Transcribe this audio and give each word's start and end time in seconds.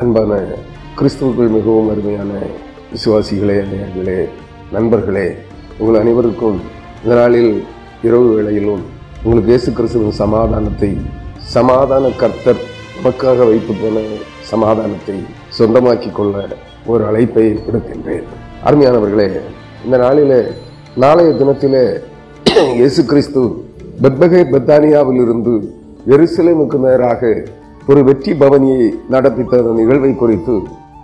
அன்பான 0.00 0.32
கிறிஸ்துவுக்குள் 0.98 1.54
மிகவும் 1.54 1.88
அருமையான 1.92 2.32
விசுவாசிகளே 2.92 3.56
அனைவர்களே 3.62 4.18
நண்பர்களே 4.72 5.24
உங்கள் 5.78 5.98
அனைவருக்கும் 6.00 6.58
இந்த 7.02 7.14
நாளில் 7.14 7.52
இரவு 8.02 8.28
வேளையிலும் 8.34 8.82
உங்களுக்கு 9.24 9.52
இயேசு 9.52 9.70
கிறிஸ்துவின் 9.72 10.16
சமாதானத்தை 10.20 10.90
சமாதான 11.54 12.10
கர்த்தர் 12.16 12.62
நமக்காக 12.96 13.46
வைத்து 13.46 13.74
போன 13.82 14.04
சமாதானத்தை 14.40 15.16
சொந்தமாக்கிக் 15.58 16.14
கொள்ள 16.14 16.34
ஒரு 16.86 17.04
அழைப்பை 17.04 17.46
விடுக்கின்றேன். 17.66 18.26
அருமையானவர்களே 18.64 19.28
இந்த 19.84 19.96
நாளில் 19.96 20.36
நாளைய 20.96 21.30
தினத்தில் 21.32 21.80
இயேசு 22.74 23.04
கிறிஸ்து 23.04 23.42
பெத்பகை 24.02 24.44
பெத்தானியாவில் 24.52 25.22
இருந்து 25.22 25.54
எருசலேமுக்கு 26.06 26.78
நேராக 26.78 27.22
ஒரு 27.90 28.02
வெற்றி 28.04 28.32
பவனியை 28.32 28.82
நடப்பித்த 29.10 29.72
நிகழ்வை 29.72 30.14
குறித்து 30.14 30.54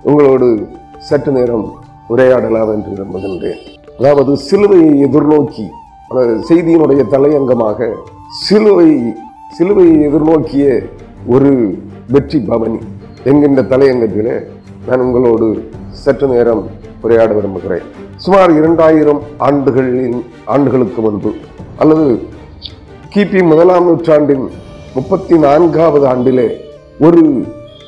உங்களோடு 0.02 0.68
சற்று 0.98 1.32
நேரம் 1.32 1.64
உரையாடலாம் 2.08 2.70
என்று 2.74 3.04
நம்புகின்றேன் 3.04 3.60
அதாவது 3.98 4.32
சிலுவையை 4.50 4.90
எதிர்நோக்கி 5.06 5.66
அந்த 6.08 6.22
செய்தியினுடைய 6.48 7.02
தலையங்கமாக 7.10 7.88
சிலுவை 8.46 8.90
சிலுவையை 9.58 9.96
எதிர்நோக்கிய 10.08 10.66
ஒரு 11.26 11.78
வெற்றி 12.08 12.38
பவனி 12.40 12.78
என்கின்ற 13.24 13.62
தலையங்கத்தில் 13.62 14.46
நான் 14.86 15.00
உங்களோடு 15.00 15.68
சற்று 15.90 16.26
நேரம் 16.26 16.62
உரையாட 17.02 17.32
விரும்புகிறேன். 17.32 17.82
சுமார் 18.16 18.52
இரண்டாயிரம் 18.52 19.22
ஆண்டுகளின் 19.38 20.22
ஆண்டுகளுக்கு 20.44 21.00
முன்பு 21.00 21.32
அல்லது 21.76 22.06
கிபி 23.14 23.42
முதலாம் 23.44 23.84
நூற்றாண்டின் 23.84 24.46
முப்பத்தி 24.94 25.38
நான்காவது 25.38 26.06
ஆண்டிலே 26.08 26.48
ஒரு 27.04 27.22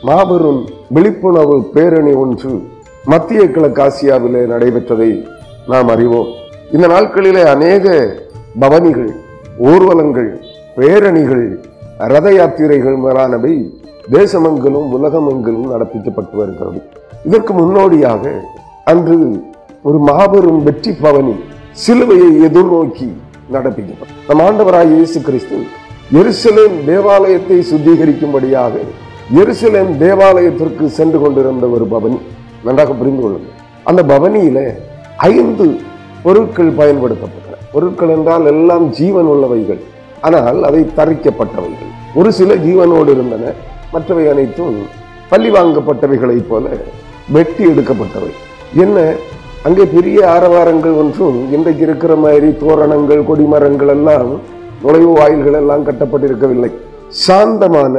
மாபெரும் 0.02 0.60
விழிப்புணர்வு 0.94 1.56
பேரணி 1.74 2.12
ஒன்று 2.22 2.50
மத்திய 3.04 3.42
கிழக்கு 3.50 3.80
ஆசியாவிலே 3.84 4.42
நடைபெற்றதை 4.52 5.09
நாம் 5.70 5.88
அறிவோம். 5.88 6.28
இந்த 6.73 6.87
நாட்களிலே 6.87 7.42
அநேக 7.54 7.87
பவனிகள் 8.62 9.10
ஊர்வலங்கள் 9.70 10.30
பேரணிகள் 10.76 11.46
ரத 12.12 12.28
யாத்திரைகள் 12.32 12.96
முதலானவை 12.96 13.54
தேசமெங்கிலும் 14.16 14.88
உலகமெங்கிலும் 14.96 15.72
நடப்பிக்கப்பட்டு 15.72 16.37
வருகிறது. 16.40 16.80
இதற்கு 17.24 17.52
முன்னோடியாக 17.52 18.24
அன்று 18.84 19.18
ஒரு 19.82 19.98
மாபெரும் 20.10 20.62
வெற்றி 20.68 20.93
பவனி 21.00 21.34
சிலுவையை 21.87 22.30
எதிர்நோக்கி 22.46 23.09
நடப்பிக்கப்படும் 23.56 24.16
நம் 24.28 24.45
ஆண்டவராய் 24.46 24.95
இயேசு 24.96 25.18
கிறிஸ்து 25.20 25.59
எருசலேம் 26.12 26.84
தேவாலயத்தை 26.87 27.59
சுத்திகரிக்கும்படியாக 27.59 28.73
எருசலேம் 29.34 29.96
தேவாலயத்திற்கு 29.98 30.88
சென்று 30.88 31.20
கொண்டிருந்த 31.20 31.66
ஒரு 31.66 31.84
பவனி 31.84 32.18
நன்றாக 32.65 32.92
புரிந்து 32.92 33.23
கொள்ளுங்கள். 33.23 33.56
அந்த 33.84 34.02
பவனியில 34.02 34.74
ஐந்து 35.16 35.76
பொருட்கள் 36.23 36.70
பயன்படுத்தப்பட்டன. 36.70 37.59
பொருட்கள் 37.73 38.09
என்றால் 38.09 38.46
எல்லாம் 38.46 38.90
ஜீவன் 38.90 39.24
உள்ளவைகள். 39.24 39.80
ஆனால் 40.20 40.62
அவை 40.62 40.87
தரிக்கப்பட்டவைகள். 40.96 41.90
ஒரு 42.15 42.32
சில 42.32 42.54
ஜீவனோடு 42.54 43.09
இருந்தன. 43.09 43.52
மற்றவை 43.93 44.28
அனைத்தும் 44.28 44.78
பள்ளி 45.28 45.50
வாங்கப்பட்டவைகளைப் 45.50 46.48
போல 46.48 46.68
வெட்டி 47.28 47.66
எடுக்கப்பட்டவை. 47.66 48.30
என்ன? 48.74 49.12
அங்கே 49.62 49.84
பெரிய 49.84 50.28
ஆரவாரங்கள் 50.28 50.96
ஒன்றும் 50.96 51.52
இன்றைக்கு 51.52 51.82
இருக்கிற 51.82 52.15
மாதிரி 52.16 52.46
தோரணங்கள் 52.46 53.22
கொடிமரங்கள் 53.22 53.88
எல்லாம் 53.88 54.56
நுழைவு 54.82 55.12
வாயில்கள் 55.12 55.59
எல்லாம் 55.60 55.87
கட்டப்பட்டிருக்கவில்லை. 55.87 56.71
சாந்தமான 57.09 57.95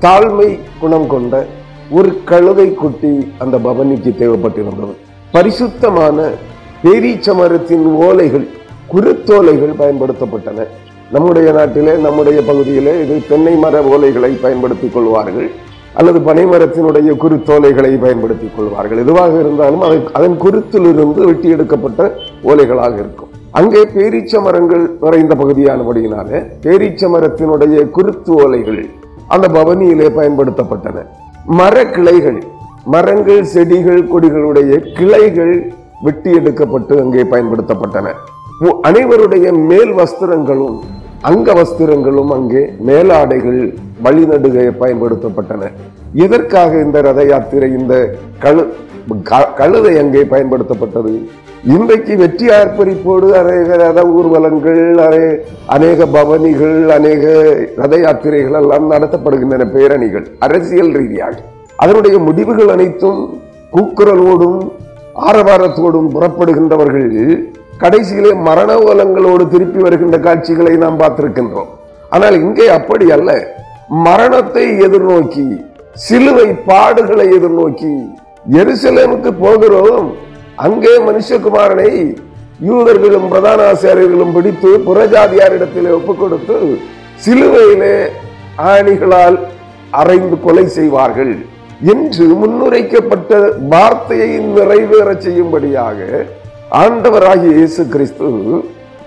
தாழ்மை 0.00 0.58
குணம் 0.80 1.08
கொண்ட 1.08 1.44
ஒரு 1.90 2.10
கழுதை 2.24 2.74
குட்டி 2.74 3.32
அந்த 3.38 3.56
பவனிக்கு 3.66 4.10
தேவைப்பட்டிருந்தது 4.22 4.94
பரிசுத்தமான 5.32 6.28
பேரீச்ச 6.84 7.34
மரத்தின் 7.34 7.86
ஓலைகள் 8.06 8.46
குருத்தோலைகள் 8.94 9.74
பயன்படுத்தப்பட்டன. 9.78 10.66
நம்முடைய 11.12 11.52
நாட்டிலே 11.52 11.92
நம்முடைய 11.96 12.42
பகுதியிலே 12.42 12.94
இது 13.02 13.22
தென்னை 13.28 13.54
மர 13.54 13.80
ஓலைகளை 13.80 14.30
பயன்படுத்திக் 14.40 14.94
கொள்வார்கள் 14.94 15.48
அல்லது 15.94 16.18
பனைமரத்தினுடைய 16.18 17.10
குருத்தோலைகளை 17.22 18.00
பயன்படுத்திக் 18.00 18.56
கொள்வார்கள். 18.56 18.98
எதுவாக 18.98 19.38
இருந்தாலும் 19.38 19.80
அதை 19.80 19.98
அதன் 20.12 20.36
குருத்திலிருந்து 20.40 21.24
வெட்டி 21.24 21.48
எடுக்கப்பட்ட 21.48 22.14
ஓலைகளாக 22.44 22.94
இருக்கும். 23.04 23.32
அங்கே 23.56 23.82
பேரீச்ச 23.82 24.42
மரங்கள் 24.42 24.96
நிறைந்த 25.00 25.34
பகுதியானபடியினாலே 25.34 26.46
பேரீச்ச 26.62 27.04
மரத்தினுடைய 27.08 27.90
குருத்து 27.90 28.32
ஓலைகள் 28.34 28.90
அந்த 29.28 29.48
பவனியிலே 29.48 30.08
பயன்படுத்தப்பட்டன. 30.08 31.06
மர 31.44 31.86
கிளைகள் 31.86 32.42
மரங்கள் 32.84 33.44
செடிகள் 33.44 34.08
கொடிகளுடைய 34.08 34.98
கிளைகள் 34.98 35.72
வெட்டி 36.02 36.30
எடுக்கப்பட்டு 36.30 37.00
அங்கே 37.00 37.22
பயன்படுத்தப்பட்டன. 37.22 38.12
அனைவருடைய 38.82 39.66
மேல் 39.66 39.92
வஸ்திரங்களும் 39.92 40.80
அங்க 41.20 41.52
வஸ்திரங்களும் 41.52 42.32
அங்கே 42.32 42.70
மேலாடைகள் 42.78 43.74
வழிநடுகை 44.04 44.70
பயன்படுத்தப்பட்டன. 44.80 45.70
எதற்காக 46.12 46.80
இந்த 46.80 47.00
ரத 47.00 47.24
யாத்திரை 47.24 47.70
இந்த 47.70 48.14
கழு 48.42 48.66
க- 49.22 49.52
கழுதை 49.56 49.98
அங்கே 49.98 50.22
பயன்படுத்தப்பட்டது? 50.22 51.28
இன்றைக்கு 51.64 52.16
வெற்றி 52.20 52.46
ஆர்ப்பரிப்போடு 52.56 53.28
அநேக 53.38 53.76
ரத 53.82 54.00
ஊர்வலங்கள் 54.16 54.80
அரே 55.04 55.28
அநேக 55.74 56.06
பவனிகள் 56.06 56.90
அநேக 56.96 57.24
ரத 57.76 57.94
யாத்திரைகள் 58.02 58.58
எல்லாம் 58.60 58.90
நடத்தப்படுகின்றன 58.92 59.64
பேரணிகள் 59.74 60.26
அரசியல் 60.46 60.92
ரீதியாக. 60.98 61.36
அதனுடைய 61.76 62.18
முடிவுகள் 62.26 62.72
அனைத்தும் 62.74 63.20
கூக்குரலோடும் 63.74 64.60
ஆரவாரத்தோடும் 65.28 66.10
புறப்படுகின்றவர்கள் 66.14 67.08
கடைசியிலே 67.82 68.34
மரண 68.48 68.76
ஓலங்களோடு 68.88 69.46
திருப்பி 69.54 69.80
வருகின்ற 69.86 70.18
காட்சிகளை 70.18 70.76
நாம் 70.76 71.00
பார்த்திருக்கின்றோம். 71.00 71.72
ஆனால் 72.10 72.36
இங்கே 72.40 72.68
அப்படி 72.78 73.10
அல்ல. 73.16 73.30
மரணத்தை 74.08 74.66
எதிர்நோக்கி 74.88 75.48
சிலுவை 75.94 76.48
பாடுகளை 76.70 77.26
எதிர்நோக்கி 77.38 77.94
எருசலேமுக்கு 78.60 79.30
போகிறோம். 79.44 80.08
அங்கே 80.64 80.92
மனுஷகுமாரனை 81.08 81.90
யூதர்களும் 82.68 83.26
பிரதான 83.32 83.60
ஆசிரியர்களும் 83.72 84.34
பிடித்து 84.36 84.70
புறஜாதியாரிடத்திலே 84.86 85.90
ஒப்புக் 85.96 86.20
கொடுத்து 86.20 86.56
சிலுவையிலே 87.24 87.96
ஆணிகளால் 88.70 89.36
அறைந்து 90.00 90.36
கொலை 90.44 90.64
செய்வார்கள் 90.76 91.34
என்று 91.92 92.26
முன்னுரைக்கப்பட்ட 92.42 93.32
வார்த்தையை 93.72 94.30
நிறைவேற 94.56 95.08
செய்யும்படியாக 95.24 95.98
ஆண்டவராகிய 96.82 97.52
இயேசு 97.58 97.82
கிறிஸ்து 97.94 98.30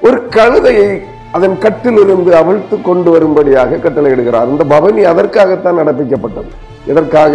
ஒரு 0.08 0.18
கழுதையை 0.36 0.90
அதன் 1.38 1.58
கட்டிலிருந்து 1.64 2.32
அவிழ்த்து 2.42 2.76
கொண்டு 2.82 3.10
வரும்படியாக 3.16 3.80
கட்டளையிடுகிறார். 3.86 4.52
இந்த 4.54 4.64
பவனி 4.76 5.02
அதற்காகத்தான் 5.12 5.80
நடப்பிக்கப்பட்டது. 5.82 6.52
இதற்காக 6.92 7.34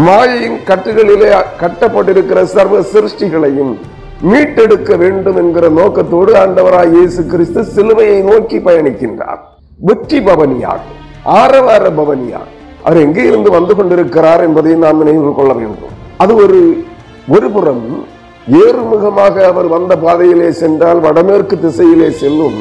மாயையின் 0.00 0.58
கட்டுகளிலே 0.68 1.30
கட்டப்பட்டிருக்கிற 1.62 2.40
சர்வ 2.52 2.76
சிருஷ்டிகளையும் 2.92 3.72
மீட்டெடுக்க 4.30 4.96
வேண்டும் 5.02 5.38
என்கிற 5.42 5.66
நோக்கத்தோடு 5.78 6.32
ஆண்டவராய் 6.42 6.92
இயேசு 6.94 7.20
கிறிஸ்து 7.32 7.62
சிலுவையை 7.74 8.18
நோக்கி 8.28 8.58
பயணிக்கின்றார். 8.66 9.40
வெற்றி 9.88 10.18
பவனியார் 10.28 10.82
ஆரவார 11.40 11.84
பவனியார். 11.98 12.48
அவர் 12.84 13.02
எங்கே 13.06 13.24
இருந்து 13.30 13.50
வந்து 13.56 13.74
கொண்டிருக்கிறார் 13.80 14.44
என்பதை 14.46 14.72
நாம் 14.84 15.02
நினைவு 15.02 15.32
கொள்ள 15.40 15.52
வேண்டும். 15.60 15.92
அது 16.22 16.32
ஒரு 16.44 16.60
ஒரு 17.34 17.50
புறம் 17.56 17.84
ஏறுமுகமாக 18.62 19.44
அவர் 19.50 19.68
வந்த 19.76 19.92
பாதையிலே 20.06 20.48
சென்றால் 20.62 21.04
வடமேற்கு 21.08 21.58
திசையிலே 21.66 22.10
செல்லும் 22.22 22.58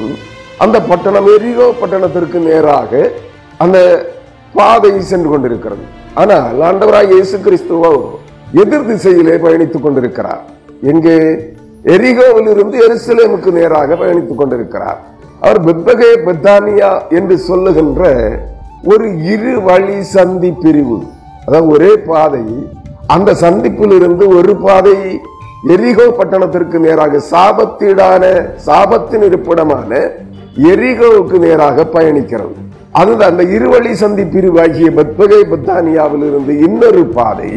அந்த 0.66 0.78
பட்டணம் 0.92 1.32
எரியோ 1.38 1.70
பட்டணத்திற்கு 1.80 2.40
நேராக 2.50 2.92
அந்த 3.64 3.78
பாதை 4.60 4.94
சென்று 5.14 5.30
கொண்டிருக்கிறது. 5.32 5.84
ஆனால் 6.20 6.58
ஆண்டவராக 6.68 7.12
இயேசு 7.16 7.36
கிறிஸ்துவோ 7.46 7.92
எதிர் 8.62 8.88
திசையிலே 8.88 9.36
பயணித்துக் 9.44 9.86
கொண்டிருக்கிறார். 9.86 10.42
எங்கே 10.92 11.16
எரிகோவில் 11.94 12.50
இருந்து 12.54 12.78
எருசலேமுக்கு 12.86 13.52
நேராக 13.58 13.96
பயணித்துக் 14.02 14.42
கொண்டிருக்கிறார். 14.42 15.00
அவர் 15.44 15.60
பெத்பகே 15.68 16.10
பெத்தானியா 16.26 16.92
என்று 17.18 17.36
சொல்லுகின்ற 17.50 18.02
ஒரு 18.92 19.08
இரு 19.34 19.54
வழி 19.68 20.00
சந்தி 20.16 20.52
பிரிவு. 20.64 20.98
அதாவது 21.46 21.70
ஒரே 21.76 21.92
பாதை 22.10 22.44
அந்த 23.16 23.30
சந்திப்பில் 23.44 23.96
இருந்து 24.00 24.26
ஒரு 24.40 24.56
பாதை 24.66 24.98
எரிகோ 25.74 26.06
பட்டணத்திற்கு 26.20 26.78
நேராக 26.88 27.22
சாபத்தீடான 27.32 28.24
சாபத்தின் 28.68 29.26
இருப்பிடமான 29.30 30.02
எரிகோவுக்கு 30.72 31.38
நேராக 31.46 31.86
பயணிக்கிறது. 31.96 32.56
அதுதான் 33.00 33.32
அந்த 33.34 33.44
இருவழி 33.56 33.92
சந்தி 34.02 34.24
பிரிவாகிய 34.34 34.88
பத்பகை 34.98 35.42
பத்தானியாவில் 35.52 36.26
இருந்து 36.30 36.54
இன்னொரு 36.68 37.04
பாதை 37.18 37.52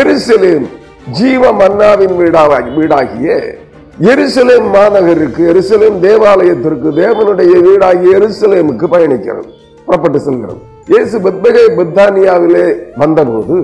எருசலேம் 0.00 0.66
ஜீவ 1.18 1.52
மன்னாவின் 1.60 2.16
வீடாகி 2.20 2.70
வீடாகிய 2.78 3.36
எருசலேம் 4.12 4.66
மாநகருக்கு 4.74 5.42
எருசலேம் 5.52 5.96
தேவாலயத்திற்கு 6.06 6.88
தேவனுடைய 7.02 7.54
வீடாகிய 7.66 8.10
எருசலேமுக்கு 8.18 8.86
பயணிக்கிறது 8.94 9.48
புறப்பட்டு 9.86 10.18
செல்கிறது. 10.26 10.60
இயேசு 10.92 11.16
பத்பகை 11.26 11.64
பத்தானியாவிலே 11.78 12.66
வந்தபோது 13.02 13.56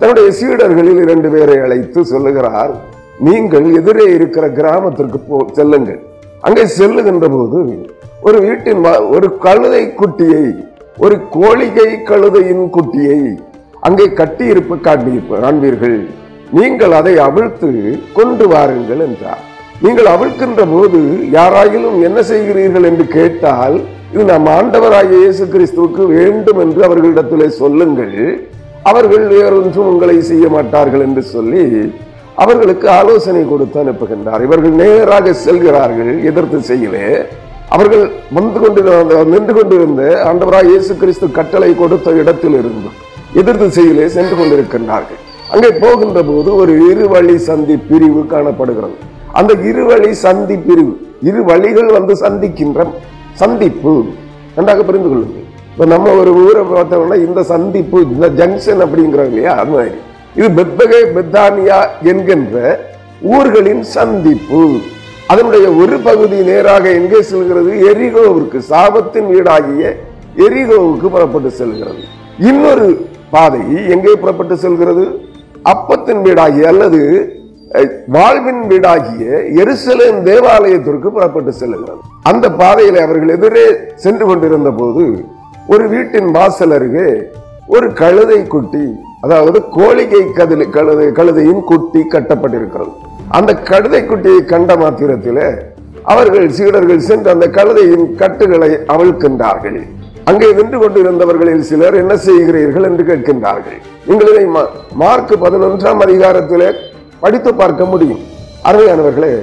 தன்னுடைய 0.00 0.28
சீடர்களில் 0.38 1.00
இரண்டு 1.06 1.28
பேரை 1.34 1.56
அழைத்து 1.64 2.00
சொல்லுகிறார் 2.12 2.72
நீங்கள் 3.26 3.66
எதிரே 3.80 4.06
இருக்கிற 4.18 4.44
கிராமத்திற்கு 4.58 5.18
போ 5.28 5.38
செல்லுங்கள். 5.58 6.00
அங்கே 6.46 6.64
செல்லுகின்ற 6.78 7.26
போது 7.36 7.58
ஒரு 8.28 8.38
வீட்டின் 8.46 8.82
ஒரு 9.14 9.28
கழுதை 9.44 9.84
குட்டியை 10.00 10.42
ஒரு 11.04 11.16
கோழிகை 11.36 11.88
கழுதையின் 12.10 12.66
குட்டியை 12.74 13.20
அங்கே 13.86 14.06
கட்டி 14.20 14.44
இருப்ப 14.52 14.76
காண்பீர்கள். 14.86 15.96
நீங்கள் 16.58 16.92
அதை 16.98 17.14
அவிழ்த்து 17.26 17.70
கொண்டு 18.18 18.44
வாருங்கள் 18.52 19.02
என்றார். 19.06 19.42
நீங்கள் 19.84 20.08
அவிழ்க்கின்ற 20.14 20.62
போது 20.74 21.00
யாராயிலும் 21.36 21.98
என்ன 22.08 22.18
செய்கிறீர்கள் 22.30 22.88
என்று 22.90 23.06
கேட்டால் 23.16 23.76
இது 24.14 24.24
நம் 24.30 24.48
ஆண்டவராகிய 24.58 25.20
இயேசு 25.24 25.44
கிறிஸ்துவுக்கு 25.54 26.02
வேண்டும் 26.16 26.62
என்று 26.64 26.80
அவர்களிடத்திலே 26.88 27.48
சொல்லுங்கள். 27.60 28.16
அவர்கள் 28.90 29.26
வேறொன்றும் 29.34 29.90
உங்களை 29.92 30.16
செய்ய 30.30 30.46
மாட்டார்கள் 30.56 31.06
என்று 31.08 31.22
சொல்லி 31.34 31.64
அவர்களுக்கு 32.42 32.86
ஆலோசனை 33.00 33.44
கொடுத்து 33.52 33.78
அனுப்புகின்றார். 33.82 34.42
இவர்கள் 34.48 34.74
நேராக 34.82 35.32
செல்கிறார்கள் 35.46 36.12
எதிர்த்து 36.30 36.58
செய்யவே. 36.72 37.06
அவர்கள் 37.74 38.04
வந்து 38.36 38.58
கொண்டிருந்த 38.62 39.22
நின்று 39.32 39.52
கொண்டிருந்த 39.58 40.02
ஆண்டவராய் 40.30 40.70
இயேசு 40.72 40.92
கிறிஸ்து 41.02 41.26
கட்டளை 41.38 41.70
கொடுத்த 41.82 42.10
இடத்தில் 42.22 42.56
இருந்து 42.60 42.90
எதிர் 43.40 43.60
திசையிலே 43.62 44.06
சென்று 44.16 44.34
கொண்டிருக்கின்றார்கள். 44.40 45.20
அங்கே 45.54 45.70
போகின்ற 45.84 46.18
போது 46.30 46.50
ஒரு 46.62 46.72
இருவழி 46.90 47.36
சந்தி 47.48 47.76
பிரிவு 47.88 48.22
காணப்படுகிறது. 48.34 48.96
அந்த 49.38 49.52
இருவழி 49.70 50.12
சந்தி 50.24 50.56
பிரிவு 50.66 50.92
இரு 51.28 51.40
வழிகள் 51.50 51.90
வந்து 51.96 52.14
சந்திக்கின்ற 52.24 52.86
சந்திப்பு. 53.42 53.92
நன்றாக 54.56 54.82
புரிந்து 54.88 55.08
கொள்ளுங்கள். 55.10 55.46
இப்போ 55.72 55.84
நம்ம 55.92 56.14
ஒரு 56.20 56.30
ஊரை 56.44 56.62
பார்த்தோம்னா 56.72 57.16
இந்த 57.26 57.42
சந்திப்பு 57.52 57.98
இந்த 58.14 58.26
ஜங்ஷன் 58.40 58.82
அப்படிங்கிறோம் 58.86 59.30
இல்லையா? 59.30 59.52
அது 59.60 59.70
மாதிரி. 59.76 59.98
இது 60.38 60.48
பெத்தகே 60.58 61.00
பெத்தானியா 61.16 61.78
என்கின்ற 62.10 62.56
ஊர்களின் 63.34 63.84
சந்திப்பு. 63.96 64.62
அதனுடைய 65.30 65.66
ஒரு 65.82 65.96
பகுதி 66.06 66.38
நேராக 66.48 66.84
எங்கே 67.00 67.20
செல்கிறது? 67.30 67.70
எரிகோவிற்கு 67.90 68.58
சாபத்தின் 68.70 69.28
வீடாகிய 69.34 69.82
எரிகோவுக்கு 70.46 71.06
புறப்பட்டு 71.14 71.50
செல்கிறது. 71.60 72.02
இன்னொரு 72.50 72.86
பாதை 73.34 73.62
எங்கே 73.94 74.14
புறப்பட்டு 74.22 74.56
செல்கிறது? 74.64 75.04
அப்பத்தின் 75.72 76.22
வீடாகிய 76.26 76.64
அல்லது 76.72 77.00
வாழ்வின் 78.14 78.62
வீடாகிய 78.70 79.24
எருசலேம் 79.62 80.18
தேவாலயத்திற்கு 80.26 81.08
புறப்பட்டு 81.16 81.52
செல்லுகிறது 81.60 82.02
அந்த 82.30 82.46
பாதையில் 82.60 82.98
அவர்கள் 83.04 83.34
எதிரே 83.36 83.66
சென்று 84.04 84.24
கொண்டிருந்த 84.30 84.70
போது 84.80 85.04
ஒரு 85.74 85.84
வீட்டின் 85.94 86.28
வாசல் 86.36 86.74
அருகே 86.78 87.08
ஒரு 87.74 87.88
கழுதை 88.02 88.40
குட்டி 88.54 88.84
அதாவது 89.26 89.58
கோழிகை 89.76 90.22
கதில் 90.38 90.66
கழுதை 90.76 91.08
கழுதையின் 91.18 91.64
குட்டி 91.70 92.00
கட்டப்பட்டிருக்கிறது. 92.14 92.92
அந்த 93.28 93.54
கழுதை 93.54 94.02
குட்டியை 94.02 94.44
கண்ட 94.44 94.76
மாத்திரத்திலே 94.76 95.54
அவர்கள் 96.02 96.48
சீடர்கள் 96.48 96.98
சென்று 96.98 97.30
அந்த 97.30 97.48
கழுதையின் 97.48 98.14
கட்டுகளை 98.14 98.70
அவிழ்க்கின்றார்கள். 98.70 99.82
அங்கே 100.24 100.52
நின்று 100.52 100.78
கொண்டிருந்தவர்களில் 100.78 101.58
சிலர் 101.58 101.94
என்ன 101.94 102.14
செய்கிறீர்கள் 102.14 102.82
என்று 102.82 103.04
கேட்கின்றார்கள். 103.04 103.80
நீங்கள் 104.06 104.28
இதை 104.28 104.46
மா- 104.46 104.66
மார்க் 104.92 105.42
பதினொன்றாம் 105.42 106.00
அதிகாரத்திலே 106.00 106.72
படித்து 107.20 107.54
பார்க்க 107.54 107.84
முடியும். 107.84 108.18
அருமையானவர்களே 108.64 109.38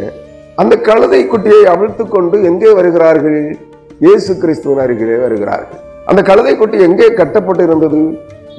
அந்த 0.56 0.75
கழுதை 0.75 1.28
குட்டியை 1.30 1.64
அவிழ்த்து 1.64 2.08
கொண்டு 2.08 2.44
எங்கே 2.44 2.72
வருகிறார்கள்? 2.74 3.58
இயேசு 4.00 4.38
கிறிஸ்துவின் 4.38 4.80
அருகிலே 4.80 5.16
வருகிறார்கள். 5.16 5.80
அந்த 6.06 6.22
கழுதை 6.22 6.58
குட்டி 6.58 6.80
எங்கே 6.80 7.12
கட்டப்பட்டிருந்தது? 7.12 8.18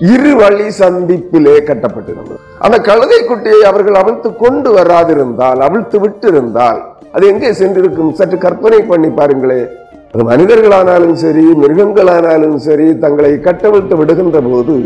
இரு 0.09 0.31
வழி 0.41 0.67
சந்திப்பிலே 0.81 1.55
கட்டப்பட்டிருந்தது. 1.69 2.39
அந்த 2.65 2.77
கழுதை 2.89 3.19
குட்டியை 3.23 3.61
அவர்கள் 3.71 3.99
அவிழ்த்து 4.01 4.29
கொண்டு 4.43 4.71
வராதிருந்தால் 4.77 5.61
அவிழ்த்து 5.67 5.97
விட்டிருந்தால் 6.05 6.81
அது 7.15 7.25
எங்கே 7.33 7.51
சென்றிருக்கும்? 7.61 8.13
சற்று 8.19 8.37
கற்பனை 8.45 8.81
பண்ணி 8.91 9.11
பாருங்களே. 9.19 9.61
அது 10.13 10.23
மனிதர்களானாலும் 10.31 11.17
சரி 11.25 11.45
மிருகங்களானாலும் 11.63 12.57
சரி 12.67 12.87
தங்களை 13.05 13.33
கட்டவிழ்த்து 13.47 13.97
விடுகின்ற 14.01 14.39
போது 14.49 14.77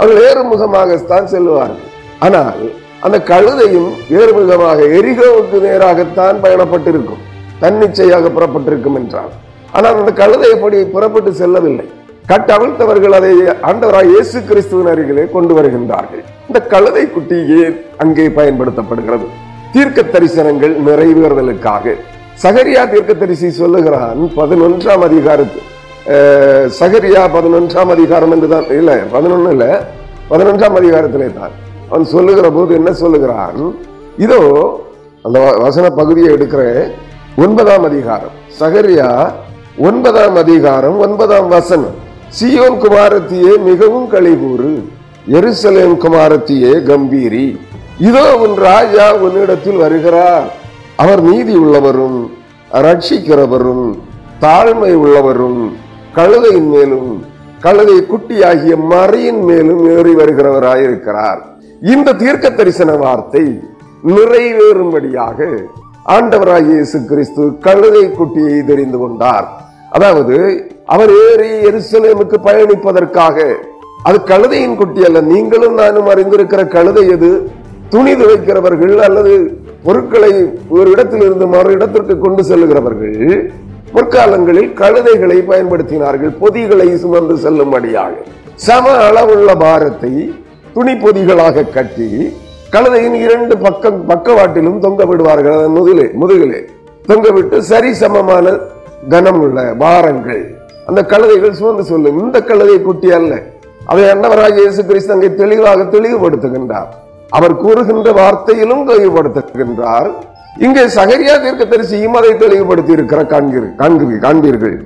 அவர்கள் 0.00 0.22
ஏறுமுகமாகத்தான் 0.28 1.26
செல்வார்கள் 1.34 1.90
ஆனால் 2.26 2.62
அந்த 3.06 3.16
கழுதையும் 3.32 3.90
ஏறுமுகமாக 4.20 4.78
எரிகோவுக்கு 4.98 5.58
நேராகத்தான் 5.66 6.36
பயணப்பட்டிருக்கும். 6.44 7.22
தன்னிச்சையாக 7.62 8.30
புறப்பட்டிருக்கும் 8.36 8.98
என்றால் 9.00 9.32
ஆனால் 9.76 9.98
அந்த 10.00 10.12
கழுதை 10.20 10.48
எப்படி 10.56 10.78
புறப்பட்டு 10.94 11.30
செல்லவில்லை. 11.40 11.86
கட்டவிழ்த்தவர்கள் 12.30 13.14
அதை 13.18 13.30
ஆண்டவராக 13.68 14.08
இயேசு 14.12 14.38
கிறிஸ்துவின் 14.48 14.88
அருகிலே 14.92 15.22
கொண்டு 15.34 15.52
வருகின்றார்கள். 15.58 16.22
இந்த 16.48 16.58
கழுதை 16.72 17.04
குட்டி 17.12 17.36
ஏன் 17.58 17.76
அங்கே 18.02 18.24
பயன்படுத்தப்படுகிறது? 18.38 19.26
தீர்க்க 19.74 20.02
தரிசனங்கள் 20.14 20.74
நிறைவேறுதலுக்காக. 20.88 21.94
சகரியா 22.42 22.82
தீர்க்க 22.92 23.12
தரிசி 23.22 23.48
சொல்லுகிறான் 23.60 24.20
பதினொன்றாம் 24.40 25.04
அதிகாரத்து 25.08 25.60
சகரியா 26.80 27.22
பதினொன்றாம் 27.36 27.92
அதிகாரம் 27.94 28.34
என்றுதான் 28.36 28.66
இல்லை 28.80 28.96
பதினொன்னு 29.14 29.52
இல்லை 29.54 29.70
பதினொன்றாம் 30.32 30.76
அதிகாரத்திலே 30.80 31.28
தான். 31.38 31.54
அவன் 31.90 32.06
சொல்லுகிற 32.14 32.46
போது 32.56 32.72
என்ன 32.80 32.90
சொல்லுகிறான்? 33.02 33.60
இதோ 34.24 34.40
அந்த 35.26 35.38
வசன 35.64 35.86
பகுதியை 36.00 36.30
எடுக்கிறேன். 36.36 36.84
ஒன்பதாம் 37.44 37.86
அதிகாரம் 37.90 38.36
சகரியா 38.60 39.08
ஒன்பதாம் 39.88 40.36
அதிகாரம் 40.44 40.96
ஒன்பதாம் 41.06 41.48
வசனம். 41.56 41.96
சியோன் 42.36 42.78
குமாரத்தியே 42.82 43.52
மிகவும் 43.68 44.08
கழிகூறு 44.14 44.70
எருசலேம் 45.36 45.94
குமாரத்தியே 46.02 46.72
கம்பீரி. 46.88 47.46
இதோ 48.08 48.24
உன் 48.44 48.56
ராஜா 48.66 49.06
உன்னிடத்தில் 49.26 49.78
வருகிறார். 49.84 50.48
அவர் 51.02 51.22
நீதி 51.28 51.54
உள்ளவரும் 51.62 52.18
ரட்சிக்கிறவரும் 52.86 53.86
தாழ்மை 54.44 54.92
உள்ளவரும் 55.02 55.62
கழுதையின் 56.18 56.70
மேலும் 56.74 57.10
கழுதை 57.64 57.98
குட்டியாகிய 58.10 58.74
மறையின் 58.92 59.40
மேலும் 59.50 59.82
ஏறி 59.96 60.12
வருகிறவராயிருக்கிறார். 60.20 61.40
இந்த 61.94 62.16
தீர்க்க 62.22 62.56
தரிசன 62.58 62.90
வார்த்தை 63.04 63.44
நிறைவேறும்படியாக 64.16 65.48
ஆண்டவராகிய 66.16 66.76
இயேசு 66.78 66.98
கிறிஸ்து 67.10 67.44
கழுதை 67.66 68.04
குட்டியை 68.18 68.58
தெரிந்து 68.70 68.98
கொண்டார். 68.98 69.48
அதாவது 69.96 70.36
அவர் 70.94 71.10
ஏறி 71.24 71.48
எருசலேமுக்கு 71.68 72.36
பயணிப்பதற்காக. 72.48 73.36
அது 74.08 74.18
கழுதையின் 74.30 74.76
குட்டி 74.80 75.00
அல்ல 75.06 75.20
நீங்களும் 75.32 75.74
நானும் 75.80 76.08
அறிந்திருக்கிற 76.12 76.60
கழுதை 76.74 77.04
எது? 77.14 77.30
துணி 77.92 78.12
துவைக்கிறவர்கள் 78.20 78.94
அல்லது 79.06 79.32
பொருட்களை 79.86 80.30
ஒரு 80.76 80.88
இடத்திலிருந்து 80.94 81.46
மறு 81.54 81.70
இடத்திற்கு 81.76 82.14
கொண்டு 82.18 82.42
செல்லுகிறவர்கள் 82.48 83.16
முற்காலங்களில் 83.96 84.70
கழுதைகளை 84.80 85.38
பயன்படுத்தினார்கள் 85.50 86.32
பொதிகளை 86.40 86.88
சுமந்து 87.02 87.34
செல்லும்படியாக 87.44 88.12
சம 88.66 88.94
அளவுள்ள 89.06 89.50
பாரத்தை 89.64 90.12
துணி 90.74 90.94
பொதிகளாக 91.04 91.66
கட்டி 91.76 92.08
கழுதையின் 92.70 93.16
இரண்டு 93.24 93.54
பக்கம் 93.58 94.00
பக்கவாட்டிலும் 94.08 94.78
தொங்க 94.78 95.04
விடுவார்கள். 95.04 95.56
அதன் 95.58 95.76
முதுகிலே 95.76 96.06
முதுகிலே 96.22 96.60
தொங்க 97.06 97.28
விட்டு 97.30 97.56
சரி 97.62 97.92
சமமான 97.94 98.56
கனம் 99.08 99.40
உள்ள 99.40 99.58
பாரங்கள். 99.84 100.44
அந்த 100.88 101.00
கழுதைகள் 101.12 101.58
சுமந்து 101.58 101.84
சொல்லும் 101.90 102.18
இந்த 102.22 102.38
கழுதை 102.50 102.76
குட்டி 102.86 103.08
அல்ல. 103.18 103.32
அதை 103.90 104.04
அண்டவராகிய 104.12 104.62
இயேசு 104.64 104.82
கிறிஸ்து 104.88 105.12
அங்கே 105.14 105.28
தெளிவாக 105.40 105.84
தெளிவுபடுத்துகின்றார். 105.94 106.90
அவர் 107.36 107.54
கூறுகின்ற 107.62 108.10
வார்த்தையிலும் 108.20 108.84
தெளிவுபடுத்துகின்றார். 108.90 110.08
இங்கே 110.66 110.84
சகரியா 110.96 111.34
தீர்க்கதரிசியும் 111.44 112.16
அதை 112.20 112.30
தெளிவுபடுத்தி 112.44 112.92
இருக்கிற 112.96 113.20
காண்கிறீர்கள் 113.32 114.22
காண்பீர்கள். 114.24 114.76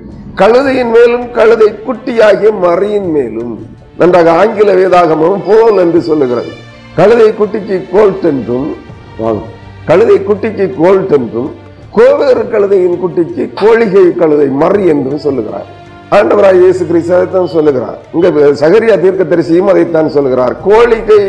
கழுதையின் 0.41 0.91
மேலும் 0.95 1.25
கழுதை 1.37 1.69
குட்டியாகிய 1.87 2.51
மறையின் 2.65 3.09
மேலும் 3.15 3.53
நன்றாக 4.01 4.29
ஆங்கில 4.41 4.69
வேதாகமும் 4.79 5.43
போல் 5.47 5.79
என்று 5.83 5.99
சொல்லுகிறது. 6.09 6.51
கழுதை 6.99 7.29
குட்டிக்கு 7.39 7.77
கோல்ட் 7.93 8.25
என்றும் 8.31 8.67
கழுதை 9.89 10.17
குட்டிக்கு 10.29 10.65
கோல்ட் 10.81 11.13
என்றும் 11.19 11.49
கோவேறு 11.97 12.43
கழுதையின் 12.53 12.99
குட்டிக்கு 13.03 13.43
கோழிகை 13.61 14.05
கழுதை 14.21 14.47
மறி 14.61 14.83
என்றும் 14.93 15.23
சொல்லுகிறார். 15.27 15.69
ஆண்டவராய் 16.15 16.59
இயேசு 16.63 16.83
கிறிஸ்தான் 16.89 17.53
சொல்லுகிறார். 17.55 17.99
இங்க 18.15 18.27
சகரியா 18.61 18.95
தீர்க்கதரிசியும் 19.03 19.69
அதைத்தான் 19.71 20.13
சொல்லுகிறார். 20.15 20.53
கோழிகை 20.67 21.23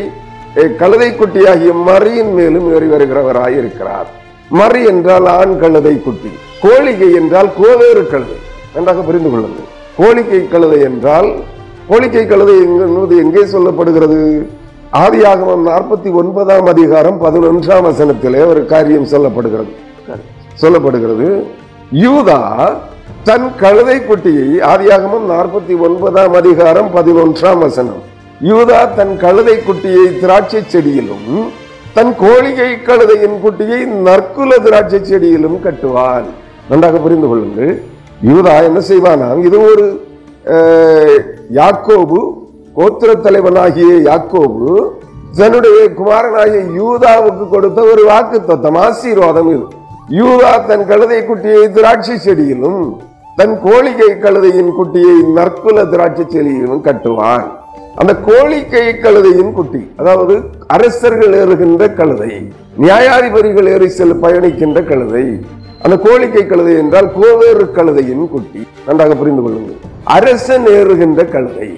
கழுதை 0.80 1.08
குட்டியாகிய 1.18 1.72
மரியின் 1.88 2.32
மேலும் 2.38 2.66
ஏறி 2.74 2.88
வருகிறவராய் 2.94 3.56
இருக்கிறார். 3.60 4.08
மறி 4.60 4.80
என்றால் 4.92 5.26
ஆண் 5.38 5.54
கழுதை 5.62 5.94
குட்டி. 6.06 6.32
கோழிகை 6.64 7.08
என்றால் 7.20 7.50
கோவேறு 7.60 8.02
கழுதை. 8.12 8.38
நன்றாக 8.74 9.02
புரிந்து 9.08 9.30
கொள்ளுங்கள். 9.32 9.68
கோழிக்கை 10.00 10.40
கழுதை 10.52 10.80
என்றால் 10.90 11.30
கோழிக்கை 11.90 12.24
கழுதை 12.26 12.54
என்பது 12.64 13.16
எங்கே 13.24 13.42
சொல்லப்படுகிறது? 13.54 14.20
ஆதியாகமம் 15.02 15.64
நாற்பத்தி 15.70 16.10
ஒன்பதாம் 16.20 16.68
அதிகாரம் 16.72 17.20
பதினொன்றாம் 17.24 17.86
வசனத்திலே 17.88 18.42
ஒரு 18.52 18.60
காரியம் 18.72 19.10
சொல்லப்படுகிறது. 19.12 19.72
சொல்லப்படுகிறது. 20.62 21.28
யூதா 22.04 22.40
தன் 23.28 23.46
கழுதை 23.60 23.94
குட்டியை 24.06 24.48
ஆதியாகமும் 24.70 25.26
நாற்பத்தி 25.32 25.74
ஒன்பதாம் 25.86 26.34
அதிகாரம் 26.38 26.88
பதினொன்றாம் 26.96 27.60
வசனம். 27.64 28.02
யூதா 28.48 28.80
தன் 28.98 29.14
கழுதை 29.22 29.54
குட்டியை 29.66 30.02
திராட்சை 30.22 30.60
செடியிலும் 30.72 31.28
தன் 31.96 32.12
கோழிகை 32.22 32.68
கழுதையின் 32.88 33.38
குட்டியை 33.44 33.78
நற்குல 34.06 34.58
திராட்சை 34.66 35.00
செடியிலும் 35.10 35.56
கட்டுவான். 35.66 36.26
நன்றாக 36.70 37.00
புரிந்து 37.04 37.30
கொள்ளுங்கள். 37.30 37.72
யூதா 38.30 38.56
என்ன 38.68 38.82
செய்வானாம்? 38.90 39.40
இது 39.48 39.56
ஒரு 39.70 39.86
யாக்கோபு 41.60 42.20
கோத்திர 42.80 43.10
தலைவனாகிய 43.28 43.94
யாக்கோபு 44.10 44.68
தன்னுடைய 45.40 45.78
குமாரனாகிய 46.00 46.62
யூதாவுக்கு 46.80 47.46
கொடுத்த 47.54 47.80
ஒரு 47.94 48.04
வாக்கு 48.10 48.40
தத்தம் 48.50 48.80
ஆசீர்வாதம் 48.84 49.50
இது. 49.54 49.66
யூதா 50.20 50.52
தன் 50.68 50.86
கழுதை 50.92 51.22
குட்டியை 51.30 51.64
திராட்சை 51.78 52.16
செடியிலும் 52.28 52.80
தன் 53.38 53.54
கோழிக்கை 53.62 54.08
கழுதையின் 54.24 54.72
குட்டியை 54.76 55.14
நற்குல 55.36 55.78
திராட்சை 55.92 56.24
செலியிலும் 56.34 56.82
கட்டுவான். 56.88 57.46
அந்த 58.00 58.12
கோழிக்கை 58.26 58.82
கழுதையின் 59.04 59.50
குட்டி 59.56 59.80
அதாவது 60.00 60.34
அரசர்கள் 60.74 61.34
ஏறுகின்ற 61.40 61.82
கழுதை 61.98 62.30
நியாயாதிபதிகள் 62.82 63.68
ஏறி 63.72 63.88
செல் 63.96 64.14
பயணிக்கின்ற 64.24 64.78
கழுதை 64.90 65.24
அந்த 65.84 65.96
கோழிக்கை 66.04 66.44
கழுதை 66.52 66.74
என்றால் 66.82 67.08
கோவேறு 67.16 67.64
கழுதையின் 67.78 68.28
குட்டி. 68.34 68.62
நன்றாக 68.86 69.16
புரிந்து 69.22 69.42
கொள்ளுங்கள். 69.46 69.80
அரசன் 70.16 70.68
ஏறுகின்ற 70.76 71.26
கழுதை 71.34 71.68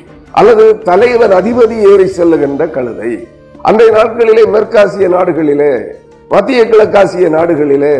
அல்லது 0.40 0.66
தலைவர் 0.90 1.34
அதிபதி 1.40 1.78
ஏறி 1.92 2.08
செல்லுகின்ற 2.18 2.62
கழுதை. 2.76 3.12
அன்றைய 3.68 3.96
நாட்களிலே 3.98 4.44
மேற்காசிய 4.56 5.08
நாடுகளிலே 5.16 5.72
மத்திய 6.34 6.60
கிழக்காசிய 6.70 7.26
நாடுகளிலே 7.38 7.96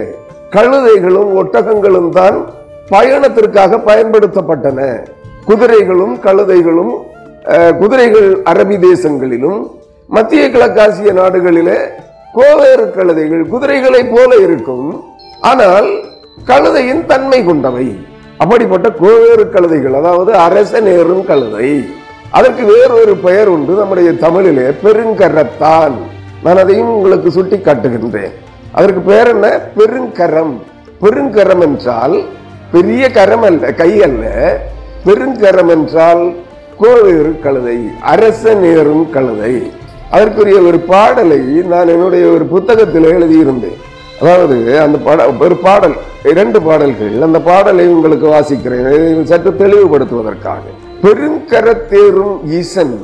கழுதைகளும் 0.57 1.33
ஒட்டகங்களும் 1.41 2.13
தான் 2.21 2.39
பயணத்திற்காக 2.93 3.79
பயன்படுத்தப்பட்டன. 3.89 4.81
குதிரைகளும் 5.49 6.15
கழுதைகளும் 6.27 6.93
குதிரைகள் 7.81 8.29
அரபி 8.51 8.77
தேசங்களிலும் 8.87 9.59
மத்திய 10.15 10.43
கிழக்காசிய 10.55 11.11
நாடுகளிலே 11.21 11.79
கோவேறு 12.37 12.85
கழுதைகள் 12.97 13.45
குதிரைகளை 13.53 14.03
போல 14.15 14.31
இருக்கும். 14.47 14.89
ஆனால் 15.51 15.89
கழுதையின் 16.51 17.03
தன்மை 17.11 17.41
கொண்டவை. 17.45 17.87
அப்படிப்பட்ட 18.43 18.89
கோவேறு 19.03 19.45
கழுதைகள் 19.55 19.99
அதாவது 20.01 20.33
அரச 20.47 20.81
நேரும் 20.89 21.25
கழுதை. 21.31 21.69
அதற்கு 22.39 22.63
வேறொரு 22.73 23.13
பெயர் 23.27 23.51
உண்டு 23.55 23.73
நம்முடைய 23.81 24.11
தமிழிலே 24.25 24.67
பெருங்கரத்தான். 24.85 25.95
நான் 26.45 26.61
அதையும் 26.63 26.95
உங்களுக்கு 26.97 27.29
சுட்டி 27.37 27.59
காட்டுகின்றேன் 27.59 28.35
அதற்கு 28.79 29.01
பெயர் 29.11 29.31
என்ன? 29.35 29.47
பெருங்கரம். 29.79 30.55
பெருங்கரம் 31.03 31.63
என்றால் 31.69 32.17
பெரிய 32.73 33.11
கரம் 33.11 33.47
அல்ல 33.49 33.73
கை 33.81 33.93
அல்ல. 34.03 34.25
பெருங்கரம் 35.07 35.71
என்றால் 35.75 36.23
கோவேறு 36.81 37.33
கழுதை 37.43 37.77
அரசனேறும் 38.13 39.05
கழுதை. 39.11 39.55
அதற்குரிய 40.11 40.57
ஒரு 40.69 40.79
பாடலை 40.79 41.39
நான் 41.73 41.93
என்னுடைய 41.95 42.25
ஒரு 42.27 42.45
புத்தகத்தில் 42.55 43.09
எழுதியிருந்தேன். 43.15 43.79
அதாவது 44.21 44.81
அந்த 44.81 44.99
பாட 44.99 45.29
ஒரு 45.47 45.57
பாடல் 45.57 45.97
இரண்டு 46.25 46.59
பாடல்கள். 46.63 47.23
அந்த 47.23 47.41
பாடலை 47.41 47.87
உங்களுக்கு 47.87 48.27
வாசிக்கிறேன். 48.35 49.23
சற்று 49.31 49.51
தெளிவுபடுத்துவதற்காக. 49.63 50.65
பெருங்கரத்தேறும் 51.03 52.37
ஈசன் 52.59 52.99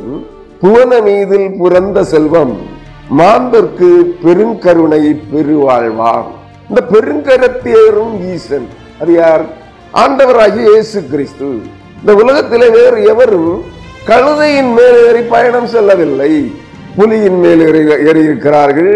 புவன 0.61 1.01
மீதில் 1.01 1.51
புரந்த 1.59 2.05
செல்வம் 2.05 2.55
மாந்தர்க்கு 3.19 3.91
பெருங்கருணை 4.25 5.03
பெருவாழ்வாம். 5.33 6.31
இந்த 6.69 6.81
பெருங்கரத்தேறும் 6.93 8.15
ஈசன் 8.33 8.69
அது 9.01 9.13
யார் 9.21 9.45
ஆண்டவராகிய 10.03 10.65
இயேசு 10.73 10.99
கிறிஸ்து. 11.13 11.49
இந்த 12.01 12.13
உலகத்திலே 12.23 12.69
வேறு 12.79 12.99
எவரும் 13.13 13.53
கழுதையின் 14.11 14.73
மேல் 14.79 14.99
ஏறி 15.09 15.23
பயணம் 15.35 15.69
செல்லவில்லை. 15.75 16.33
புலியின் 16.99 17.41
மேல் 17.45 17.63
ஏறி 17.69 17.83
ஏறி 18.09 18.23
இருக்கிறார்கள் 18.29 18.95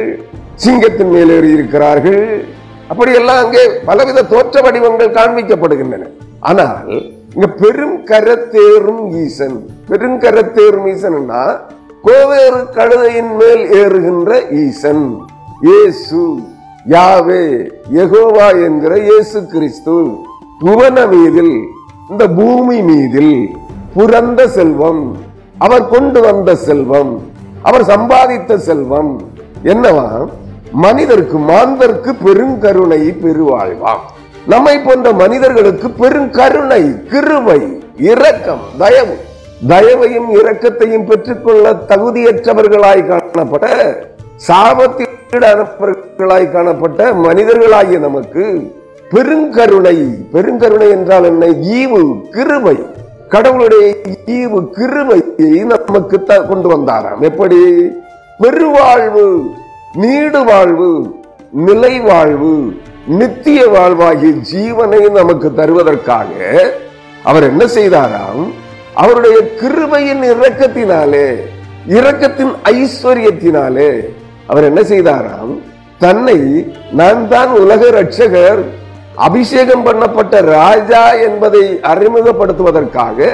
சிங்கத்தின் 0.64 1.12
மேல் 1.16 1.32
ஏறி 1.36 1.50
இருக்கிறார்கள் 1.56 2.22
அப்படியெல்லாம் 2.90 3.40
அங்கே 3.44 3.62
பலவித 3.88 4.26
தோற்ற 4.32 4.60
வடிவங்கள் 4.66 5.16
காண்பிக்கப்படுகின்றன. 5.18 6.10
ஆனால் 6.50 6.90
இங்க 7.34 7.48
பெரும் 7.62 7.96
கரத்தேறும் 8.10 9.04
ஈசன். 9.22 9.56
பெரும் 9.88 10.18
கரத்தேறும் 10.24 10.86
ஈசன்னா 10.92 11.40
கோவேறு 12.06 12.60
கழுதையின் 12.76 13.32
மேல் 13.40 13.64
ஏறுகின்ற 13.80 14.30
ஈசன். 14.64 15.06
இயேசு. 15.68 16.22
யாவே 16.88 17.44
எகோவா 18.02 18.48
என்கிற 18.66 18.98
இயேசு 18.98 19.38
கிறிஸ்து 19.46 19.94
புவன 20.58 21.06
மீதில் 21.06 21.54
இந்த 22.10 22.24
பூமி 22.28 22.76
மீதில் 22.82 23.36
புரந்த 23.94 24.40
செல்வம். 24.48 25.02
அவர் 25.58 25.88
கொண்டு 25.88 26.20
வந்த 26.20 26.56
செல்வம் 26.56 27.12
அவர் 27.62 27.84
சம்பாதித்த 27.84 28.56
செல்வம் 28.56 29.12
என்னவா? 29.62 30.08
மனிதருக்கு 30.84 31.38
மாந்தருக்கு 31.38 32.12
பெருங்கருணை 32.24 33.02
பெருவாழ்வாம் 33.22 34.04
நம்மை 34.46 34.78
போன்ற 34.78 35.12
மனிதர்களுக்கு 35.12 35.88
பெருங்கருணை 36.02 36.82
கிருவை 37.12 37.60
இரக்கம் 38.10 38.64
தயவு. 38.78 39.16
தயவையும் 39.68 40.28
இரக்கத்தையும் 40.34 41.06
பெற்றுக்கொள்ள 41.06 41.72
தகுதியற்றவர்களாய் 41.88 43.08
காணப்பட்ட 44.46 45.04
சாபத்திற்களாய் 45.38 46.50
காணப்பட்ட 46.50 47.12
மனிதர்களாகிய 47.12 47.98
நமக்கு 47.98 48.74
பெருங்கருணை 49.10 50.08
பெருங்கருணை 50.32 50.90
என்றால் 50.90 51.24
என்ன? 51.24 51.46
ஈவு 51.46 52.20
கிருபை. 52.28 52.86
கடவுளுடைய 53.28 53.96
ஈவு 54.26 54.70
கிருபையை 54.70 55.64
நமக்கு 55.64 56.22
த- 56.22 56.40
கொண்டு 56.40 56.76
வந்தாராம். 56.76 57.20
எப்படி? 57.20 57.90
பெருவாழ்வு 58.38 59.50
நீடு 59.94 60.44
வாழ்வு 60.44 61.14
நிலை 61.52 62.00
வாழ்வு 62.00 62.74
நித்திய 63.06 63.68
வாழ்வாகிய 63.68 64.34
ஜீவனை 64.54 65.10
நமக்கு 65.10 65.52
தருவதற்காக 65.56 66.26
அவர் 67.22 67.42
என்ன 67.42 67.64
செய்தாராம்? 67.64 68.52
அவருடைய 68.94 69.40
கிருபையின் 69.40 70.36
இரக்கத்தினாலே 70.36 71.36
இரக்கத்தின் 71.88 72.54
ஐஸ்வர்யத்தினாலே 72.64 74.15
அவர் 74.50 74.68
என்ன 74.70 74.80
செய்தாராம்? 74.92 75.52
தன்னை 75.98 76.38
நான் 77.00 77.22
தான் 77.28 77.52
உலக 77.62 77.82
ரட்சகர் 77.98 78.62
அபிஷேகம் 79.26 79.84
பண்ணப்பட்ட 79.86 80.40
ராஜா 80.56 81.02
என்பதை 81.28 81.62
அறிமுகப்படுத்துவதற்காக 81.92 83.28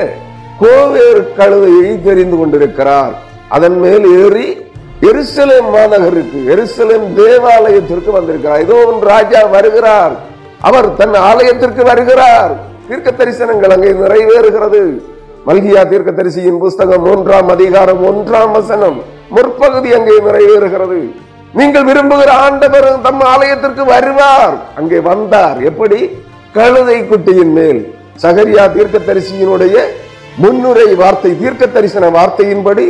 கோவேறு 0.62 1.22
கழுதையை 1.38 2.02
தெரிந்து 2.08 2.36
கொண்டிருக்கிறார். 2.36 3.14
அதன் 3.56 3.78
மேல் 3.84 4.04
ஏறி 4.24 4.48
எருசலேம் 5.10 5.68
மாநகருக்கு 5.76 6.40
எருசலேம் 6.54 7.06
தேவாலயத்திற்கு 7.20 8.10
வந்திருக்கிறார். 8.18 8.60
ஏதோ 8.66 8.76
உன் 8.90 9.02
ராஜா 9.12 9.40
வருகிறார். 9.56 10.14
அவர் 10.68 10.88
தன் 11.00 11.16
ஆலயத்திற்கு 11.30 11.84
வருகிறார். 11.90 12.52
தீர்க்க 12.88 13.10
தரிசனங்கள் 13.20 13.74
அங்கே 13.76 13.90
நிறைவேறுகிறது. 14.02 14.82
மல்கியா 15.46 15.88
தீர்க்க 15.90 16.10
தரிசியின் 16.10 16.58
புஸ்தகம் 16.58 17.02
மூன்றாம் 17.06 17.48
அதிகாரம் 17.48 18.02
ஒன்றாம் 18.10 18.52
வசனம். 18.52 18.98
முற்பகுதி 19.30 19.92
அங்கே 19.92 20.16
நிறைவேறுகிறது. 20.26 20.98
நீங்கள் 21.52 21.84
விரும்புகிற 21.84 22.30
ஆண்டவர் 22.44 23.00
தம் 23.00 23.20
ஆலயத்திற்கு 23.20 23.84
வருவார். 23.84 24.54
அங்கே 24.74 25.00
வந்தார். 25.00 25.62
எப்படி? 25.62 26.10
கழுதை 26.52 26.98
குட்டியின் 27.02 27.52
மேல். 27.52 27.80
சகரியா 28.22 28.72
தீர்க்க 28.72 28.98
தரிசியினுடைய 28.98 29.76
முன்னுரை 30.36 30.94
வார்த்தை 30.94 31.38
தீர்க்க 31.38 31.66
தரிசன 31.66 32.10
வார்த்தையின்படி 32.18 32.86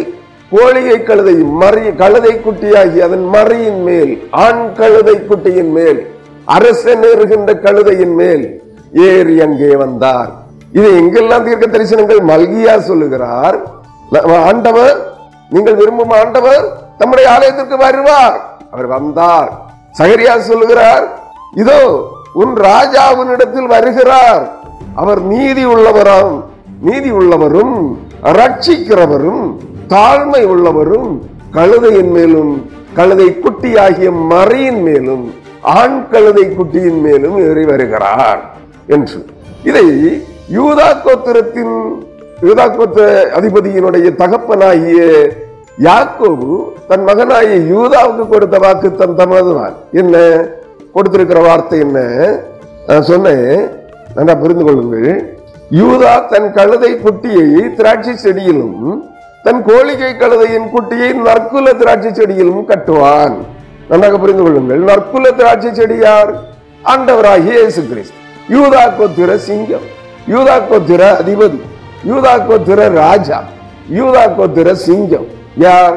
கோழிகை 0.51 1.03
கழுதை 1.03 1.35
மறி 1.35 1.91
கழுதை 2.03 2.41
குட்டியாகி 2.47 2.99
அதன் 2.99 3.27
மறியின் 3.35 3.83
மேல் 3.83 4.13
ஆண் 4.31 4.73
கழுதை 4.73 5.17
குட்டியின் 5.31 5.73
மேல் 5.73 6.01
அரசன் 6.45 7.03
ஏறுகின்ற 7.03 7.53
கழுதையின் 7.55 8.15
மேல் 8.15 8.63
ஏறி 8.93 9.41
அங்கே 9.41 9.77
வந்தார். 9.77 10.33
இது 10.77 10.89
எங்கெல்லாம் 11.01 11.45
தீர்க்க 11.47 11.67
தரிசனங்கள் 11.75 12.21
மல்கியா 12.33 12.75
சொல்லுகிறார் 12.91 13.57
ஆண்டவர் 14.51 14.97
நீங்கள் 15.55 15.79
விரும்பும் 15.81 16.15
ஆண்டவர் 16.21 16.65
தம்முடைய 17.01 17.27
ஆலயத்திற்கு 17.35 17.77
வருவார். 17.85 18.37
அவர் 18.73 18.89
வந்தார். 18.95 19.51
சகரியா 19.99 20.35
சொல்லுகிறார் 20.51 21.05
இதோ 21.63 21.81
உன் 22.43 22.55
ராஜா 22.69 23.05
உன்னிடத்தில் 23.21 23.69
வருகிறார். 23.75 24.45
அவர் 25.01 25.21
நீதி 25.33 25.65
உள்ளவராம் 25.75 26.35
நீதி 26.87 27.11
உள்ளவரும் 27.19 27.77
ரட்சிக்கிறவரும் 28.39 29.45
தாழ்மை 29.93 30.43
உள்ளவரும் 30.55 31.11
கழுதையின் 31.57 32.13
மேலும் 32.17 32.53
கழுதை 32.99 33.29
குட்டியாகிய 33.45 34.09
மறையின் 34.33 34.83
மேலும் 34.89 35.25
ஆண் 35.79 36.01
கழுதை 36.13 36.47
குட்டியின் 36.59 37.01
மேலும் 37.07 37.37
ஏறி 37.47 37.65
வருகிறார் 37.71 38.41
என்று. 38.97 39.19
இதை 39.71 39.87
யூதா 40.49 41.03
கோத்திரத்தின் 41.05 42.03
யூதா 42.43 42.65
கோத்திர 42.77 43.31
அதிபதியினுடைய 43.39 44.15
தகப்பனாகிய 44.15 45.01
யாக்கோபு 45.79 46.65
தன் 46.89 47.03
மகனாகிய 47.03 47.57
யூதாவுக்கு 47.75 48.29
கொடுத்த 48.29 48.59
வாக்கு 48.59 48.95
தன் 48.95 49.17
தமதுதான். 49.17 49.73
என்ன? 49.93 50.17
கொடுத்திருக்கிற 50.93 51.41
வார்த்தை 51.41 51.79
என்ன? 51.79 51.99
நான் 52.87 53.03
சொன்னேன். 53.03 53.69
நல்லா 54.15 54.35
புரிந்து 54.35 54.65
கொள்ளுங்கள். 54.65 55.23
யூதா 55.71 56.27
தன் 56.27 56.53
கழுதை 56.53 56.93
குட்டியை 56.95 57.75
திராட்சை 57.75 58.17
செடியிலும் 58.17 59.05
தன் 59.43 59.63
கோழிகை 59.63 60.17
கழுதையின் 60.17 60.69
குட்டியை 60.75 61.13
நற்குல 61.15 61.73
திராட்சை 61.73 62.13
செடியிலும் 62.13 62.69
கட்டுவான். 62.69 63.37
நன்றாக 63.89 64.19
புரிந்து 64.19 64.43
கொள்ளுங்கள். 64.43 64.79
நற்குல 64.79 65.31
திராட்சை 65.31 65.75
செடி 65.75 65.97
யார்? 65.97 66.35
ஆண்டவராகிய 66.85 67.53
இயேசு 67.53 67.87
கிறிஸ்து. 67.87 68.17
யூதா 68.49 68.93
கோத்திர 68.99 69.35
சிங்கம். 69.35 70.01
யூதா 70.31 70.57
கோத்திர 70.71 71.03
அதிபதி 71.21 71.59
யூதா 72.11 72.33
கோத்திர 72.49 72.81
ராஜா 73.03 73.39
யூதா 73.99 74.25
கோத்திர 74.39 74.73
சிங்கம் 74.87 75.29
யார்? 75.65 75.97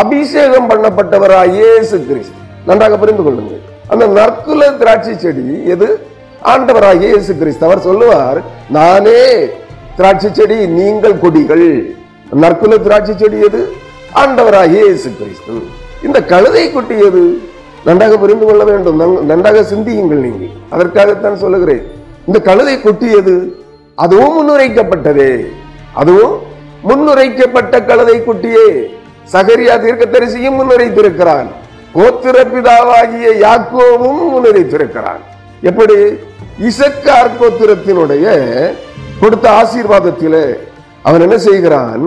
அபிஷேகம் 0.00 0.68
பண்ணப்பட்டவராகிய 0.70 1.60
இயேசு 1.60 1.96
கிறிஸ்து. 2.08 2.38
நன்றாக 2.68 2.96
புரிந்து 3.02 3.22
கொள்ளுங்கள். 3.26 3.62
அந்த 3.92 4.04
நற்குல 4.18 4.62
திராட்சை 4.80 5.14
செடி 5.24 5.46
எது? 5.74 5.88
ஆண்டவராக 6.52 7.00
இயேசு 7.06 7.32
கிறிஸ்து. 7.40 7.66
அவர் 7.68 7.86
சொல்லுவார் 7.88 8.40
நானே 8.76 9.22
திராட்சை 9.98 10.30
செடி 10.38 10.58
நீங்கள் 10.78 11.18
கொடிகள். 11.24 11.66
நற்குல 12.44 12.78
திராட்சை 12.86 13.16
செடி 13.22 13.40
எது? 13.48 13.62
ஆண்டவராக 14.22 14.72
இயேசு 14.76 15.08
கிறிஸ்து. 15.20 15.56
இந்த 16.06 16.20
கழுதை 16.32 16.64
குட்டி 16.72 16.96
எது? 17.08 17.24
நன்றாக 17.86 18.16
புரிந்து 18.22 18.44
கொள்ள 18.46 18.64
வேண்டும். 18.64 19.00
நன்றாக 19.32 19.62
சிந்தியுங்கள் 19.72 20.24
நீங்கள். 20.26 20.54
அதற்காகத்தான் 20.74 21.42
சொல்லுகிறேன். 21.44 21.84
இந்த 22.26 22.40
கழுதை 22.40 22.82
கொட்டியது 22.82 23.64
அதுவும் 23.94 24.34
முன்னுரைக்கப்பட்டதே. 24.36 25.46
அதுவும் 25.94 26.34
முன்னுரைக்கப்பட்ட 26.88 27.84
கழுதை 27.84 28.16
குட்டியே. 28.20 28.68
சகரியா 29.32 29.74
தீர்க்கதரிசியும் 29.84 30.56
முன்னுரைத்திருக்கிறான். 30.58 31.46
கோத்திர 31.94 32.36
பிதாவாகிய 32.52 33.26
யாக்கோவும் 33.44 34.22
முன்னுரைத்திருக்கிறான். 34.34 35.22
எப்படி? 35.60 35.98
இசக்கார் 36.68 37.36
கோத்திரத்தினுடைய 37.40 38.26
கொடுத்த 39.20 39.46
ஆசீர்வாதத்திலே 39.50 40.46
அவன் 41.02 41.20
என்ன 41.20 41.38
செய்கிறான்? 41.38 42.04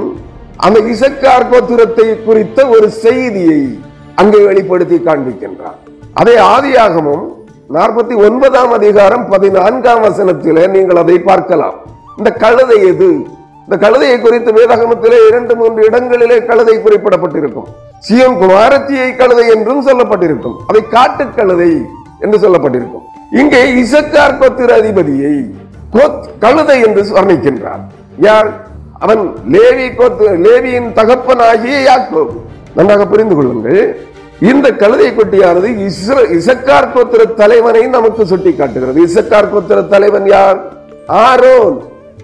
அந்த 0.57 0.79
இசக்கார் 0.79 1.49
கோத்திரத்தை 1.51 2.23
குறித்த 2.23 2.67
ஒரு 2.67 2.89
செய்தியை 2.89 3.79
அங்கே 4.15 4.39
வெளிப்படுத்தி 4.45 4.95
காண்பிக்கின்றான். 4.95 5.79
அதே 6.13 6.35
ஆதியாகமும் 6.55 7.25
நாற்பத்தி 7.75 8.15
ஒன்பதாம் 8.25 8.71
அதிகாரம் 8.71 9.23
பதினான்காம் 9.29 10.03
வசனத்திலே 10.03 10.61
நீங்கள் 10.75 10.99
அதை 11.01 11.15
பார்க்கலாம். 11.19 11.75
இந்த 12.17 12.29
கழுதை 12.43 12.77
எது? 12.91 13.09
இந்த 13.63 13.75
கழுதையை 13.83 14.21
குறித்து 14.21 14.51
வேதாகமத்திலே 14.57 15.17
இரண்டு 15.29 15.55
மூன்று 15.55 15.81
இடங்களிலே 15.85 16.37
கழுதை 16.45 16.75
குறிப்பிடப்பட்டிருக்கும். 16.77 17.67
சியோன் 18.05 18.37
குமாரத்தியை 18.43 19.09
கழுதை 19.15 19.47
என்றும் 19.55 19.83
சொல்லப்பட்டிருக்கும். 19.87 20.55
அதை 20.67 20.81
காட்டு 20.87 21.25
கழுதை 21.29 21.69
என்று 22.19 22.39
சொல்லப்பட்டிருக்கும். 22.43 23.05
இங்கே 23.31 23.61
இசக்கார் 23.83 24.39
கோத்திர 24.41 24.71
அதிபதியை 24.81 25.35
கழுதை 26.39 26.81
என்று 26.81 27.03
வர்ணிக்கின்றார். 27.19 27.83
யார்? 28.17 28.49
அவன் 28.99 29.23
லேவி 29.55 29.87
கோத்து 29.95 30.27
லேவியின் 30.45 30.91
தகப்பனாகிய 30.93 31.77
யாக்கோ 31.89 32.23
நன்றாக 32.75 33.05
புரிந்து 33.07 33.35
கொள்ளுங்கள். 33.35 33.81
இந்த 34.41 34.71
கழுதை 34.71 35.07
கொட்டியானது 35.07 35.89
இஸ்ர- 35.89 36.31
இசக்கார் 36.31 36.91
கோத்திர 36.93 37.33
தலைவனை 37.33 37.87
நமக்கு 37.87 38.25
சுட்டி 38.25 38.55
காட்டுகிறது 38.55 39.05
இசக்கார் 39.05 39.49
கோத்திர 39.49 39.87
தலைவன் 39.87 40.27
யார்? 40.27 40.63
ஆரோன். 41.07 41.81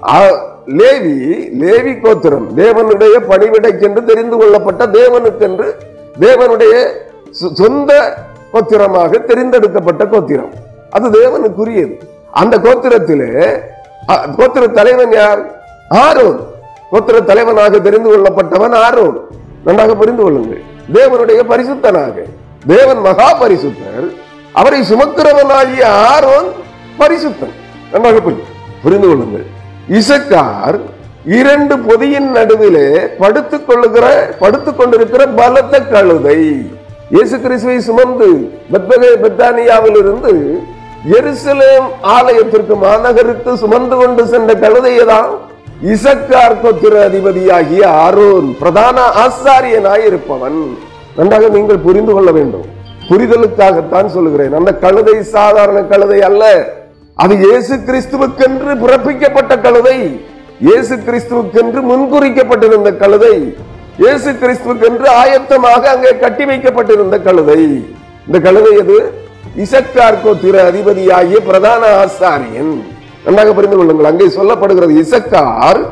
ஆ- 0.07 0.51
லேவி 0.67 1.49
லேவி 1.59 2.01
கோத்திரம். 2.01 2.57
தேவனுடைய 2.57 3.19
பணிவிடைக்கென்று 3.29 4.03
தெரிந்து 4.03 4.37
கொள்ளப்பட்ட 4.37 4.85
தேவனுக்கென்று 4.85 5.73
தேவனுடைய 6.19 6.87
சொ- 7.25 7.53
சொந்த 7.53 8.17
கோத்திரமாக 8.53 9.17
தெரிந்தெடுக்கப்பட்ட 9.17 10.09
கோத்திரம். 10.09 10.53
அது 10.89 11.09
தேவனுக்குரியது. 11.09 11.99
அந்த 12.31 12.57
கோத்திரத்திலே 12.57 13.59
கோத்திர 14.07 14.71
தலைவன் 14.71 15.11
யார்? 15.11 15.65
ஆரோன். 15.89 16.39
கோத்திர 16.91 17.23
தலைவனாக 17.23 17.79
தெரிந்து 17.79 18.17
கொள்ளப்பட்டவன் 18.17 18.73
ஆரோன். 18.73 19.19
நன்றாக 19.65 19.95
புரிந்து 19.95 20.23
கொள்ளுங்கள். 20.23 20.71
தேவனுடைய 20.93 21.41
பரிசுத்தனாக. 21.49 22.21
தேவன் 22.67 22.97
மகா 22.97 23.41
பரிசுத்தர். 23.41 24.15
அவரை 24.53 24.81
சுமக்கிறவனாகிய 24.81 25.83
ஆரோன் 25.83 26.47
பரிசுத்தன். 26.99 27.53
நன்றாக 27.91 28.17
புரி- 28.17 28.43
புரிந்து 28.83 29.07
கொள்ளுங்கள். 29.07 29.45
இசக்கார் 29.89 30.79
இரண்டு 31.25 31.79
பொதியின் 31.79 32.31
நடுவிலே 32.31 32.99
படுத்துக் 33.19 33.67
கொள்ளுகிற 33.67 34.35
படுத்துக் 34.39 34.77
கொண்டிருக்கிற 34.77 35.27
பலத்த 35.27 35.81
கழுதை. 35.81 36.71
இயேசு 37.11 37.41
கிறிஸ்துவை 37.41 37.79
சுமந்து 37.79 38.59
பெத்பகே 38.71 39.09
பெத்தானியாவில் 39.23 39.97
இருந்து 39.97 40.61
எருசலேம் 41.11 41.87
ஆலயத்திற்கு 42.01 42.75
மாநகருக்கு 42.75 43.53
சுமந்து 43.53 43.95
கொண்டு 43.95 44.25
சென்ற 44.25 44.53
கழுதையதான் 44.53 45.27
இசக்கார் 45.81 46.59
கோத்திர 46.63 46.95
அதிபதியாகிய 47.07 47.83
ஆரோன் 47.85 48.47
பிரதான 48.59 48.97
ஆசாரியனாய் 49.23 50.05
இருப்பவன். 50.09 50.59
நன்றாக 51.17 51.47
நீங்கள் 51.47 51.81
புரிந்து 51.85 52.13
கொள்ள 52.13 52.31
வேண்டும். 52.31 52.67
புரிதலுக்காகத்தான் 53.09 54.09
சொல்லுகிறேன். 54.15 54.53
அந்த 54.59 54.71
கழுதை 54.83 55.23
சாதாரண 55.23 55.79
கழுதை 55.81 56.19
அல்ல. 56.21 56.43
அது 57.15 57.33
இயேசு 57.45 57.73
கிறிஸ்துவுக்கென்று 57.87 58.71
பிறப்பிக்கப்பட்ட 58.83 59.53
கழுதை. 59.65 59.97
இயேசு 60.67 60.95
கிறிஸ்துவுக்கென்று 61.07 61.81
முன்குறிக்கப்பட்டிருந்த 61.91 62.97
கழுதை. 63.03 63.35
இயேசு 64.03 64.29
கிறிஸ்துவுக்கென்று 64.41 65.07
ஆயத்தமாக 65.21 65.89
அங்கே 65.95 66.13
கட்டி 66.23 66.45
வைக்கப்பட்டிருந்த 66.45 67.19
கழுதை. 67.19 67.61
இந்த 68.27 68.39
கழுதை 68.39 68.73
அது 68.83 68.97
இசக்கார் 69.63 70.23
கோத்திர 70.23 70.55
அதிபதியாகிய 70.69 71.39
பிரதான 71.49 71.83
ஆசாரியன். 72.03 72.73
நன்றாக 73.25 73.53
புரிந்து 73.53 73.77
கொள்ளுங்கள். 73.77 74.05
அங்கே 74.05 74.25
சொல்லப்படுகிறது 74.25 75.03
இசக்கார் 75.03 75.85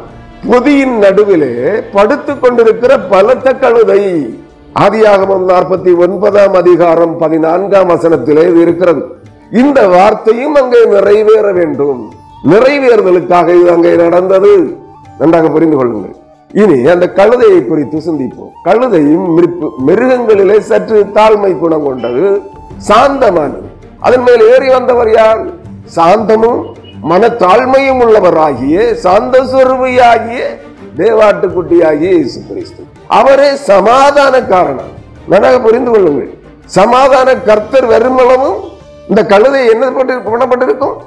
பொதியின் 0.49 0.97
நடுவிலே 0.97 1.81
படுத்துக் 1.93 2.41
கொண்டிருக்கிற 2.41 2.99
பலத்த 2.99 3.53
கழுதை. 3.53 4.39
ஆதியாகமம் 4.79 5.47
நாற்பத்தி 5.47 5.97
ஒன்பதாம் 5.97 6.53
அதிகாரம் 6.53 7.17
பதினான்காம் 7.17 7.89
வசனத்திலே 7.89 8.61
இருக்கிறது. 8.61 9.05
இந்த 9.51 9.87
வார்த்தையும் 9.87 10.55
அங்கே 10.55 10.85
நிறைவேற 10.85 11.51
வேண்டும். 11.51 12.11
நிறைவேறுதலுக்காக 12.45 13.61
இது 13.61 13.71
அங்கே 13.71 13.95
நடந்தது. 13.95 14.77
நன்றாக 15.19 15.49
புரிந்து 15.49 15.77
கொள்ளுங்கள். 15.77 16.15
இனி 16.53 16.87
அந்த 16.87 17.11
கழுதையை 17.15 17.65
குறித்து 17.65 17.97
சிந்திப்போம். 17.97 18.51
கழுதையும் 18.63 19.37
மிருப்பு- 19.37 19.69
மிருகங்களிலே 19.87 20.59
சற்று 20.59 21.05
தாழ்மை 21.13 21.57
குணம் 21.57 21.85
கொண்டது 21.85 22.41
சாந்தமானது. 22.87 23.69
அதன் 23.99 24.21
மேல் 24.21 24.41
ஏறி 24.41 24.69
வந்தவர் 24.69 25.11
யார்? 25.11 25.45
சாந்தமும் 25.95 26.63
மனத்தாழ்மையும் 27.09 28.01
உள்ளவராகிய 28.05 28.75
சாந்த 29.03 29.35
தேவாட்டு 29.51 30.39
தேவாட்டுக்குட்டியாகிய 30.99 32.09
இயேசு 32.15 32.39
கிறிஸ்து 32.47 32.81
அவரே 33.19 33.49
சமாதான 33.69 34.33
காரணம். 34.53 34.91
நன்றாக 35.31 35.59
புரிந்து 35.65 35.91
கொள்ளுங்கள். 35.91 36.31
சமாதான 36.77 37.35
கர்த்தர் 37.47 37.87
வருமளவும் 37.93 38.59
இந்த 39.09 39.21
கழுதை 39.31 39.61
என்ன 39.73 39.85
பண்ணப்பட்டிருக்கும்? 40.27 40.97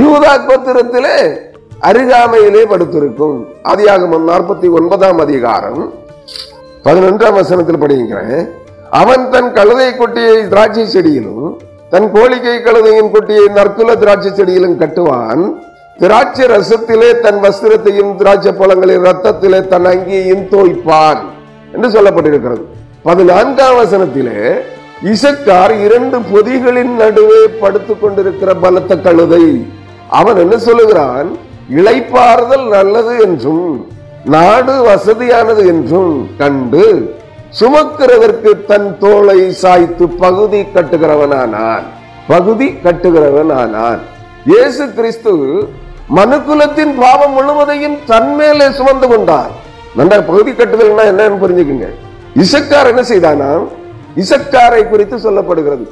யூதா 0.00 0.32
கோத்திரத்திலே 0.48 1.16
அருகாமையிலே 1.90 2.62
படுத்திருக்கும். 2.72 3.36
அதிகாகம் 3.72 4.28
நாற்பத்தி 4.30 4.70
ஒன்பதாம் 4.78 5.20
அதிகாரம் 5.26 5.82
பதினொன்றாம் 6.86 7.38
வசனத்தில் 7.40 7.82
படிக்கிறேன் 7.82 8.48
அவன் 9.00 9.24
தன் 9.34 9.50
கழுதை 9.58 9.90
கொட்டியை 9.92 10.36
திராட்சை 10.52 10.86
செடியிலும் 10.94 11.50
தன் 11.92 12.10
கோழிக்கை 12.12 12.62
கழுதையின் 12.62 13.10
குட்டியை 13.14 13.48
நற்குல 13.48 13.96
திராட்சை 13.96 14.32
செடியிலும் 14.34 14.80
கட்டுவான். 14.80 15.52
திராட்சை 15.98 16.46
ரசத்திலே 16.46 17.20
தன் 17.20 17.40
வஸ்திரத்தையும் 17.42 18.16
திராட்சை 18.16 18.52
பழங்களின் 18.52 19.04
ரத்தத்திலே 19.08 19.66
தன் 19.66 19.84
அங்கியையும் 19.84 20.46
தோய்ப்பான் 20.50 21.20
என்று 21.72 21.88
சொல்லப்பட்டிருக்கிறது. 21.88 22.62
பதினான்காம் 23.02 23.76
வசனத்திலே 23.76 24.54
இசக்கார் 25.04 25.84
இரண்டு 25.84 26.18
பொதிகளின் 26.18 26.94
நடுவே 26.96 27.46
படுத்துக் 27.60 28.02
கொண்டிருக்கிற 28.02 28.54
பலத்த 28.54 28.96
கழுதை. 28.96 29.66
அவன் 30.10 30.36
என்ன 30.36 30.58
சொல்லுகிறான்? 30.58 31.36
இளைப்பாறுதல் 31.76 32.68
நல்லது 32.68 33.20
என்றும் 33.20 33.86
நாடு 34.24 34.72
வசதியானது 34.72 35.66
என்றும் 35.66 36.28
கண்டு 36.38 37.14
சுமக்கிறதற்கு 37.60 38.50
தன் 38.68 38.90
தோளை 39.00 39.40
சாய்த்து 39.62 40.04
பகுதி 40.22 40.60
கட்டுகிறவனானான். 40.74 41.84
பகுதி 42.32 42.68
கட்டுகிறவனானான். 42.84 44.00
இயேசு 44.50 44.84
கிறிஸ்து 44.96 45.32
மனுக்குலத்தின் 46.18 46.94
பாவம் 47.02 47.34
முழுவதையும் 47.36 47.98
தன்மேலே 48.10 48.68
சுமந்து 48.78 49.06
கொண்டார். 49.12 49.52
நன்றா 49.98 50.18
பகுதி 50.30 50.52
கட்டுதல்னா 50.60 51.04
என்னன்னு 51.12 51.42
புரிஞ்சுக்குங்க. 51.42 51.88
இசக்கார் 52.44 52.90
என்ன 52.92 53.02
செய்தானா? 53.12 53.50
இசக்காரை 54.22 54.82
குறித்து 54.92 55.16
சொல்லப்படுகிறது. 55.26 55.84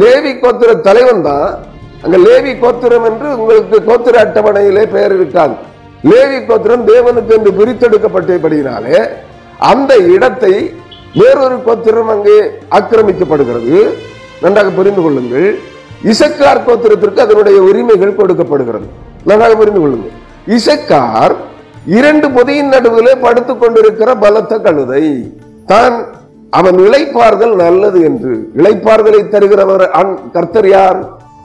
லேவி 0.00 0.32
கோத்திர 0.42 0.70
தலைவன் 0.88 1.22
தான். 1.28 1.48
அங்க 2.04 2.16
லேவி 2.26 2.52
கோத்திரம் 2.62 3.04
என்று 3.10 3.28
உங்களுக்கு 3.40 3.78
கோத்திர 3.88 4.14
அட்டவணையிலே 4.24 4.84
பெயர் 4.94 5.14
இருக்காது. 5.18 5.54
லேவி 6.10 6.38
கோத்திரம் 6.46 6.86
தேவனுக்கு 6.92 7.34
என்று 7.38 7.52
பிரித்தெடுக்கப்பட்டபடியினாலே 7.58 9.00
அந்த 9.72 9.92
இடத்தை 10.14 10.54
வேறொரு 11.14 11.56
கோத்திரம் 11.64 12.08
அங்கே 12.08 12.38
ஆக்கிரமிக்கப்படுகிறது. 12.70 13.76
நன்றாக 14.42 14.70
புரிந்து 14.70 15.02
கொள்ளுங்கள். 15.02 15.48
இசக்கார் 16.04 16.64
கோத்திரத்திற்கு 16.66 17.24
அதனுடைய 17.26 17.62
உரிமைகள் 17.62 18.18
கொடுக்கப்படுகிறது. 18.20 18.86
நன்றாக 19.24 19.54
புரிந்து 19.54 19.80
கொள்ளுங்கள். 19.80 20.14
இசக்கார் 20.46 21.34
இரண்டு 21.86 22.30
பொதியின் 22.30 22.68
நடுவிலே 22.68 23.14
படுத்துக் 23.14 23.60
கொண்டிருக்கிற 23.60 24.14
பலத்த 24.14 24.58
கழுதை. 24.58 25.04
தான் 25.66 25.94
அவன் 26.50 26.76
இழைப்பார்கள் 26.78 27.54
நல்லது 27.54 28.00
என்று 28.08 28.32
இழைப்பார்களை 28.56 29.20
தருகிறவர் 29.34 29.84
கர்த்தர் 30.32 30.68
யார்? 30.68 30.98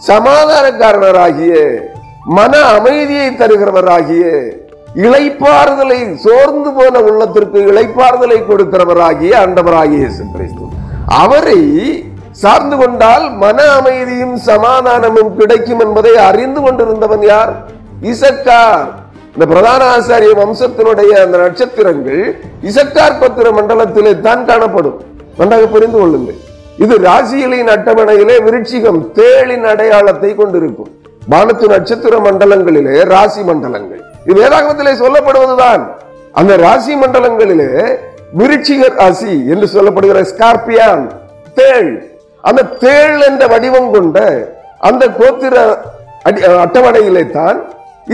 சமாதானக்காரனராகிய 0.07 1.53
மன 2.25 2.57
அமைதியை 2.57 3.27
தருகிறவராகிய 3.29 4.23
இழைப்பாறுதலை 5.05 5.97
சோர்ந்து 6.25 6.69
போன 6.77 7.01
உள்ளத்திற்கு 7.07 7.59
இழைப்பாறுதலை 7.71 8.37
கொடுக்கிறவராகிய 8.49 9.33
ஆண்டவராகிய 9.43 9.99
இயேசு 10.03 10.23
கிறிஸ்து. 10.35 10.63
அவரை 11.23 11.61
சார்ந்து 12.43 12.75
கொண்டால் 12.77 13.25
மன 13.43 13.57
அமைதியும் 13.79 14.37
சமாதானமும் 14.47 15.31
கிடைக்கும் 15.39 15.79
என்பதை 15.85 16.13
அறிந்து 16.29 16.61
கொண்டிருந்தவன் 16.65 17.25
யார்? 17.31 17.51
இசக்கார். 18.11 18.87
இந்த 19.33 19.45
பிரதான 19.53 19.81
ஆசாரிய 19.95 20.33
வம்சத்தினுடைய 20.41 21.11
அந்த 21.23 21.37
நட்சத்திரங்கள் 21.43 22.21
இசக்கார் 22.69 23.19
பத்திர 23.23 23.47
மண்டலத்திலே 23.57 24.13
தான் 24.27 24.43
காணப்படும். 24.45 24.97
நன்றாக 25.39 25.65
புரிந்து 25.75 25.97
கொள்ளுங்கள். 25.99 26.39
இது 26.83 26.95
ராசிகளின் 27.09 27.71
அட்டவணையிலே 27.75 28.37
விருட்சிகம் 28.47 28.99
தேளின் 29.19 29.67
அடையாளத்தை 29.73 30.31
கொண்டிருக்கும். 30.35 30.91
வானத்து 31.33 31.67
நட்சத்திர 31.75 32.17
மண்டலங்களிலே 32.27 32.97
ராசி 33.13 33.41
மண்டலங்கள். 33.51 34.01
இது 34.27 34.37
வேதாகமத்திலே 34.41 34.93
சொல்லப்படுவதுதான். 35.03 35.83
அந்த 36.39 36.53
ராசி 36.65 36.93
மண்டலங்களிலே 37.01 37.71
விருட்சிக 38.39 38.87
ராசி 38.99 39.33
என்று 39.53 39.67
சொல்லப்படுகிற 39.75 40.19
ஸ்கார்பியான் 40.31 41.03
தேள். 41.59 41.91
அந்த 42.49 42.61
தேள் 42.83 43.19
என்ற 43.29 43.43
வடிவம் 43.53 43.91
கொண்ட 43.95 44.17
அந்த 44.89 45.03
கோத்திர 45.19 45.55
அட்டவணையிலே 46.63 47.23
தான் 47.37 47.57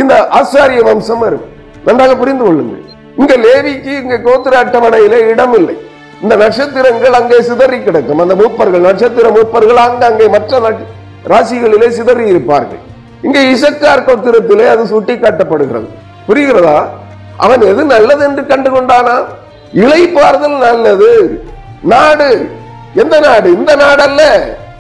இந்த 0.02 0.14
ஆசாரிய 0.40 0.82
வம்சம் 0.90 1.26
இருக்கும் 1.30 1.56
நன்றாக 1.88 2.14
புரிந்து 2.22 2.44
கொள்ளுங்கள். 2.46 2.84
இங்க 3.22 3.34
லேவிக்கு 3.46 3.94
இங்க 4.04 4.16
கோத்திர 4.28 4.54
அட்டவணையில 4.64 5.16
இடம் 5.32 5.56
இல்லை 5.60 5.76
இந்த 6.24 6.36
நட்சத்திரங்கள் 6.44 7.18
அங்கே 7.20 7.40
சிதறி 7.50 7.78
கிடக்கும். 7.88 8.22
அந்த 8.24 8.36
மூப்பர்கள் 8.42 8.88
நட்சத்திர 8.90 9.30
மூப்பர்கள் 9.38 9.82
அங்கே 10.10 10.28
மற்ற 10.36 10.62
ராசிகளிலே 11.34 11.90
சிதறி 11.98 12.26
இருப்பார்கள். 12.34 12.82
இங்கே 13.28 13.42
இசக்கார் 13.56 14.08
கோத்திரத்திலே 14.08 14.66
அது 14.76 14.86
சுட்டி 14.94 15.14
காட்டப்படுகிறது 15.26 15.90
புரிகிறதா? 16.28 16.88
அவன் 17.38 17.62
எது 17.62 17.84
நல்லது 17.84 18.26
என்று 18.26 18.46
கண்டு 18.46 18.70
கொண்டானா 18.70 19.26
இளைப்பாறுதல் 19.74 20.58
நல்லது. 20.58 21.44
நாடு. 21.84 22.50
எந்த 22.96 23.20
நாடு? 23.20 23.52
இந்த 23.52 23.76
நாடல்ல. 23.76 24.22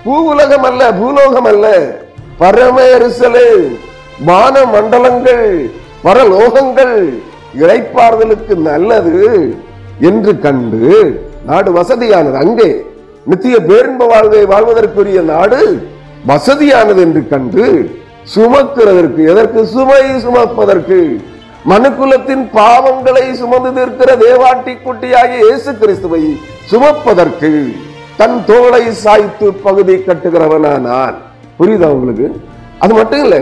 பூ 0.03 0.29
உலகம் 0.29 0.63
அல்ல 0.63 0.93
பூலோகம் 0.93 1.45
அல்ல. 1.45 1.95
பரம 2.37 2.81
எரிசலு 2.81 3.77
வான 4.25 4.65
மண்டலங்கள் 4.65 5.69
பரலோகங்கள் 6.03 7.13
இழைப்பார்தலுக்கு 7.59 8.55
நல்லது 8.55 9.55
என்று 9.99 10.39
கண்டு 10.39 11.21
நாடு 11.45 11.71
வசதியானது. 11.71 12.33
அங்கே 12.33 12.85
நித்திய 13.25 13.59
பேரின்ப 13.59 14.05
வாழ்வை 14.05 14.45
வாழ்வதற்குரிய 14.45 15.21
நாடு 15.21 15.87
வசதியானது 16.27 16.97
என்று 16.97 17.27
கண்டு 17.29 17.89
சுமக்கிறதற்கு 18.35 19.29
எதற்கு? 19.29 19.65
சுமை 19.65 20.01
சுமப்பதற்கு. 20.25 21.23
மனுக்குலத்தின் 21.71 22.43
பாவங்களை 22.55 23.25
சுமந்து 23.41 23.69
நிற்கிற 23.75 24.09
தேவாட்டி 24.23 24.73
குட்டியாகிய 24.85 25.41
இயேசு 25.47 25.71
கிறிஸ்துவை 25.81 26.21
சுமப்பதற்கு 26.71 27.51
தன் 28.19 28.39
தோளை 28.49 28.81
சாய்த்து 29.03 29.47
பகுதி 29.65 29.95
கட்டுகிறவனானான். 30.07 31.15
புரியுதா 31.59 31.87
உங்களுக்கு? 31.95 32.27
அது 32.83 32.93
மட்டும் 32.99 33.23
இல்ல 33.25 33.37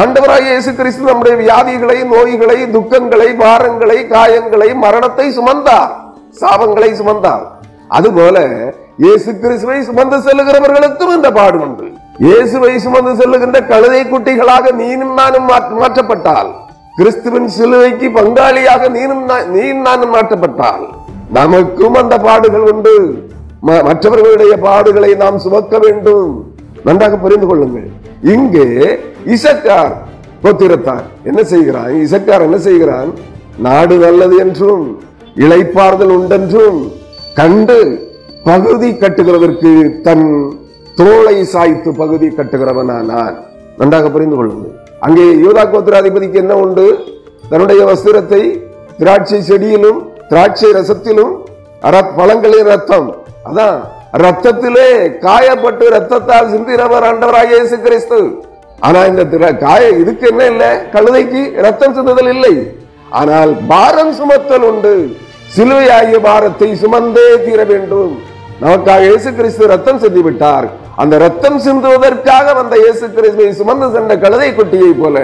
ஆண்டவராக 0.00 0.46
இயேசு 0.52 0.70
கிறிஸ்து 0.78 1.02
நம்முடைய 1.10 1.34
வியாதிகளை 1.42 1.98
நோய்களை 2.12 2.58
துக்கங்களை 2.76 3.28
பாரங்களை 3.42 3.98
காயங்களை 4.14 4.70
மரணத்தை 4.84 5.26
சுமந்தார். 5.38 5.92
சாபங்களை 6.40 6.90
சுமந்தார். 7.00 7.44
அதுபோல 7.98 8.36
இயேசு 9.04 9.30
கிறிஸ்துவை 9.42 9.78
சுமந்து 9.88 10.16
செல்லுகிறவர்களுக்கும் 10.26 11.14
இந்த 11.18 11.28
பாடு 11.40 11.58
உண்டு. 11.66 11.86
இயேசுவை 12.26 12.72
சுமந்து 12.86 13.12
செல்லுகின்ற 13.20 13.58
கழுதை 13.72 14.02
குட்டிகளாக 14.14 14.72
நீனும் 14.82 15.14
நானும் 15.20 15.50
மாற்றப்பட்டால் 15.82 16.50
கிறிஸ்துவின் 16.98 17.48
சிலுவைக்கு 17.56 18.06
பங்காளியாக 18.14 18.82
நீனும் 18.94 19.24
நீ 19.30 19.36
நீயும் 19.54 19.82
நானும் 19.86 20.12
மாற்றப்பட்டால் 20.14 20.84
நமக்கும் 21.36 21.96
அந்த 22.00 22.14
பாடுகள் 22.24 22.64
உண்டு. 22.70 22.94
மற்றவர்களுடைய 23.88 24.54
பாடுகளை 24.64 25.10
நாம் 25.22 25.38
சுமக்க 25.44 25.78
வேண்டும். 25.84 26.32
நன்றாக 26.86 27.18
புரிந்து 27.24 27.46
கொள்ளுங்கள். 27.50 27.88
இங்கே 28.34 28.66
இசக்கார் 29.34 29.94
கோத்திரத்தார் 30.44 31.06
என்ன 31.30 31.40
செய்கிறான் 31.52 31.92
இசக்கார் 32.06 32.46
என்ன 32.48 32.58
செய்கிறான்? 32.66 33.12
நாடு 33.68 33.96
நல்லது 34.06 34.36
என்றும் 34.44 34.84
இளைப்பாறுதல் 35.44 36.14
உண்டென்றும் 36.18 36.80
கண்டு 37.40 37.78
பகுதி 38.50 38.90
கட்டுகிறதற்கு 39.04 39.72
தன் 40.08 40.26
தோளை 41.00 41.36
சாய்த்து 41.54 41.92
பகுதி 42.02 42.30
கட்டுகிறவனானான். 42.40 43.38
நன்றாக 43.80 44.06
புரிந்து 44.16 44.38
கொள்ளுங்கள். 44.38 44.76
அங்கே 45.06 45.24
யூதா 45.44 45.62
கோத்திராதிபதிக்கு 45.72 46.38
என்ன 46.44 46.54
உண்டு? 46.64 46.86
தன்னுடைய 47.50 47.80
வஸ்திரத்தை 47.90 48.42
திராட்சை 49.00 49.38
செடியிலும் 49.50 50.00
திராட்சை 50.30 50.70
ரசத்திலும் 50.78 51.34
பழங்களின் 52.18 52.68
ரத்தம். 52.72 53.08
அதான் 53.48 53.76
ரத்தத்திலே 54.24 54.88
காயப்பட்டு 55.24 55.84
ரத்தத்தால் 55.96 56.50
சிந்தினவர் 56.54 57.06
ஆண்டவராக 57.10 57.50
இயேசு 57.54 57.76
கிறிஸ்து 57.84 58.18
ஆனா 58.86 59.00
இந்த 59.10 59.22
காய 59.64 59.82
இதுக்கு 60.00 60.24
என்ன 60.32 60.42
இல்ல? 60.52 60.64
கழுதைக்கு 60.94 61.40
ரத்தம் 61.66 61.94
சிந்துதல் 61.96 62.30
இல்லை. 62.34 62.54
ஆனால் 63.20 63.52
பாரம் 63.70 64.12
சுமத்தல் 64.18 64.66
உண்டு. 64.70 64.94
சிலுவையாகிய 65.54 66.18
பாரத்தை 66.28 66.68
சுமந்தே 66.82 67.28
தீர 67.44 67.60
வேண்டும். 67.72 68.12
நமக்காக 68.62 69.02
இயேசு 69.08 69.30
கிறிஸ்து 69.38 69.66
ரத்தம் 69.72 70.00
சிந்தி 70.02 70.22
விட்டார் 70.26 70.66
அந்த 71.02 71.18
ரத்தம் 71.18 71.58
சிந்துவதற்காக 71.64 72.54
வந்த 72.54 72.76
இயேசு 72.84 73.06
கிறிஸ்துவை 73.16 73.52
சுமந்து 73.52 73.88
சென்ற 73.96 74.12
கழுதை 74.24 74.48
குட்டியை 74.54 74.92
போல 75.00 75.16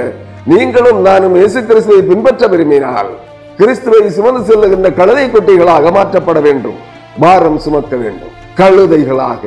நீங்களும் 0.52 1.00
நானும் 1.00 1.34
இயேசு 1.34 1.60
கிறிஸ்துவை 1.66 2.02
பின்பற்ற 2.10 2.46
விரும்பினால் 2.46 3.10
கிறிஸ்துவை 3.58 4.10
சுமந்து 4.10 4.42
செல்லுகின்ற 4.50 4.88
கழுதை 4.94 5.24
குட்டிகளாக 5.30 5.90
மாற்றப்பட 5.96 6.40
வேண்டும். 6.40 6.78
பாரம் 7.20 7.58
சுமக்க 7.58 7.96
வேண்டும். 7.96 8.32
கழுதைகளாக. 8.60 9.42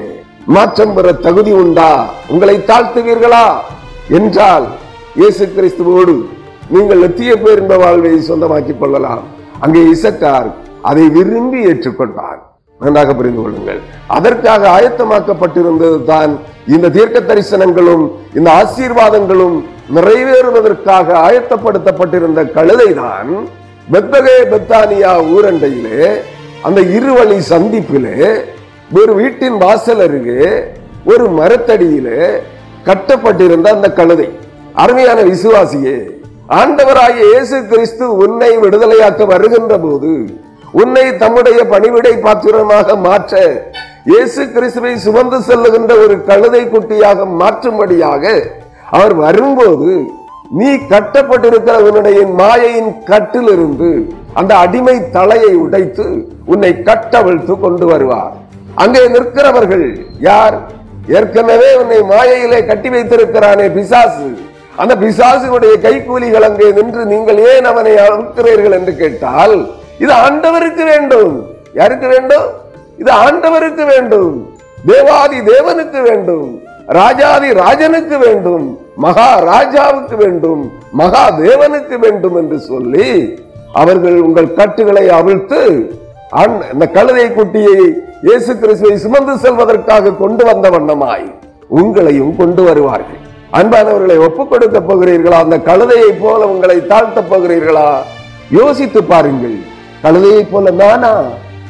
மாற்றம் 0.56 0.94
பெற 0.94 1.08
தகுதி 1.12 1.52
உண்டா? 1.52 1.90
உங்களை 2.28 2.56
தாழ்த்துவீர்களா? 2.68 3.46
என்றால் 4.10 4.68
இயேசு 5.16 5.46
கிறிஸ்துவோடு 5.56 6.16
நீங்கள் 6.70 7.04
நித்திய 7.06 7.34
பேரின்ப 7.36 7.78
வாழ்வை 7.78 8.14
சொந்தமாக்கிக் 8.30 8.80
கொள்ளலாம். 8.80 9.24
அங்கே 9.60 9.80
இசக்கார் 9.80 10.50
அதை 10.82 11.10
விரும்பி 11.10 11.60
ஏற்றுக்கொண்டார். 11.66 12.40
நன்றாக 12.82 13.14
புரிந்து 13.14 13.42
கொள்ளுங்கள். 13.42 13.80
அதற்காக 14.08 14.70
ஆயத்தமாக்கப்பட்டிருந்தது 14.70 16.04
தான் 16.04 16.32
இந்த 16.68 16.90
தீர்க்க 16.90 17.20
தரிசனங்களும் 17.20 18.04
இந்த 18.36 18.50
ஆசீர்வாதங்களும் 18.52 19.56
நிறைவேறுவதற்காக 19.96 21.08
ஆயத்தப்படுத்தப்பட்டிருந்த 21.28 22.52
கழுதை 22.52 22.94
தான் 22.94 23.30
பெத்தகே 23.92 24.38
பெத்தானியா 24.52 25.12
ஊரண்டையிலே 25.36 26.02
அந்த 26.62 26.82
இருவழி 26.82 27.38
சந்திப்பிலே 27.50 28.18
ஒரு 29.00 29.14
வீட்டின் 29.14 29.58
வாசல் 29.58 30.00
அருகே 30.00 30.44
ஒரு 31.06 31.26
மரத்தடியிலே 31.30 32.22
கட்டப்பட்டிருந்த 32.86 33.68
அந்த 33.70 33.88
கழுதை. 33.90 34.28
அருமையான 34.76 35.20
விசுவாசியே 35.22 35.96
ஆண்டவராகிய 36.50 37.26
இயேசு 37.32 37.58
கிறிஸ்து 37.66 38.06
உன்னை 38.16 38.52
விடுதலையாக்க 38.58 39.26
வருகின்ற 39.26 39.78
போது 39.78 40.12
உன்னை 40.82 41.06
தம்முடைய 41.22 41.60
பணிவிடை 41.74 42.14
பாத்திரமாக 42.26 42.96
மாற்ற 43.06 43.34
இயேசு 44.10 44.42
கிறிஸ்துவை 44.56 44.94
சுமந்து 45.06 45.38
செல்லுகின்ற 45.48 45.94
ஒரு 46.04 46.16
கழுதை 46.30 46.62
குட்டியாக 46.66 47.26
மாற்றும்படியாக 47.40 48.24
அவர் 48.92 49.14
வரும்போது 49.24 49.92
நீ 50.60 50.70
கட்டப்பட்டிருக்கிற 50.92 51.76
உன்னுடைய 51.88 52.20
மாயையின் 52.40 52.92
கட்டிலிருந்து 53.10 53.90
அந்த 54.34 54.52
அடிமை 54.66 54.96
தலையை 55.16 55.54
உடைத்து 55.64 56.06
உன்னை 56.46 56.72
கட்டவிழ்த்து 56.90 57.54
கொண்டு 57.60 57.86
வருவார். 57.86 58.36
அங்கே 58.76 59.02
நிற்கிறவர்கள் 59.16 59.86
யார்? 60.28 60.56
ஏற்கனவே 61.18 61.70
உன்னை 61.82 62.00
மாயையிலே 62.12 62.60
கட்டி 62.70 62.90
வைத்திருக்கிறானே 62.90 63.66
பிசாசு. 63.78 64.28
அந்த 64.82 64.94
பிசாசினுடைய 65.04 65.74
கைக்கூலிகள் 65.86 66.48
அங்கே 66.50 66.68
நின்று 66.78 67.04
நீங்கள் 67.14 67.40
ஏன் 67.52 67.68
அவனை 67.72 67.94
அழுக்கிறீர்கள் 68.06 68.78
என்று 68.80 68.94
கேட்டால் 68.96 69.56
இது 70.00 70.14
ஆண்டவருக்கு 70.14 70.84
வேண்டும். 70.84 71.34
யாருக்கு 71.74 72.08
வேண்டும்? 72.08 72.48
இது 72.98 73.12
ஆண்டவருக்கு 73.12 73.86
வேண்டும். 73.86 74.32
தேவாதி 74.86 75.40
தேவனுக்கு 75.40 76.02
வேண்டும். 76.02 76.48
ராஜாதி 76.88 77.54
ராஜனுக்கு 77.54 78.18
வேண்டும். 78.18 78.66
மகா 78.96 79.30
ராஜாவுக்கு 79.42 80.16
வேண்டும். 80.16 80.72
மகா 80.92 81.24
தேவனுக்கு 81.40 82.00
வேண்டும் 82.00 82.36
என்று 82.36 82.60
சொல்லி 82.60 83.10
அவர்கள் 83.74 84.18
உங்கள் 84.22 84.54
கட்டுகளை 84.54 85.10
அவிழ்த்து 85.10 85.62
அந்த 86.30 86.66
இந்த 86.74 86.86
கழுதை 86.88 87.26
குட்டியை 87.30 87.78
இயேசு 88.22 88.52
கிறிஸ்துவை 88.58 88.98
சுமந்து 88.98 89.34
செல்வதற்காக 89.38 90.16
கொண்டு 90.16 90.44
வந்த 90.46 90.70
வண்ணமாய் 90.70 91.28
உங்களையும் 91.70 92.36
கொண்டு 92.36 92.64
வருவார்கள். 92.64 93.22
அன்பானவர்களை 93.52 94.18
ஒப்புக் 94.26 94.50
கொடுக்க 94.50 94.80
போகிறீர்களா? 94.80 95.38
அந்த 95.46 95.58
கழுதையை 95.58 96.12
போல 96.20 96.48
உங்களை 96.48 96.78
தாழ்த்த 96.78 97.22
போகிறீர்களா? 97.30 97.90
யோசித்து 98.50 99.04
பாருங்கள். 99.04 99.58
கழுதையை 100.04 100.48
போல 100.52 100.72
நானா? 100.72 101.24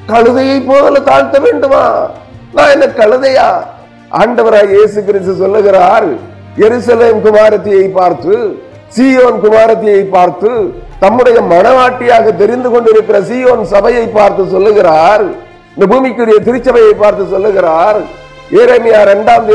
கழுதையை 0.08 0.66
போல 0.66 1.00
தாழ்த்த 1.00 1.42
வேண்டுமா? 1.42 2.10
நான் 2.54 2.70
என்ன 2.70 2.86
கழுதையா? 2.86 3.64
ஆண்டவராய் 4.12 4.70
இயேசு 4.70 5.04
கிறிஸ்து 5.04 5.36
சொல்லுகிறார் 5.36 6.06
எருசலேம் 6.58 7.22
குமாரத்தியை 7.22 7.92
பார்த்து 7.92 8.60
சீயோன் 8.98 9.40
குமாரத்தியை 9.44 10.10
பார்த்து 10.10 10.74
தம்முடைய 11.00 11.42
மனவாட்டியாக 11.42 12.36
தெரிந்து 12.38 12.70
கொண்டிருக்கிற 12.70 13.22
சீயோன் 13.22 13.66
சபையை 13.66 14.08
பார்த்து 14.08 14.48
சொல்லுகிறார் 14.48 15.22
இந்த 15.76 15.96
பூமிக்குரிய 15.96 16.40
திருச்சபையை 16.40 16.94
பார்த்து 16.94 17.26
சொல்லுகிறார் 17.26 18.00
ஏரமியா 18.52 19.02
இரண்டாம் 19.02 19.46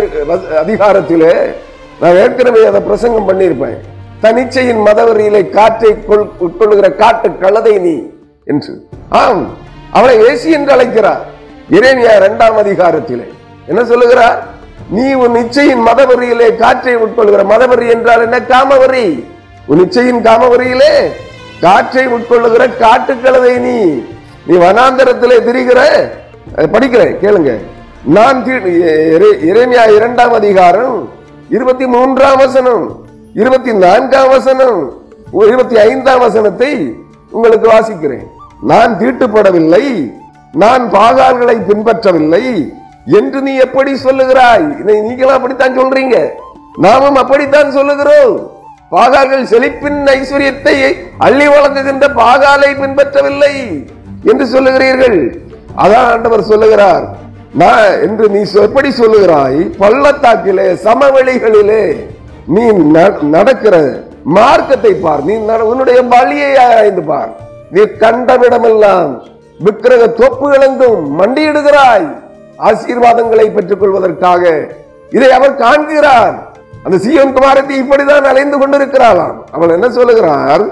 அதிகாரத்திலே 0.58 1.54
நான் 2.00 2.16
ஏற்கனவே 2.16 2.66
அதை 2.66 2.80
பிரசங்கம் 2.80 3.28
பண்ணியிருப்பேன். 3.28 3.78
தனிச்சையின் 4.22 4.86
மதவரியிலே 4.86 5.50
காற்றை 5.50 5.94
கொள்- 6.08 6.28
உட்கொள்ளுகிற 6.40 6.96
காட்டு 6.96 7.38
கழுதை 7.38 7.78
நீ. 7.78 8.11
என்று. 8.46 8.72
ஆம் 9.16 9.42
அவளை 9.92 10.16
ஏசி 10.22 10.50
என்று 10.50 10.72
அழைக்கிறார். 10.72 11.22
இறைமையா 11.70 12.16
இரண்டாம் 12.16 12.56
அதிகாரத்திலே. 12.56 13.26
என்ன 13.66 13.84
சொல்லுகிறார்? 13.84 14.38
நீ 14.90 15.12
உன் 15.14 15.34
இச்சையின் 15.34 15.82
மதவரியிலே 15.86 16.56
காற்றை 16.56 16.94
உட்கொள்கிற 16.96 17.42
மதவரி 17.44 17.86
என்றால் 17.90 18.22
என்ன? 18.22 18.38
காமவரி 18.48 19.06
உன் 19.66 19.80
இச்சையின் 19.80 20.22
காமவரியிலே 20.22 20.94
காற்றை 21.60 22.04
உட்கொள்ளுகிற 22.08 22.64
காட்டுக்கழுதை 22.80 23.54
நீ. 23.58 23.76
நீ 24.46 24.54
வனாந்தரத்திலே 24.56 25.36
திரிகிற 25.40 25.80
அஹ், 26.54 26.70
படிக்கிறேன் 26.72 27.14
கேளுங்க. 27.20 27.50
நான் 28.08 28.38
இறைமையா 29.48 29.84
இரண்டாம் 29.96 30.32
அதிகாரம் 30.32 30.96
இருபத்தி 31.50 31.86
மூன்றாம் 31.86 32.36
வசனம் 32.36 32.84
இருபத்தி 33.34 33.72
நான்காம் 33.78 34.28
வசனம் 34.28 34.78
இருபத்தி 35.44 35.76
ஐந்தாம் 35.82 36.20
வசனத்தை 36.20 36.70
உங்களுக்கு 37.32 37.70
வாசிக்கிறேன். 37.70 38.26
நான் 38.62 38.98
தீட்டுப்படவில்லை. 38.98 40.12
நான் 40.52 40.90
பாகால்களை 40.92 41.56
பின்பற்றவில்லை. 41.68 42.72
என்று 43.06 43.40
நீ 43.40 43.56
எப்படி 43.56 43.92
சொல்லுகிறாய்? 43.92 44.80
இதை 44.80 45.00
நீங்களும் 45.00 45.34
அப்படித்தான் 45.34 45.78
சொல்றீங்க. 45.78 46.28
நாமும் 46.76 47.14
அப்படித்தான் 47.14 47.72
சொல்லுகிறோம். 47.72 48.50
பாகால்கள் 48.90 49.44
செழிப்பின் 49.44 50.04
ஐஸ்வர்யத்தை 50.04 50.96
அள்ளி 51.18 51.46
வழங்குகின்ற 51.46 52.08
பாகாலை 52.08 52.74
பின்பற்றவில்லை 52.74 53.86
என்று 54.24 54.44
சொல்லுகிறீர்கள். 54.44 55.38
அதான் 55.76 55.96
ஆண்டவர் 55.96 56.42
சொல்லுகிறார். 56.42 57.16
நான் 57.54 58.02
என்று 58.02 58.28
நீ 58.28 58.60
எப்படி 58.60 58.88
சொல்லுகிறாய்? 58.88 59.72
பள்ளத்தாக்கிலே 59.78 60.72
சமவெளிகளிலே 60.72 62.06
நீ 62.46 62.62
ந- 62.70 63.20
நடக்கிற 63.20 64.02
மார்க்கத்தை 64.24 64.94
பார். 64.94 65.24
நீ 65.24 65.36
உன்னுடைய 65.36 66.02
வழியை 66.02 66.56
ஆராய்ந்து 66.56 67.02
பார். 67.02 67.28
நீ 67.70 67.80
கண்டவிடமெல்லாம் 67.80 69.22
விக்கிரக 69.58 70.06
தோப்புகளெங்கும் 70.06 71.02
மண்டியிடுகிறாய். 71.18 72.06
ஆசீர்வாதங்களை 72.58 73.52
பெற்றுக் 73.52 73.80
கொள்வதற்காக 73.80 74.68
இதை 75.10 75.30
அவர் 75.30 75.56
காண்கிறார். 75.56 76.34
அந்த 76.82 76.96
சீஎம் 76.96 77.32
குமாரத்தை 77.32 77.82
இப்படிதான் 77.82 78.22
அலைந்து 78.22 78.58
கொண்டிருக்கிறாளாம். 78.58 79.36
அவள் 79.50 79.68
என்ன 79.68 79.90
சொல்லுகிறார்? 79.90 80.64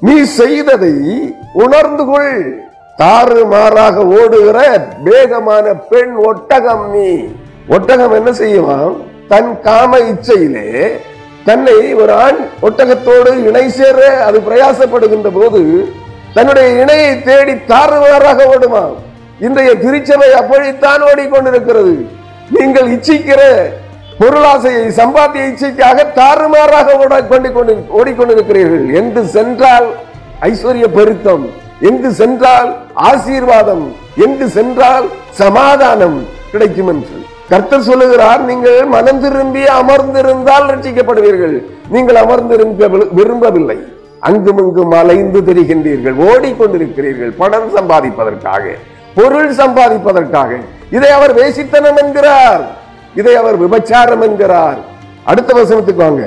நீ 0.00 0.22
செய்ததை 0.22 0.94
உணர்ந்து 1.52 2.04
கொள். 2.04 2.64
தாறு 2.98 3.48
மாறாக 3.48 4.06
ஓடுகிற 4.06 4.88
வேகமான 5.04 5.74
பெண் 5.74 6.14
ஒட்டகம் 6.14 6.90
நீ. 6.92 7.28
ஒட்டகம் 7.68 8.12
என்ன 8.12 8.30
செய்யுமா 8.30 8.96
தன் 9.28 9.60
காம 9.60 9.98
இச்சையிலே 9.98 11.00
தன்னை 11.48 11.78
ஒரு 12.02 12.12
ஆண் 12.24 12.38
ஒட்டகத்தோடு 12.66 13.32
இணை 13.48 13.64
சேர 13.78 13.98
அது 14.28 14.38
பிரயாசப்படுகின்ற 14.46 15.30
போது 15.38 15.60
தன்னுடைய 16.36 16.68
இணையை 16.82 17.12
தேடி 17.28 17.54
தாறுமாறாக 17.72 18.46
ஓடுமா 18.54 18.84
இன்றைய 19.46 19.70
திருச்சபை 19.82 20.28
அப்படித்தான் 20.40 21.02
ஓடிக்கொண்டிருக்கிறது. 21.08 21.94
நீங்கள் 22.56 22.88
இச்சிக்கிற 22.94 23.40
பொருளாசையை 24.20 24.84
சம்பாத்திய 24.98 25.50
இச்சைக்காக 25.50 26.04
தாறுமாறாக 26.18 26.94
ஓடிக்கொண்டு 27.02 27.50
கொண்டு 27.56 27.74
ஓடிக்கொண்டிருக்கிறீர்கள். 27.98 28.84
எங்கு 29.00 29.22
சென்றால் 29.36 29.88
ஐஸ்வர்ய 30.50 30.88
பெருத்தம் 30.98 31.44
எங்கு 31.90 32.10
சென்றால் 32.20 32.70
ஆசீர்வாதம் 33.10 33.84
எங்கு 34.26 34.46
சென்றால் 34.58 35.06
சமாதானம் 35.42 36.18
கிடைக்கும் 36.52 36.90
என்று 36.92 37.18
கர்த்தர் 37.50 37.86
சொல்லுகிறார் 37.88 38.40
நீங்கள் 38.44 38.84
மனம் 38.84 39.20
திரும்பி 39.20 39.62
அமர்ந்திருந்தால் 39.80 40.64
ரட்சிக்கப்படுவீர்கள். 40.70 41.56
நீங்கள் 41.94 42.14
அமர்ந்திருக்க 42.14 42.88
விரும்பவில்லை. 43.18 43.78
அங்கும் 44.20 44.58
இங்கும் 44.58 44.90
அலைந்து 44.90 45.40
திரிகின்றீர்கள். 45.40 46.16
ஓடிக்கொண்டிருக்கிறீர்கள். 46.28 47.32
பணம் 47.36 47.68
சம்பாதிப்பதற்காக 47.76 48.64
பொருள் 49.14 49.52
சம்பாதிப்பதற்காக. 49.52 50.50
இதை 50.90 51.10
அவர் 51.10 51.34
வேசித்தனம் 51.34 51.96
என்கிறார். 51.96 52.64
இதை 53.14 53.36
அவர் 53.36 53.56
விபச்சாரம் 53.64 54.20
என்கிறார். 54.20 54.78
அடுத்த 55.24 55.52
வசனத்துக்கு 55.54 56.04
வாங்க. 56.06 56.24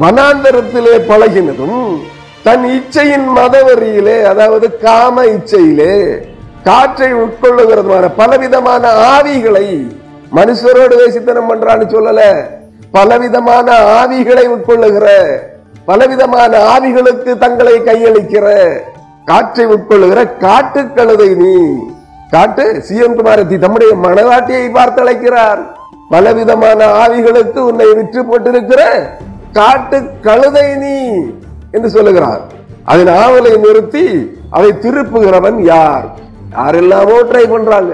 வனாந்தரத்திலே 0.00 0.94
பழகினதும் 1.10 1.80
தன் 2.42 2.64
இச்சையின் 2.76 3.28
மதவரியிலே 3.36 4.22
அதாவது 4.22 4.78
காம 4.78 5.24
இச்சையிலே 5.24 5.94
காற்றை 6.64 7.14
உட்கொள்ளுகிறதுமான 7.14 8.08
பலவிதமான 8.16 8.88
ஆவிகளை 9.12 9.66
மனுஷரோடு 10.32 10.94
வேசித்தனம் 11.00 11.50
பண்றான்னு 11.50 11.86
சொல்லல. 11.94 12.20
பலவிதமான 12.92 13.72
ஆவிகளை 13.72 14.48
உட்கொள்ளுகிற 14.48 15.06
பலவிதமான 15.84 16.58
ஆவிகளுக்கு 16.58 17.38
தங்களை 17.38 17.80
கையளிக்கிற 17.80 18.80
காற்றை 19.24 19.66
உட்கொள்ளுகிற 19.66 20.36
காட்டு 20.38 20.92
கழுதை 20.92 21.28
நீ. 21.34 21.74
காட்டு 22.30 22.82
சிஎம் 22.88 23.18
குமாரத்தி 23.18 23.58
தம்முடைய 23.58 23.94
மனவாட்டியை 23.94 24.72
பார்த்து 24.72 25.00
அழைக்கிறார். 25.00 25.76
பலவிதமான 26.08 26.86
ஆவிகளுக்கு 26.86 27.58
உன்னை 27.58 27.86
விற்று 27.94 28.24
போட்டிருக்கிற 28.24 29.10
காட்டு 29.52 30.02
கழுதை 30.22 30.74
நீ 30.74 31.22
என்று 31.70 31.90
சொல்லுகிறார். 31.90 32.40
அதன் 32.84 33.14
ஆவலை 33.14 33.58
நிறுத்தி 33.58 34.36
அதை 34.50 34.72
திருப்புகிறவன் 34.72 35.60
யார்? 35.60 36.04
யாரெல்லாமோ 36.56 37.16
ட்ரை 37.30 37.50
பண்றாங்க. 37.50 37.92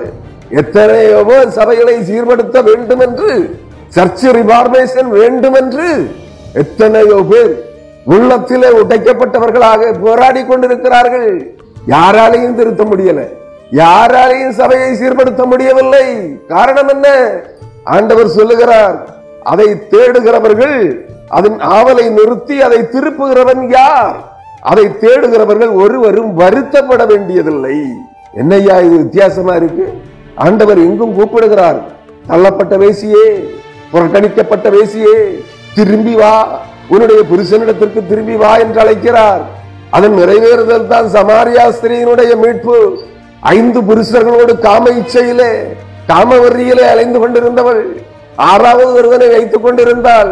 எத்தனையோ 0.51 1.21
சபைகளை 1.59 1.97
சீர்படுத்த 2.09 2.63
வேண்டும் 2.63 3.01
என்று 3.01 3.59
சர்ச் 3.89 4.25
ரிபார்மேஷன் 4.25 5.09
வேண்டும் 5.09 5.55
என்று 5.55 6.13
எத்தனையோ 6.53 7.19
பேர் 7.31 7.69
உள்ளத்திலே 8.05 8.69
உடைக்கப்பட்டவர்களாக 8.69 10.01
போராடி 10.01 10.45
கொண்டிருக்கிறார்கள். 10.45 11.31
யாராலையும் 11.87 12.55
திருத்த 12.55 12.85
முடியல. 12.85 13.21
யாராலையும் 13.73 14.51
சபையை 14.51 14.91
சீர்படுத்த 14.95 15.47
முடியவில்லை. 15.47 16.37
காரணம் 16.49 16.89
என்ன? 16.89 17.07
ஆண்டவர் 17.85 18.29
சொல்லுகிறார் 18.29 18.99
அதை 19.43 19.69
தேடுகிறவர்கள் 19.91 21.05
அதன் 21.29 21.59
ஆவலை 21.59 22.11
நிறுத்தி 22.11 22.61
அதை 22.61 22.79
திருப்புகிறவன் 22.79 23.69
யார்? 23.69 24.17
அதை 24.61 24.87
தேடுகிறவர்கள் 25.01 25.73
ஒருவரும் 25.73 26.39
வருத்தப்பட 26.39 27.07
வேண்டியதில்லை. 27.07 27.77
என்னய்யா 28.35 28.81
இது 28.81 28.97
வித்தியாசமா 28.97 29.55
இருக்கு? 29.55 29.87
ஆண்டவர் 30.47 30.81
எங்கும் 30.87 31.17
கூப்பிடுகிறார். 31.19 31.79
தள்ளப்பட்ட 32.31 32.75
வேசியே 32.83 33.25
புறக்கணிக்கப்பட்ட 33.93 34.67
வேசியே 34.77 35.17
திரும்பி 35.77 36.15
வா. 36.21 36.35
உன்னுடைய 36.93 37.21
புருஷனிடத்திற்கு 37.31 38.01
திரும்பி 38.11 38.37
வா 38.43 38.53
என்று 38.65 38.79
அழைக்கிறார். 38.85 39.43
அதன் 39.97 40.17
நிறைவேறுதல் 40.21 40.91
தான் 40.93 41.09
சமாரியா 41.17 41.65
ஸ்திரீனுடைய 41.77 42.33
மீட்பு. 42.43 42.77
ஐந்து 43.57 43.81
புருஷர்களோடு 43.89 44.53
காம 44.67 44.85
இச்சையிலே 45.01 45.51
காமவரியிலே 46.11 46.85
அலைந்து 46.93 47.19
கொண்டிருந்தவள் 47.23 47.83
ஆறாவது 48.51 48.91
ஒருவனை 48.99 49.29
வைத்துக் 49.35 49.65
கொண்டிருந்தால் 49.65 50.31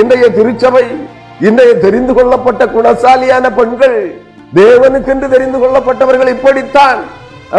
இன்றைய 0.00 0.26
திருச்சபை 0.38 0.84
இன்றைய 1.48 1.72
தெரிந்து 1.84 2.12
கொள்ளப்பட்ட 2.16 2.62
குணசாலியான 2.74 3.46
பெண்கள் 3.58 3.98
தேவனுக்கென்று 4.58 5.28
தெரிந்து 5.34 5.58
கொள்ளப்பட்டவர்கள் 5.62 6.32
இப்படித்தான். 6.36 7.00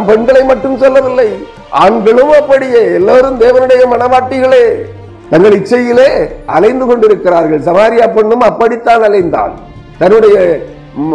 பெண்களை 0.10 0.42
மட்டும் 0.50 0.78
சொல்லவில்லை 0.82 1.30
ஆண்களும் 1.70 2.32
அப்படியே 2.32 2.84
எல்லோரும் 2.84 3.40
தேவனுடைய 3.40 3.86
மனவாட்டிகளே 3.92 4.76
தங்கள் 5.30 5.60
இச்சையிலே 5.60 6.30
அலைந்து 6.46 6.86
கொண்டிருக்கிறார்கள். 6.86 7.60
சமாரியா 7.60 8.14
பெண்ணும் 8.14 8.40
அப்படித்தான் 8.40 9.02
அலைந்தாள். 9.02 9.52
தன்னுடைய 9.98 10.60
ம், 10.96 11.14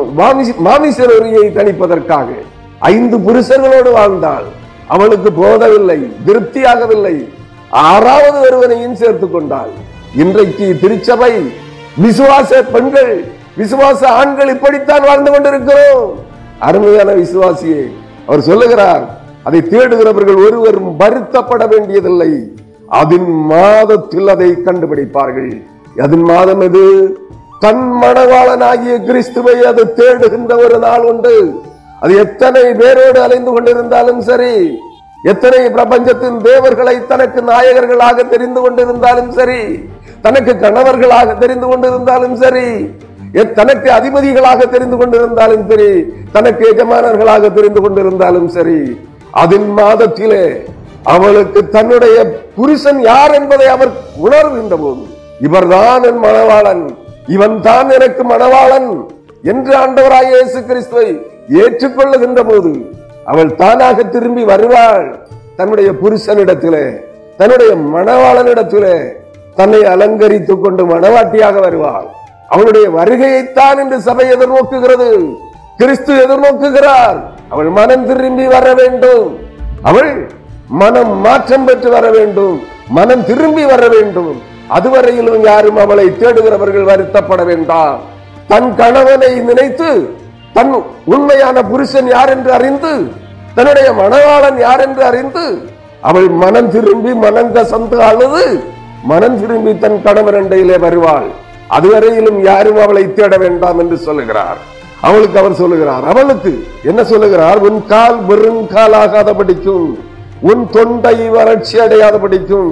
மாமிசரியை 0.65 1.45
தணிப்பதற்காக. 1.55 2.27
ஐந்து 2.79 3.19
புருஷர்களோடு 3.19 3.93
வாழ்ந்தாள். 3.93 4.45
அவளுக்கு 4.89 5.33
போதவில்லை 5.33 6.13
திருப்தியாகவில்லை. 6.27 7.29
ஆறாவது 7.71 8.41
ஒருவனையும் 8.41 8.95
சேர்த்துக் 8.95 9.33
கொண்டாள். 9.33 9.69
இன்றைக்கு 10.17 10.79
திருச்சபை 10.81 11.53
விசுவாச 12.03 12.63
பெண்கள் 12.73 13.25
விசுவாச 13.59 14.07
ஆண்கள் 14.07 14.49
இப்படித்தான் 14.49 15.03
வாழ்ந்து 15.03 15.31
கொண்டிருக்கிறோம். 15.31 16.19
அருமையான 16.59 17.13
விசுவாசியை 17.13 17.93
அவர் 18.27 18.41
சொல்லுகிறார் 18.41 19.23
அதை 19.47 19.61
தேடுகிறவர்கள் 19.73 20.41
ஒருவரும் 20.47 20.91
வருத்தப்பட 21.01 21.63
வேண்டியதில்லை. 21.73 22.31
அதன் 23.01 23.31
மாதத்தில் 23.53 24.29
அதை 24.29 24.51
கண்டுபிடிப்பார்கள். 24.67 25.53
அதன் 26.05 26.25
மாதம் 26.31 26.61
எது? 26.61 26.85
தன் 27.61 27.85
மணவாளனாகிய 28.03 28.95
கிறிஸ்துவை 29.09 29.57
அது 29.71 29.83
தேடுகின்ற 30.01 30.53
ஒரு 30.65 30.79
நாள் 30.79 31.05
உண்டு. 31.11 31.37
அது 32.01 32.13
எத்தனை 32.25 32.63
பேரோடு 32.81 33.19
அலைந்து 33.27 33.51
கொண்டிருந்தாலும் 33.53 34.21
சரி 34.21 34.55
எத்தனை 35.31 35.61
பிரபஞ்சத்தின் 35.77 36.39
தேவர்களை 36.47 36.95
தனக்கு 37.11 37.41
நாயகர்களாக 37.51 38.25
தெரிந்து 38.33 38.61
கொண்டிருந்தாலும் 38.61 39.31
சரி 39.39 39.61
தனக்கு 40.23 40.53
கணவர்களாக 40.65 41.37
தெரிந்து 41.43 41.67
கொண்டிருந்தாலும் 41.71 42.37
சரி 42.43 42.67
தனக்கு 43.59 43.89
அதிபதிகளாக 43.91 44.67
தெரிந்து 44.75 44.97
கொண்டிருந்தாலும் 44.97 45.65
சரி 45.71 45.91
தனக்கு 46.33 46.65
எஜமானர்களாக 46.73 47.53
தெரிந்து 47.55 47.81
கொண்டிருந்தாலும் 47.85 48.49
சரி 48.57 48.79
அதன் 49.43 49.69
மாதத்திலே 49.79 50.45
அவளுக்கு 51.15 51.61
தன்னுடைய 51.77 52.17
புருஷன் 52.57 53.01
யார் 53.11 53.33
என்பதை 53.39 53.67
அவர் 53.77 53.93
உணர்கின்ற 54.27 54.75
போது 54.85 55.03
இவர்தான் 55.47 56.05
என் 56.11 56.21
மணவாளன் 56.27 56.85
இவன் 57.35 57.57
தான் 57.61 57.89
எனக்கு 57.97 58.23
மணவாளன் 58.33 58.89
என்று 59.45 59.73
ஆண்டவராய் 59.83 60.31
இயேசு 60.33 60.59
கிறிஸ்துவை 60.69 61.09
ஏற்றுக்கொள்ளுகின்ற 61.63 62.41
போது 62.51 62.73
அவள் 63.31 63.51
தானாக 63.61 63.99
திரும்பி 64.15 64.43
வருவாள். 64.53 65.07
தன்னுடைய 65.59 65.91
புருஷனிடத்திலே 66.03 66.87
தன்னுடைய 67.39 67.73
மணவாளனிடத்திலே 67.95 68.97
தன்னை 69.59 69.81
அலங்கரித்துக் 69.93 70.63
கொண்டு 70.65 70.83
மணவாட்டியாக 70.93 71.57
வருவாள். 71.67 72.09
அவளுடைய 72.49 72.87
வருகையைத்தான் 72.99 73.79
இந்த 73.85 73.97
சபை 74.09 74.27
எதிர்நோக்குகிறது 74.35 75.09
கிறிஸ்து 75.81 76.13
எதிர்நோக்குகிறார். 76.25 77.19
அவள் 77.55 77.71
மனம் 77.79 78.07
திரும்பி 78.09 78.47
வர 78.53 78.67
வேண்டும். 78.79 79.27
அவள் 79.91 80.13
மனம் 80.83 81.13
மாற்றம் 81.27 81.67
பெற்று 81.67 81.89
வர 81.97 82.07
வேண்டும். 82.17 82.57
மனம் 82.97 83.25
திரும்பி 83.29 83.65
வர 83.73 83.83
வேண்டும். 83.95 84.33
அதுவரையிலும் 84.77 85.43
யாரும் 85.51 85.79
அவளை 85.85 86.07
தேடுகிறவர்கள் 86.21 86.89
வருத்தப்பட 86.91 87.43
வேண்டாம். 87.51 87.99
தன் 88.53 88.71
கணவனை 88.81 89.31
நினைத்து 89.49 89.91
தன் 90.57 90.73
உண்மையான 91.15 91.57
புருஷன் 91.71 92.09
யார் 92.15 92.33
என்று 92.35 92.51
அறிந்து 92.59 92.93
தன்னுடைய 93.57 93.89
மணவாளன் 94.01 94.59
யார் 94.67 94.83
என்று 94.87 95.03
அறிந்து 95.11 95.45
அவள் 96.09 96.29
மனம் 96.43 96.71
திரும்பி 96.75 97.13
மனம் 97.25 97.55
கசந்து 97.57 97.99
அழுது 98.11 98.45
மனம் 99.11 99.39
திரும்பி 99.41 99.73
தன் 99.85 99.99
கணவன் 100.07 100.39
அண்டையிலே 100.41 100.77
வருவாள். 100.87 101.29
அதுவரையிலும் 101.77 102.41
யாரும் 102.51 102.81
அவளை 102.85 103.05
தேட 103.19 103.37
வேண்டாம் 103.45 103.79
என்று 103.83 103.99
சொல்லுகிறார். 104.07 104.59
அவளுக்கு 105.05 105.37
அவர் 105.41 105.59
சொல்லுகிறார். 105.59 106.05
அவளுக்கு 106.11 106.53
என்ன 106.85 107.01
சொல்லுகிறார்? 107.05 107.59
உன் 107.67 107.81
கால் 107.87 108.19
வெறும் 108.29 108.63
காலாகாத 108.71 109.31
படிக்கும் 109.35 109.87
உன் 110.43 110.63
தொண்டை 110.73 111.17
வறட்சி 111.35 111.77
அடையாத 111.81 112.17
படிக்கும் 112.19 112.71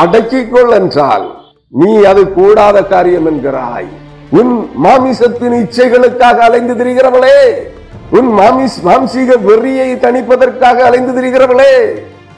அடக்கிக்கொள் 0.00 0.72
என்றால் 0.76 1.26
நீ 1.72 1.92
அது 2.06 2.22
கூடாத 2.32 2.76
காரியம் 2.86 3.28
என்கிறாய். 3.30 3.88
உன் 4.32 4.52
மாமிசத்தின் 4.84 5.56
இச்சைகளுக்காக 5.60 6.38
அலைந்து 6.46 6.74
திரிகிறவளே 6.76 7.38
உன் 8.12 8.30
மாமிஸ் 8.36 8.78
மாம்சீக 8.84 9.30
வெறியை 9.44 9.88
தணிப்பதற்காக 10.00 10.78
அலைந்து 10.86 11.12
திரிகிறவளே 11.16 11.74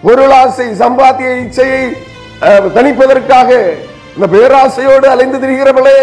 பொருளாசை 0.02 0.66
சம்பாத்திய 0.80 1.30
இச்சையை 1.42 1.82
அஹ், 2.42 2.68
தணிப்பதற்காக 2.76 3.50
இந்த 4.16 4.26
பேராசையோடு 4.32 5.06
அலைந்து 5.08 5.38
திரிகிறவளே 5.38 5.98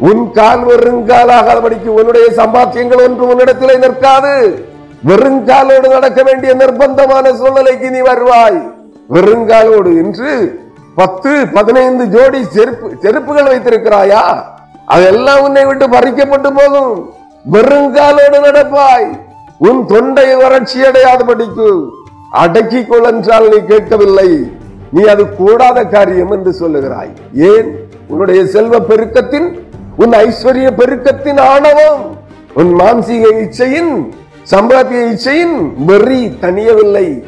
உன் 0.00 0.30
கால் 0.32 0.64
வெறுங்காலாகாதபடிக்கு 0.66 1.86
உன்னுடைய 1.86 2.26
சம்பாத்தியங்கள் 2.36 3.02
ஒன்று 3.02 3.26
உன்னிடத்திலே 3.26 3.78
நிற்காது. 3.78 4.64
வெறுங்காலோடு 5.06 5.88
நடக்க 5.88 6.22
வேண்டிய 6.22 6.54
நிர்பந்தமான 6.54 7.32
சூழ்நிலைக்கு 7.34 7.90
நீ 7.90 7.98
வருவாய். 7.98 8.72
வெறுங்காலோடு 9.12 10.04
என்று 10.04 10.60
பத்து 10.94 11.46
பதினைந்து 11.52 12.06
ஜோடி 12.06 12.44
செருப்பு 12.44 12.92
செருப்புகள் 13.00 13.44
வைத்திருக்கிறாயா? 13.44 14.42
அதெல்லாம் 14.86 15.42
உன்னை 15.42 15.64
விட்டு 15.64 15.88
பறிக்கப்பட்டு 15.88 16.50
போகும். 16.54 17.10
வெறுங்காலோடு 17.52 18.38
நடப்பாய். 18.40 19.20
உன் 19.58 19.86
தொண்டை 19.86 20.34
வறட்சி 20.34 20.82
அடையாதபடிக்கு 20.82 21.88
அடக்கிக் 22.30 22.90
கொள் 22.90 23.04
என்றால் 23.04 23.48
நீ 23.48 23.56
கேட்கவில்லை. 23.68 24.50
நீ 24.92 25.04
அது 25.04 25.34
கூடாத 25.34 25.84
காரியம் 25.84 26.30
என்று 26.30 26.54
சொல்லுகிறாய். 26.60 27.12
ஏன்? 27.34 27.88
உன்னுடைய 28.08 28.46
செல்வ 28.46 28.78
பெருக்கத்தின் 28.78 29.68
உன் 30.00 30.10
ஐஸ்வர்ய 30.10 30.68
பெருக்கத்தின் 30.78 31.40
ஆணவம் 31.40 32.18
உன் 32.54 32.78
மாம்சீக 32.78 33.24
இச்சையின் 33.40 34.08
சம்பாத்திய 34.50 35.00
இச்சையின் 35.12 35.56
வெறி 35.86 36.36
தனியவில்லை 36.40 37.24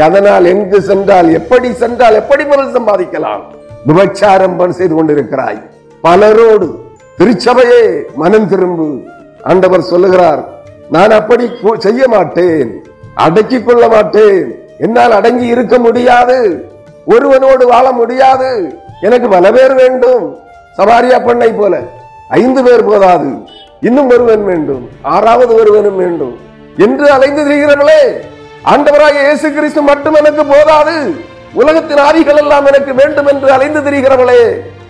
அதனால் 0.00 0.44
எங்கு 0.44 0.82
சென்றால் 0.82 1.28
எப்படி 1.32 1.72
சென்றால் 1.72 2.14
எப்படி 2.14 2.44
பொருள் 2.44 2.72
சம்பாதிக்கலாம்? 2.72 3.42
விபச்சாரம் 3.86 4.70
செய்து 4.70 4.94
கொண்டிருக்கிறாய். 4.94 5.60
பலரோடு 6.02 6.68
திருச்சபையே 7.18 7.82
மனம் 8.14 8.48
திரும்பு. 8.48 8.88
ஆண்டவர் 9.42 9.82
சொல்லுகிறார் 9.82 10.42
நான் 10.90 11.10
அப்படி 11.10 11.50
செய்ய 11.78 12.08
மாட்டேன். 12.08 12.84
அடக்கிக் 13.14 13.66
கொள்ள 13.66 13.88
மாட்டேன். 13.88 14.58
என்னால் 14.78 15.10
அடங்கி 15.10 15.46
இருக்க 15.46 15.78
முடியாது. 15.78 16.38
ஒருவனோடு 17.08 17.64
வாழ 17.66 17.92
முடியாது. 17.92 18.50
எனக்கு 19.00 19.28
பல 19.28 19.52
பேர் 19.52 19.74
வேண்டும். 19.74 20.36
சவாரியா 20.76 21.24
பெண்ணை 21.24 21.52
போல. 21.52 21.76
ஐந்து 22.28 22.64
பேர் 22.64 22.84
போதாது. 22.84 23.30
இன்னும் 23.80 24.10
ஒருவன் 24.10 24.44
வேண்டும். 24.44 24.88
ஆறாவது 25.02 25.54
ஒருவனும் 25.54 25.96
வேண்டும். 25.96 26.36
என்று 26.78 27.10
அலைந்து 27.10 27.42
திரிகிறவர்களே 27.42 28.02
ஆண்டவராக 28.64 29.12
இயேசு 29.12 29.52
கிறிஸ்து 29.52 29.82
மட்டும் 29.82 30.14
எனக்கு 30.14 30.46
போதாது. 30.46 31.14
உலகத்தின் 31.52 31.98
ஆவிகள் 31.98 32.36
எல்லாம் 32.36 32.66
எனக்கு 32.66 32.94
வேண்டும் 32.94 33.26
என்று 33.26 33.50
அலைந்து 33.50 33.80
திரிகிறவளே 33.80 34.42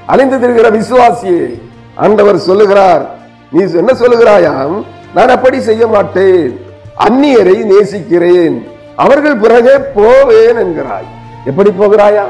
அலைந்து 0.07 0.37
திரிகிற 0.37 0.69
விசுவாசியே 0.79 1.61
ஆண்டவர் 1.95 2.37
சொல்லுகிறார் 2.37 3.07
நீ 3.53 3.61
என்ன 3.61 3.93
சொல்லுகிறாயாம்? 3.93 4.85
நான் 5.15 5.29
அப்படி 5.29 5.61
செய்ய 5.61 5.87
மாட்டேன். 5.87 6.61
அந்நியரை 6.99 7.65
நேசிக்கிறேன். 7.65 8.67
அவர்கள் 8.97 9.37
பிறகே 9.37 9.77
போவேன் 9.95 10.57
என்கிறாய். 10.57 11.09
எப்படி 11.45 11.71
போகிறாயா 11.71 12.25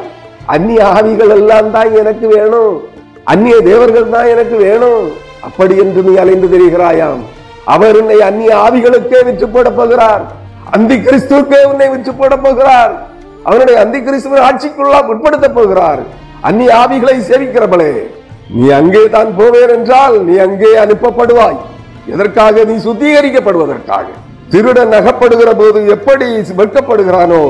அந்நிய 0.47 0.85
ஆவிகள் 0.85 1.29
எல்லாம் 1.29 1.71
தான் 1.71 1.95
எனக்கு 1.95 2.29
வேணும். 2.29 2.83
அந்நிய 3.33 3.57
தேவர்கள் 3.69 4.12
தான் 4.15 4.29
எனக்கு 4.35 4.57
வேணும். 4.67 5.05
அப்படி 5.47 5.75
என்று 5.85 6.01
நீ 6.09 6.12
அலைந்து 6.23 6.49
தெரிகிறாயாம். 6.55 7.21
அவர் 7.75 7.97
உன்னை 8.01 8.19
அந்நிய 8.29 8.53
ஆவிகளுக்கே 8.65 9.21
விற்று 9.29 9.47
போட 9.55 9.69
போகிறார். 9.79 10.23
அந்தி 10.77 10.97
கிறிஸ்துக்கே 11.07 11.61
உன்னை 11.71 11.89
விற்று 11.95 12.12
போட 12.21 12.35
போகிறார். 12.45 12.93
அவனுடைய 13.49 13.77
அந்தி 13.85 13.99
கிறிஸ்துவ 14.07 14.39
ஆட்சிக்குள்ளா 14.49 15.01
உட்படுத்த 15.12 15.47
போகிறார். 15.59 16.03
அந்நிய 16.49 16.71
ஆவிகளை 16.83 17.17
சேவிக்கிறவளே 17.31 17.93
நீ 18.57 18.65
அங்கே 18.81 19.03
தான் 19.17 19.31
போவேன் 19.39 19.73
என்றால் 19.77 20.17
நீ 20.29 20.35
அங்கே 20.47 20.71
அனுப்பப்படுவாய். 20.85 21.59
எதற்காக 22.15 22.65
நீ 22.71 22.75
சுத்திகரிக்கப்படுவதற்காக? 22.87 24.07
திருடன் 24.53 24.93
நகப்படுகிற 24.97 25.51
போது 25.61 25.79
எப்படி 25.95 26.27
வெட்கப்படுகிறானோ 26.61 27.43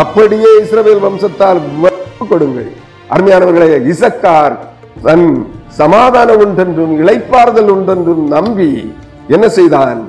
அப்படியே 0.00 0.50
இஸ்ரவேல் 0.64 1.04
வம்சத்தால் 1.04 1.60
கொடுங்கள் 2.32 2.70
அருமையானவர்களே 3.14 3.78
இசக்கார் 3.92 4.56
தன் 5.06 5.26
சமாதானம் 5.80 6.40
உண்டென்றும் 6.44 6.94
இளைப்பாறுதல் 7.02 7.70
உண்டென்றும் 7.76 8.24
நம்பி 8.36 8.70
என்ன 9.34 9.46
செய்தான்? 9.56 10.00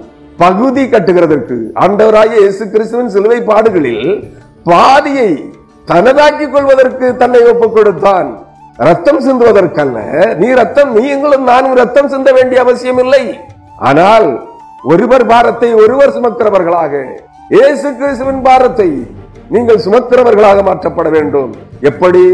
பகுதி 0.43 0.83
கட்டுகிறதற்கு 0.93 1.57
ஆண்டவராகிய 1.83 2.39
இயேசு 2.43 2.63
கிறிஸ்துவின் 2.73 3.11
சிலுவை 3.15 3.39
பாடுகளில் 3.49 4.07
பாதியை 4.71 5.31
தனதாக்கிக் 5.91 6.53
கொள்வதற்கு 6.53 7.05
தன்னை 7.21 7.41
ஒப்புக் 7.51 7.75
கொடுத்தான். 7.75 8.29
ரத்தம் 8.87 9.21
சிந்துவதற்கல்ல. 9.25 9.99
நீ 10.41 10.47
ரத்தம் 10.61 10.91
நீங்களும் 10.99 11.45
நானும் 11.51 11.75
ரத்தம் 11.81 12.11
சிந்த 12.13 12.29
வேண்டிய 12.37 12.59
அவசியம் 12.65 13.01
இல்லை. 13.03 13.23
ஆனால் 13.89 14.27
ஒருவர் 14.91 15.25
பாரத்தை 15.31 15.69
ஒருவர் 15.83 16.15
சுமக்கிறவர்களாக 16.17 16.93
இயேசு 17.55 17.87
கிறிஸ்துவின் 17.99 18.43
பாரத்தை 18.47 18.89
நீங்கள் 19.55 19.83
சுமக்கிறவர்களாக 19.85 20.59
மாற்றப்பட 20.69 21.07
வேண்டும். 21.17 21.51
எப்படி? 21.89 22.25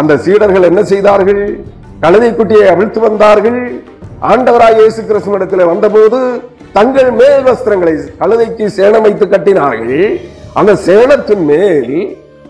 அந்த 0.00 0.12
சீடர்கள் 0.24 0.68
என்ன 0.70 0.80
செய்தார்கள்? 0.92 1.42
கழுதை 2.04 2.30
குட்டியை 2.38 2.66
அவிழ்த்து 2.74 3.00
வந்தார்கள். 3.08 3.60
ஆண்டவராய் 4.30 4.78
இயேசு 4.80 5.00
கிறிஸ்துவிடத்தில் 5.08 5.70
வந்தபோது 5.72 6.18
தங்கள் 6.76 7.10
மேல் 7.20 7.42
வஸ்திரங்களை 7.48 7.94
கழுதைக்கு 8.20 8.66
சேணம் 8.78 9.04
வைத்து 9.06 9.26
கட்டினார்கள். 9.32 9.98
அந்த 10.60 10.72
சேணத்தின் 10.86 11.44
மேல் 11.52 11.92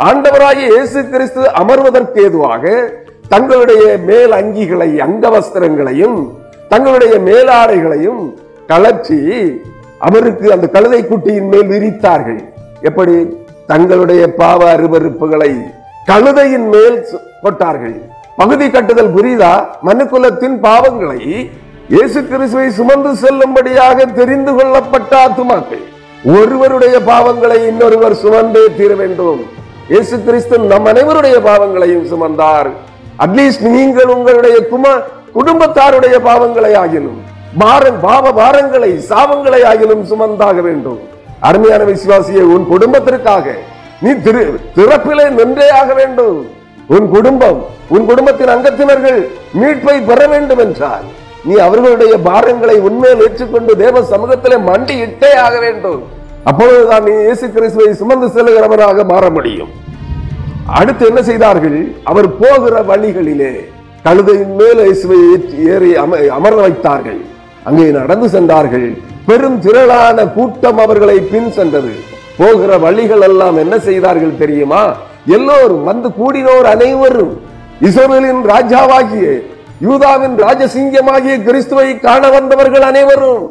ஆண்டவராய 0.09 0.61
இயேசு 0.73 1.01
கிறிஸ்து 1.13 1.43
அமர்வதற்கு 1.63 2.21
ஏதுவாக 2.27 2.65
தங்களுடைய 3.33 3.85
மேல் 4.09 4.33
அங்கிகளை 4.39 4.89
அங்க 5.07 5.25
வஸ்திரங்களையும் 5.37 6.19
தங்களுடைய 6.73 7.15
மேலாடைகளையும் 7.29 8.23
கலற்றி 8.71 9.21
அவருக்கு 10.09 10.47
அந்த 10.55 10.67
கழுதை 10.77 11.01
குட்டியின் 11.11 11.51
மேல் 11.53 11.69
விரித்தார்கள். 11.73 12.41
எப்படி? 12.89 13.17
தங்களுடைய 13.71 14.23
பாவ 14.41 14.61
அருவருப்புகளை 14.77 15.53
கழுதையின் 16.11 16.69
மேல் 16.75 16.97
போட்டார்கள் 17.43 17.97
பகுதி 18.41 18.67
கட்டுதல் 18.75 19.15
புரிதா? 19.17 19.53
மனுக்குலத்தின் 19.89 20.57
பாவங்களை 20.67 21.21
இயேசு 21.95 22.19
கிறிஸ்துவை 22.31 22.69
சுமந்து 22.77 23.11
செல்லும்படியாக 23.23 23.99
தெரிந்து 24.19 24.53
கொள்ளப்பட்ட 24.59 25.13
ஆத்துமாக்கள். 25.25 25.83
ஒருவருடைய 26.37 26.97
பாவங்களை 27.09 27.59
இன்னொருவர் 27.71 28.15
சுமந்தே 28.23 28.63
தீர 28.79 28.93
வேண்டும். 29.01 29.41
இயேசு 29.93 30.17
கிறிஸ்து 30.27 30.61
நம் 30.73 30.89
அனைவருடைய 30.93 31.37
பாவங்களையும் 31.49 32.07
சுமந்தார். 32.13 32.71
அட்லீஸ்ட் 33.25 33.67
நீங்கள் 33.77 34.13
உங்களுடைய 34.17 34.57
குமார் 34.73 35.03
குடும்பத்தாருடைய 35.37 36.17
பாவங்களை 36.29 36.73
ஆகிலும் 36.85 37.21
பாரம் 37.63 38.01
பாவ 38.07 38.25
பாரங்களை 38.41 38.91
சாபங்களை 39.11 39.61
ஆகிலும் 39.73 40.05
சுமந்தாக 40.11 40.59
வேண்டும். 40.69 41.01
அருமையான 41.49 41.83
விசுவாசியை 41.93 42.45
உன் 42.55 42.67
குடும்பத்திற்காக 42.73 43.47
நீ 44.05 44.11
திரு 44.27 44.43
திறப்பிலே 44.77 45.27
நின்றே 45.39 45.69
ஆக 45.81 45.91
வேண்டும். 46.01 46.39
உன் 46.99 47.09
குடும்பம் 47.09 47.67
உன் 47.89 48.05
குடும்பத்தின் 48.05 48.49
அங்கத்தினர்கள் 48.49 49.27
மீட்பை 49.53 50.01
பெற 50.07 50.27
வேண்டும் 50.27 50.59
என்றால் 50.59 51.03
நீ 51.45 51.55
அவர்களுடைய 51.55 52.17
பாரங்களை 52.25 52.75
உண்மையில் 52.75 53.21
ஏற்றுக்கொண்டு 53.21 53.77
தேவ 53.77 54.01
சமூகத்திலே 54.01 54.59
மண்டி 54.67 55.01
இட்டே 55.01 55.35
ஆக 55.35 55.59
வேண்டும். 55.59 56.03
அப்பொழுதுதான் 56.45 57.03
நீ 57.03 57.11
இயேசு 57.11 57.53
கிறிஸ்துவை 57.53 57.95
சுமந்து 57.95 58.27
செல்கிறவராக 58.27 59.09
மாற 59.09 59.31
முடியும். 59.31 59.69
அடுத்து 60.67 61.07
என்ன 61.07 61.23
செய்தார்கள்? 61.23 61.93
அவர் 62.05 62.39
போகிற 62.39 62.83
வழிகளிலே 62.83 63.71
கழுதையின் 64.05 64.55
மேல் 64.55 64.85
இயேசுவை 64.85 65.19
ஏறி 65.59 65.93
அம- 65.93 66.27
அமர 66.27 66.55
வைத்தார்கள். 66.55 67.21
அங்கே 67.65 67.83
நடந்து 67.83 68.29
சென்றார்கள். 68.29 68.97
பெரும் 69.27 69.61
திரளான 69.61 70.27
கூட்டம் 70.27 70.79
அவர்களை 70.79 71.19
பின் 71.19 71.53
சென்றது. 71.53 71.93
போகிற 72.37 72.79
வழிகள் 72.79 73.21
எல்லாம் 73.21 73.57
என்ன 73.57 73.79
செய்தார்கள் 73.79 74.39
தெரியுமா? 74.39 74.95
எல்லோரும் 75.37 75.85
வந்து 75.91 76.09
கூடினோர் 76.19 76.69
அனைவரும் 76.75 77.33
இஸ்ரேலின் 77.87 78.43
ராஜாவாகிய 78.53 79.27
யூதாவின் 79.87 80.37
ராஜசிங்கமாகிய 80.45 81.35
கிறிஸ்துவை 81.47 81.89
காண 82.07 82.23
வந்தவர்கள் 82.37 82.85
அனைவரும் 82.91 83.43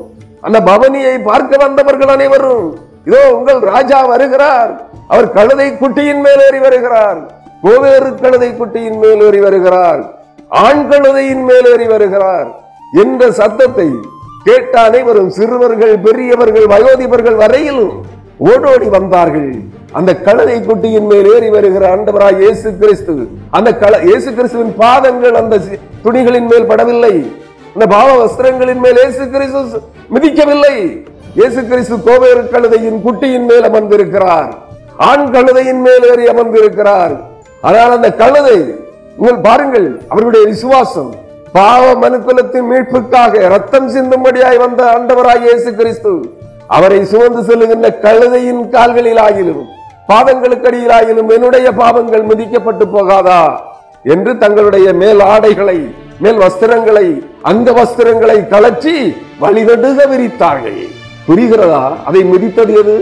அந்த 0.47 0.57
பவனியை 0.69 1.15
பார்க்க 1.29 1.63
வந்தவர்கள் 1.65 2.11
அனைவரும் 2.15 2.65
இதோ 3.07 3.21
உங்கள் 3.35 3.61
ராஜா 3.73 3.99
வருகிறார். 4.11 4.71
அவர் 5.07 5.27
கழுதை 5.37 5.67
குட்டியின் 5.81 6.21
மேல் 6.25 6.41
ஏறி 6.47 6.59
வருகிறார். 6.65 7.19
கோவேறு 7.63 8.09
கழுதை 8.23 8.49
குட்டியின் 8.59 8.99
மேல் 9.03 9.21
ஏறி 9.27 9.39
வருகிறார். 9.45 10.01
ஆண் 10.65 10.83
கழுதையின் 10.91 11.43
மேல் 11.49 11.67
ஏறி 11.73 11.87
வருகிறார் 11.93 12.49
என்ற 13.03 13.31
சத்தத்தை 13.39 13.89
கேட்ட 14.47 14.73
அனைவரும் 14.87 15.31
சிறுவர்கள் 15.37 15.95
பெரியவர்கள் 16.05 16.67
வயோதிபர்கள் 16.73 17.37
வரையிலும் 17.43 17.95
ஓடோடி 18.51 18.87
வந்தார்கள். 18.97 19.51
அந்த 19.99 20.11
கழுதை 20.25 20.57
குட்டியின் 20.67 21.07
மேல் 21.11 21.27
ஏறி 21.35 21.49
வருகிற 21.55 21.83
ஆண்டவராய் 21.93 22.37
இயேசு 22.43 22.67
கிறிஸ்து 22.81 23.13
அந்த 23.57 23.69
கல 23.81 23.93
இயேசு 24.09 24.29
கிறிஸ்துவின் 24.37 24.73
பாதங்கள் 24.81 25.35
அந்த 25.41 25.55
துணிகளின் 26.05 26.47
மேல் 26.51 26.67
படவில்லை. 26.71 27.15
அந்த 27.73 27.85
பாவ 27.95 28.09
வஸ்திரங்களின் 28.21 28.81
மேல் 28.85 28.99
இயேசு 29.01 29.23
கிறிஸ்து 29.33 29.79
மிதிக்கவில்லை. 30.15 30.75
இயேசு 31.39 31.59
கிறிஸ்து 31.71 31.97
கோவேறு 32.07 32.43
கழுதையின் 32.53 32.99
குட்டியின் 33.05 33.47
மேல் 33.49 33.67
அமர்ந்திருக்கிறார். 33.69 34.49
ஆண் 35.09 35.27
கழுதையின் 35.35 35.81
மேல் 35.87 36.05
ஏறி 36.11 36.25
அமர்ந்திருக்கிறார். 36.33 37.13
ஆனால் 37.67 37.95
அந்த 37.97 38.09
கழுதை 38.21 38.57
உங்கள் 39.19 39.43
பாருங்கள் 39.47 39.87
அவர்களுடைய 40.11 40.43
விசுவாசம் 40.53 41.11
பாவ 41.55 41.83
மனுக்குலத்தின் 42.03 42.67
மீட்புக்காக 42.71 43.41
ரத்தம் 43.53 43.89
சிந்தும்படியாய் 43.95 44.61
வந்த 44.65 44.81
ஆண்டவராய் 44.95 45.45
இயேசு 45.47 45.69
கிறிஸ்து 45.79 46.13
அவரை 46.75 46.99
சுமந்து 47.11 47.41
செல்லுகின்ற 47.47 47.87
கழுதையின் 48.05 48.61
கால்களில் 48.73 49.21
ஆகிலும் 49.27 49.63
பாதங்களுக்கு 50.09 50.67
அடியிலாகிலும் 50.69 51.29
என்னுடைய 51.35 51.67
பாவங்கள் 51.81 52.23
மிதிக்கப்பட்டு 52.31 52.85
போகாதா? 52.95 53.41
என்று 54.13 54.31
தங்களுடைய 54.37 54.87
மேல் 55.01 55.21
ஆடைகளை 55.33 55.77
மேல் 56.23 56.39
வஸ்திரங்களை 56.43 57.05
அந்த 57.49 57.67
வஸ்திரங்களை 57.71 58.37
கலற்றி 58.53 58.95
வழிநடுக 59.43 59.99
விரித்தார்கள். 60.11 60.79
புரிகிறதா? 61.27 61.83
அதை 62.07 62.21
மிதித்தது 62.23 62.73
எது? 62.81 62.95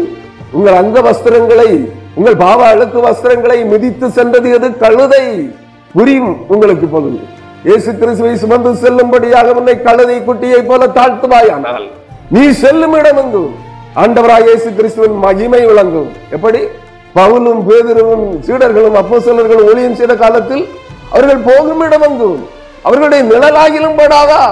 உங்கள் 0.52 0.78
அங்க 0.82 1.00
வஸ்திரங்களை 1.02 1.70
உங்கள் 2.16 2.38
பாவ 2.43 2.60
அழுக்கு 2.74 3.00
வஸ்திரங்களை 3.08 3.58
மிதித்து 3.74 4.08
சென்றது 4.18 4.50
எது? 4.58 4.68
கழுதை. 4.84 5.26
புரியும் 5.93 6.34
உங்களுக்கு 6.47 6.88
பகுதி 6.95 7.20
இயேசு 7.68 7.91
கிறிஸ்துவை 8.02 8.34
சுமந்து 8.43 8.72
செல்லும்படியாக 8.84 9.54
உன்னை 9.60 9.76
கழுதை 9.82 10.18
குட்டியை 10.28 10.60
போல 10.68 10.88
தாழ்த்துவாயானால் 10.97 11.88
நீ 12.36 12.43
செல்லும் 12.64 12.95
இடமெங்கும். 13.00 13.52
ஆண்டவராய் 14.02 14.47
இயேசு 14.50 14.70
கிறிஸ்துவின் 14.78 15.18
மகிமை 15.26 15.62
விளங்கும். 15.66 16.10
எப்படி? 16.36 16.62
பவுலும் 17.18 17.62
பேதுருவும் 17.68 18.26
சீடர்களும் 18.47 18.97
அப்போஸ்தலர்களும் 19.01 19.70
ஒளியும் 19.72 19.97
செய்த 19.99 20.14
காலத்தில் 20.24 20.64
அவர்கள் 21.14 21.45
போகும் 21.49 21.82
இடமெங்கும் 21.88 22.41
அவர்களுடைய 22.88 23.22
நிழலாகிலும் 23.32 23.97
படாதா 24.01 24.43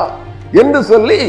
என்று 0.62 0.80
சொல்லி 0.92 1.20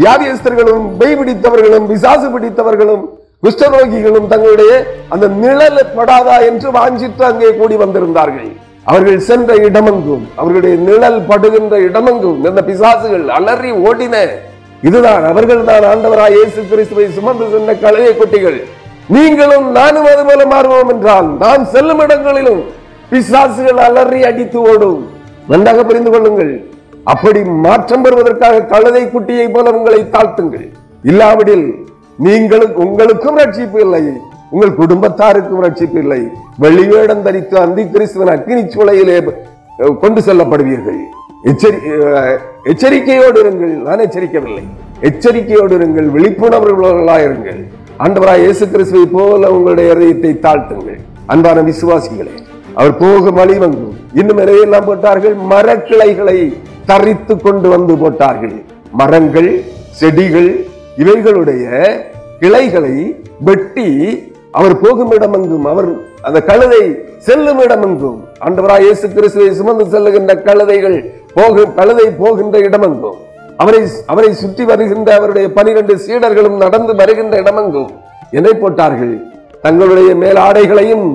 வியாதியஸ்தர்களும் 0.00 0.86
பெய் 1.00 1.16
பிடித்தவர்களும் 1.18 1.86
விசாசு 1.92 2.26
பிடித்தவர்களும் 2.34 3.04
குஷ்டரோகிகளும் 3.44 4.28
தங்களுடைய 4.32 4.72
அந்த 5.14 5.26
நிழல் 5.42 5.80
படாதா 5.96 6.36
என்று 6.50 6.68
வாஞ்சித்து 6.76 7.22
அங்கே 7.30 7.50
கூடி 7.58 7.76
வந்திருந்தார்கள். 7.82 8.50
அவர்கள் 8.90 9.18
சென்ற 9.28 9.50
இடமெங்கும் 9.66 10.24
அவர்களுடைய 10.38 10.74
நிழல் 10.88 11.20
படுகின்ற 11.30 11.74
இடமெங்கும் 11.88 12.40
இந்த 12.48 12.62
பிசாசுகள் 12.68 13.26
அலறி 13.36 13.70
ஓடின. 13.88 14.16
இதுதான் 14.88 15.24
அவர்கள் 15.32 15.62
தான் 15.68 15.84
ஆண்டவராய் 15.90 16.34
இயேசு 16.38 16.62
கிறிஸ்துவை 16.70 17.06
சுமந்து 17.18 17.46
சென்ற 17.54 17.72
கலைய 17.84 18.08
குட்டிகள். 18.20 18.58
நீங்களும் 19.08 19.70
நானும் 19.70 20.04
அது 20.04 20.22
போல 20.24 20.44
மாறுவோம் 20.52 20.90
என்றால் 20.90 21.36
நாம் 21.38 21.64
செல்லும் 21.64 21.98
இடங்களிலும் 21.98 22.62
பிசாசுகள் 23.10 23.80
அலறி 23.86 24.24
அடித்து 24.24 24.60
ஓடும். 24.60 25.08
நன்றாக 25.48 25.84
புரிந்து 25.84 26.10
கொள்ளுங்கள். 26.10 26.52
அப்படி 27.04 27.40
மாற்றம் 27.44 28.02
பெறுவதற்காக 28.02 28.60
கழுதை 28.60 29.02
குட்டியை 29.04 29.52
போல 29.52 29.72
உங்களை 29.76 30.00
தாழ்த்துங்கள். 30.12 30.68
இல்லாவிடில் 31.02 31.86
நீங்களும் 32.16 32.74
உங்களுக்கும் 32.74 33.38
ரட்சிப்பு 33.38 33.80
இல்லை. 33.80 34.02
உங்கள் 34.50 34.78
குடும்பத்தாருக்கும் 34.80 35.64
ரட்சிப்பு 35.66 35.98
இல்லை. 35.98 36.20
வெளிவேடம் 36.60 37.22
தரித்து 37.22 37.58
அந்தி 37.58 37.82
கிறிஸ்துவன் 37.82 38.32
அக்னி 38.34 38.62
சூளையிலே 38.74 39.18
கொண்டு 40.00 40.20
செல்லப்படுவீர்கள். 40.20 41.00
எச்சரி 41.42 41.76
எச்சரிக்கையோடு 42.72 43.38
இருங்கள். 43.44 43.72
நான் 43.86 43.98
எச்சரிக்கவில்லை. 43.98 44.64
எச்சரிக்கையோடு 45.00 45.78
இருங்கள். 45.78 46.08
விழிப்புணர்வுள்ளவர்களாயிருங்கள். 46.16 47.62
ஆண்டவராய் 48.02 48.42
இயேசு 48.44 48.64
கிறிஸ்துவை 48.70 49.06
போல 49.16 49.50
உங்களுடைய 49.56 49.88
இதயத்தை 49.94 50.30
தாழ்த்துங்கள். 50.44 51.00
அன்பான 51.32 51.58
விசுவாசிகளே 51.68 52.32
அவர் 52.78 52.94
போகும் 53.02 53.36
வழி 53.40 53.56
வந்து 53.64 53.84
இன்னும் 54.20 54.40
நிறையெல்லாம் 54.42 54.86
போட்டார்கள். 54.88 55.34
மரக்கிளைகளை 55.52 56.38
தரித்து 56.90 57.34
கொண்டு 57.36 57.68
வந்து 57.74 57.94
போட்டார்கள். 58.02 58.56
மரங்கள் 59.00 59.50
செடிகள் 60.00 60.50
இவைகளுடைய 61.02 61.66
கிளைகளை 62.42 62.94
வெட்டி 63.48 63.88
அவர் 64.58 64.74
போகும் 64.82 65.12
இடமெங்கும் 65.18 65.68
அவர் 65.72 65.90
அந்த 66.26 66.38
கழுதை 66.50 66.82
செல்லும் 67.28 67.62
இடமெங்கும் 67.66 68.18
ஆண்டவராய் 68.46 68.84
இயேசு 68.86 69.06
கிறிஸ்துவை 69.16 69.48
சுமந்து 69.60 69.86
செல்லுகின்ற 69.94 70.34
கழுதைகள் 70.48 70.98
போகும் 71.38 71.72
கழுதை 71.78 72.08
போகின்ற 72.22 72.58
இடமெங்கும் 72.68 73.20
அவரை 73.62 73.80
அவரை 74.12 74.30
சுற்றி 74.42 74.64
வருகின்ற 74.70 75.08
அவருடைய 75.18 75.46
பனிரெண்டு 75.56 75.94
சீடர்களும் 76.04 76.56
நடந்து 76.64 76.92
வருகின்ற 77.00 77.34
இடமெங்கும் 77.42 77.90
என்னை 78.38 78.54
போட்டார்கள். 78.62 79.14
தங்களுடைய 79.64 80.10
மேலாடைகளையும் 80.22 81.06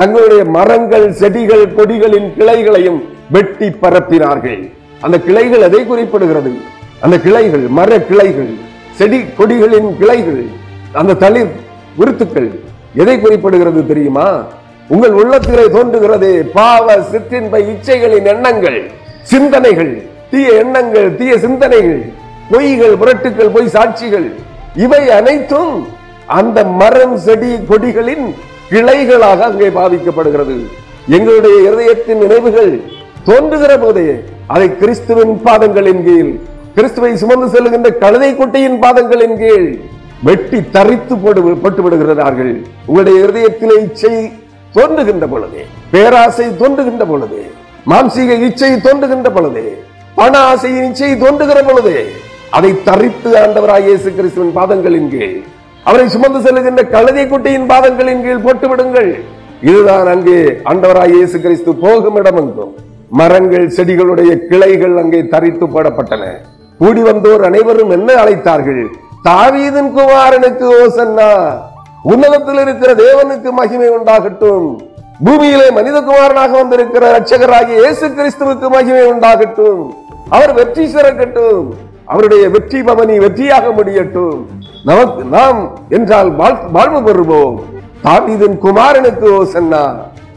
தங்களுடைய 0.00 0.42
மரங்கள் 0.56 1.06
செடிகள் 1.20 1.64
கொடிகளின் 1.78 2.28
கிளைகளையும் 2.38 2.98
வெட்டி 3.34 3.68
பரப்பினார்கள். 3.82 4.60
அந்த 5.04 5.16
கிளைகள் 5.26 5.64
எதை 5.68 5.80
குறிப்பிடுகிறது? 5.90 6.52
அந்த 7.04 7.16
கிளைகள் 7.26 7.64
மர 7.78 7.90
கிளைகள் 8.10 8.52
செடி 8.98 9.18
கொடிகளின் 9.38 9.90
கிளைகள் 10.00 10.42
அந்த 11.00 11.16
தளிர் 11.24 11.52
விருத்துக்கள் 11.98 12.50
எதை 13.02 13.16
குறிப்பிடுகிறது 13.24 13.80
தெரியுமா? 13.90 14.28
உங்கள் 14.94 15.14
உள்ளத்திலே 15.20 15.64
தோன்றுகிறதே 15.76 16.32
பாவ 16.58 16.86
சிற்றின்ப 17.12 17.58
இச்சைகளின் 17.72 18.28
எண்ணங்கள் 18.34 18.78
சிந்தனைகள் 19.32 19.92
தீய 20.32 20.48
எண்ணங்கள் 20.62 21.08
தீய 21.18 21.34
சிந்தனைகள் 21.44 22.00
பொய்கள் 22.50 22.94
புரட்டுக்கள் 23.00 23.54
பொய் 23.54 23.72
சாட்சிகள் 23.76 24.28
இவை 24.84 25.02
அனைத்தும் 25.18 25.72
அந்த 26.38 26.58
மரம் 26.80 27.16
செடி 27.26 27.50
கொடிகளின் 27.70 28.26
கிளைகளாக 28.70 29.40
அங்கே 29.50 29.68
பாவிக்கப்படுகிறது. 29.78 30.56
எங்களுடைய 31.16 31.56
இருதயத்தின் 31.68 32.20
நினைவுகள் 32.24 32.72
தோன்றுகிற 33.28 33.72
போதே 33.84 34.08
அதை 34.54 34.68
கிறிஸ்துவின் 34.80 35.34
பாதங்களின் 35.46 36.02
கீழ் 36.06 36.32
கிறிஸ்துவை 36.76 37.12
சுமந்து 37.22 37.46
செல்லுகின்ற 37.54 37.88
கழுதை 38.02 38.30
குட்டியின் 38.40 38.78
பாதங்களின் 38.84 39.36
கீழ் 39.42 39.68
வெட்டி 40.28 40.60
தரித்து 40.74 41.14
போடு 41.22 41.40
போட்டு 41.64 41.80
விடுகிறார்கள். 41.84 42.54
உங்களுடைய 42.88 43.16
இருதயத்திலே 43.24 43.76
இச்சை 43.86 44.14
தோன்றுகின்ற 44.76 45.26
பொழுது 45.32 45.60
பேராசை 45.92 46.46
தோன்றுகின்ற 46.62 47.04
பொழுது 47.12 47.40
மாம்சீக 47.90 48.36
இச்சை 48.48 48.72
தோன்றுகின்ற 48.86 49.28
பொழுதே 49.36 49.66
பண 50.18 50.34
ஆசையை 50.50 50.80
நிச்சயம் 50.86 51.22
தோன்றுகிற 51.22 51.58
பொழுது 51.68 51.94
அதை 52.56 52.70
தரித்து 52.88 53.30
ஆண்டவராய் 53.42 53.86
இயேசு 53.88 54.08
கிறிஸ்துவின் 54.18 54.54
பாதங்களின் 54.58 55.10
கீழ் 55.12 55.36
அவரை 55.88 56.06
சுமந்து 56.14 56.40
செல்லுகின்ற 56.46 56.82
கழுதை 56.94 57.24
குட்டியின் 57.32 57.68
பாதங்களின் 57.72 58.22
கீழ் 58.24 58.44
போட்டு 58.46 58.66
விடுங்கள் 58.70 59.10
இதுதான் 59.68 60.08
அங்கே 60.14 60.38
ஆண்டவராய் 60.70 61.14
இயேசு 61.16 61.36
கிறிஸ்து 61.44 61.70
போகும் 61.84 62.18
இடமெங்கும். 62.20 62.72
மரங்கள் 63.20 63.66
செடிகளுடைய 63.76 64.30
கிளைகள் 64.50 64.96
அங்கே 65.02 65.20
தரித்து 65.32 65.66
போடப்பட்டன. 65.74 66.24
கூடி 66.80 67.02
வந்தோர் 67.08 67.44
அனைவரும் 67.48 67.92
என்ன 67.96 68.08
அழைத்தார்கள்? 68.22 68.82
தாவீதன் 69.28 69.92
குமாரனுக்கு 69.96 70.66
ஓசன்னா 70.82 71.30
உன்னதத்தில் 72.12 72.60
இருக்கிற 72.64 72.90
தேவனுக்கு 73.04 73.50
மகிமை 73.60 73.88
உண்டாகட்டும். 73.96 74.68
பூமியிலே 75.26 75.68
மனிதகுமாரனாக 75.78 76.52
வந்திருக்கிற 76.62 77.04
ரட்சகராகிய 77.16 77.78
இயேசு 77.84 78.06
கிறிஸ்துவுக்கு 78.18 78.66
மகிமை 78.76 79.04
உண்டாகட்டும். 79.14 79.82
அவர் 80.28 80.52
வெற்றி 80.52 80.94
சிறக்கட்டும். 80.94 81.74
அவருடைய 82.04 82.48
வெற்றி 82.48 82.82
பவனி 82.82 83.18
வெற்றியாக 83.18 83.74
முடியட்டும். 83.74 84.48
நமக்கு 84.84 85.24
நாம் 85.24 85.78
என்றால் 85.88 86.36
வாழ்- 86.36 86.70
வாழ்வு 86.70 87.12
பெறுவோம். 87.12 87.62
தாவீதின் 88.04 88.58
குமாரனுக்கு 88.58 89.26
ஓசன்னா. 89.28 89.94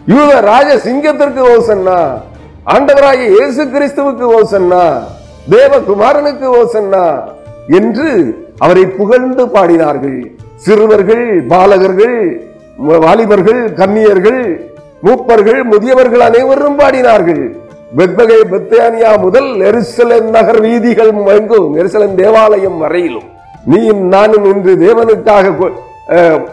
யூத 0.07 0.39
ராஜ 0.39 0.75
சிங்கத்திற்கு 0.75 1.43
ஓசன்னா. 1.57 2.21
ஆண்டவராகிய 2.65 3.27
இயேசு 3.27 3.65
கிறிஸ்துவுக்கு 3.65 4.33
ஓசன்னா. 4.41 5.03
தேவகுமாரனுக்கு 5.49 6.53
ஓசன்னா 6.53 7.23
என்று 7.67 8.37
அவரை 8.57 8.85
புகழ்ந்து 8.85 9.45
பாடினார்கள். 9.45 10.25
சிறுவர்கள் 10.55 11.45
பாலகர்கள் 11.45 12.49
வாலிபர்கள் 12.77 13.73
கன்னியர்கள் 13.73 14.71
மூப்பர்கள் 15.03 15.63
முதியவர்கள் 15.63 16.19
அனைவரும் 16.19 16.79
பாடினார்கள். 16.79 17.59
வெட்பகை 17.95 18.37
பெத்தானியா 18.51 19.19
முதல் 19.19 19.49
எருசலேம் 19.69 20.27
நகர் 20.35 20.61
வீதிகள் 20.61 21.09
எங்கும் 21.25 21.77
எருசலேம் 21.77 22.15
தேவாலயம் 22.15 22.77
வரையிலும் 22.77 23.23
நீயும் 23.65 24.03
நானும் 24.07 24.45
இன்று 24.51 24.73
தேவனுக்காக 24.83 25.71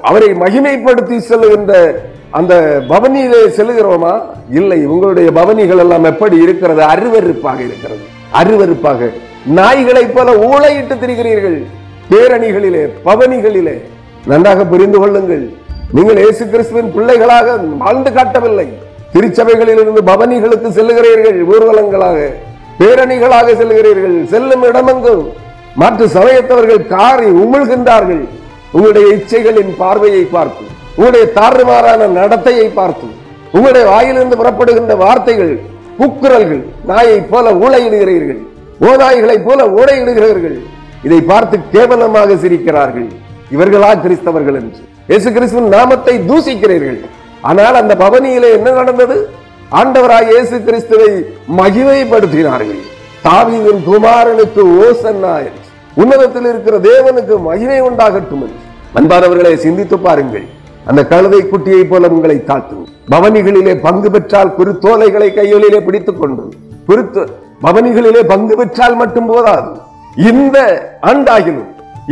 அவரை 0.02 0.28
மகிமைப்படுத்தி 0.28 1.18
செல்லுகின்ற 1.28 1.74
அந்த 2.30 2.54
பவனியிலே 2.88 3.42
செல்லுகிறோமா? 3.58 4.22
இல்லை 4.50 4.86
உங்களுடைய 4.86 5.30
பவனிகள் 5.30 5.78
எல்லாம் 5.78 6.04
எப்படி 6.04 6.42
இருக்கிறது? 6.42 6.82
அருவருப்பாக 6.82 7.60
இருக்கிறது. 7.60 8.02
அருவருப்பாக. 8.32 9.10
நாய்களைப் 9.46 10.14
போல 10.14 10.32
ஊழையிட்டு 10.32 10.96
திரிகிறீர்கள். 11.04 11.58
பேரணிகளிலே 12.10 12.82
பவனிகளிலே. 13.04 13.76
நன்றாக 14.26 14.64
புரிந்து 14.64 14.98
கொள்ளுங்கள். 14.98 15.48
நீங்கள் 15.92 16.16
இயேசு 16.16 16.48
கிறிஸ்துவின் 16.48 16.92
பிள்ளைகளாக 16.92 17.56
வாழ்ந்து 17.56 18.12
காட்டவில்லை. 18.12 18.68
திருச்சபைகளில் 19.12 19.80
இருந்து 19.82 20.02
பவனிகளுக்கு 20.10 20.70
செல்லுகிறீர்கள் 20.78 21.38
ஊர்வலங்களாக 21.52 22.18
பேரணிகளாக 22.80 23.54
செல்லுகிறீர்கள் 23.60 24.16
செல்லும் 24.32 24.64
இடமெங்கும் 24.70 25.22
மற்ற 25.80 26.06
சமயத்தவர்கள் 26.16 26.82
காரி 26.92 27.28
உமிழ்கின்றார்கள். 27.42 28.22
உங்களுடைய 28.76 29.06
இச்சைகளின் 29.16 29.72
பார்வையை 29.82 30.22
பார்த்து 30.36 30.64
உங்களுடைய 30.96 31.24
தாறுமாறான 31.38 32.08
நடத்தையை 32.18 32.68
பார்த்து 32.78 33.06
உங்களுடைய 33.56 33.84
வாயிலிருந்து 33.92 34.38
புறப்படுகின்ற 34.40 34.94
வார்த்தைகள் 35.04 35.52
குக்குரல்கள் 36.00 36.62
நாயை 36.90 37.18
போல 37.30 37.52
ஊழையிடுகிறீர்கள் 37.62 38.40
ஓநாய்களைப் 38.88 39.46
போல 39.46 39.60
ஊழையிடுகிறீர்கள் 39.78 40.58
இதை 41.06 41.20
பார்த்து 41.30 41.56
கேவலமாக 41.74 42.36
சிரிக்கிறார்கள். 42.42 43.08
இவர்களா 43.54 43.90
கிறிஸ்தவர்கள் 44.04 44.58
என்று. 44.60 44.82
இயேசு 45.10 45.28
கிறிஸ்துவின் 45.36 45.72
நாமத்தை 45.76 46.14
தூசிக்கிறீர்கள் 46.30 46.98
ஆனால் 47.42 47.74
அந்த 47.74 47.94
பவனியிலே 47.94 48.50
என்ன 48.52 48.70
நடந்தது? 48.70 49.28
ஆண்டவராய் 49.72 50.28
இயேசு 50.30 50.62
கிறிஸ்துவை 50.62 51.10
மகிமைப்படுத்தினார்கள். 51.56 52.82
தாவீதின் 53.24 53.82
குமாரனுக்கு 53.88 54.62
ஓசன்னா 54.84 55.34
என்று. 55.38 55.64
உன்னதத்தில் 55.94 56.48
இருக்கிற 56.48 56.78
தேவனுக்கு 56.78 57.34
மகிமை 57.38 57.80
உண்டாகட்டும் 57.82 58.44
அன்பானவர்களை 58.98 59.54
சிந்தித்து 59.54 59.98
பாருங்கள். 59.98 60.46
அந்த 60.86 61.06
கழுதை 61.06 61.40
குட்டியை 61.42 61.84
போல 61.88 62.08
உங்களை 62.08 62.36
தாழ்த்தும் 62.36 62.86
பவனிகளிலே 63.12 63.80
பங்கு 63.80 64.10
பெற்றால் 64.10 64.54
குருத்தோலைகளை 64.58 65.34
கைகளிலே 65.34 65.80
பிடித்துக் 65.80 66.20
கொண்டு. 66.20 66.44
குருத்து 66.86 67.22
பவனிகளிலே 67.62 68.22
பங்கு 68.26 68.56
பெற்றால் 68.56 68.96
மட்டும் 68.96 69.26
போதாது. 69.26 69.70
இந்த 70.16 70.58
ஆண்டாகிலும் 71.02 71.68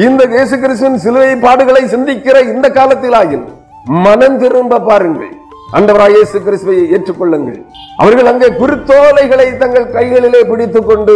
இந்த 0.07 0.24
இயேசு 0.24 0.59
கிறிஸ்துவின் 0.59 0.99
சிலுவை 0.99 1.33
பாடுகளை 1.47 1.83
சிந்திக்கிற 1.95 2.37
இந்த 2.55 2.70
காலத்தில் 2.70 3.12
ஆகிலும் 3.12 3.53
மனம் 3.95 4.39
திரும்ப 4.39 4.78
பாருங்கள். 4.80 5.32
ஆண்டவராய் 5.76 6.14
இயேசு 6.14 6.39
கிறிஸ்துவை 6.43 6.76
ஏற்றுக்கொள்ளுங்கள். 6.95 7.59
அவர்கள் 8.03 8.30
அங்கே 8.30 8.49
குருத்தோலைகளை 8.61 9.47
தங்கள் 9.61 9.87
கைகளிலே 9.91 10.41
பிடித்துக் 10.51 10.89
கொண்டு 10.89 11.14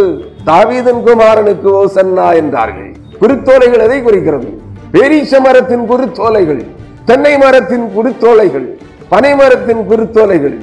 தாவீதன் 0.49 1.01
குமாரனுக்கு 1.07 1.69
ஓசன்னா 1.81 2.27
என்றார்கள். 2.41 2.91
குருத்தோலைகள் 3.21 3.83
எதை 3.87 3.99
குறிக்கிறது? 4.01 4.49
பேரீச 4.91 5.39
மரத்தின் 5.39 5.85
குருத்தோலைகள் 5.91 6.61
தென்னை 7.05 7.37
மரத்தின் 7.37 7.85
குருத்தோலைகள் 7.95 8.67
பனை 9.13 9.35
மரத்தின் 9.35 9.83
குருத்தோலைகள் 9.91 10.57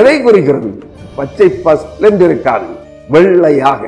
எதை 0.00 0.22
குறிக்கிறது? 0.22 0.70
பச்சை 1.16 1.48
பஸ்லென்று 1.64 2.24
இருக்காது 2.28 2.68
வெள்ளையாக. 3.10 3.82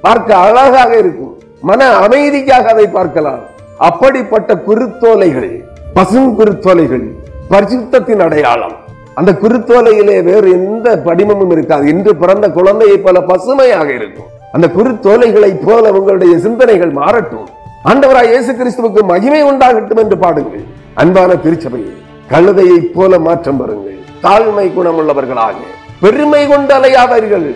பார்க்க 0.00 0.36
அழகாக 0.36 0.90
இருக்கும். 0.98 1.34
மன 1.60 1.84
அமைதிக்காக 2.06 2.64
அதை 2.76 2.86
பார்க்கலாம். 2.86 3.42
அப்படிப்பட்ட 3.78 4.54
குருத்தோலைகள். 4.66 5.52
பசும் 5.96 6.30
குருத்தோலைகள் 6.38 7.04
பரிசுத்தத்தின் 7.50 8.22
அடையாளம். 8.24 8.76
அந்த 9.18 9.30
குருத்தோலையிலே 9.42 10.16
வேறு 10.28 10.48
எந்த 10.58 10.86
படிமமும் 11.06 11.52
இருக்காது. 11.54 11.84
இன்று 11.92 12.12
பிறந்த 12.22 12.46
குழந்தையை 12.56 12.96
போல 13.04 13.20
பசுமையாக 13.30 13.88
இருக்கும். 13.98 14.30
அந்த 14.56 14.66
குருத்தோலைகளைப் 14.76 15.62
போல 15.66 15.92
உங்களுடைய 15.98 16.34
சிந்தனைகள் 16.46 16.92
மாறட்டும். 17.00 17.46
ஆண்டவராய் 17.90 18.30
இயேசு 18.32 18.52
கிறிஸ்துவுக்கு 18.58 19.02
மகிமை 19.12 19.42
உண்டாகட்டும் 19.50 20.02
என்று 20.04 20.18
பாடுங்கள். 20.24 20.64
அன்பான 21.02 21.30
திருச்சபையை 21.44 21.94
கழுதையைப் 22.32 22.92
போல 22.96 23.18
மாற்றம் 23.28 23.58
பெறுங்கள் 23.60 23.98
தாழ்மை 24.26 24.66
குணமுள்ளவர்களாக 24.76 25.56
பெருமை 26.04 26.44
கொண்டு 26.52 26.72
அலையாதீர்கள் 26.78 27.48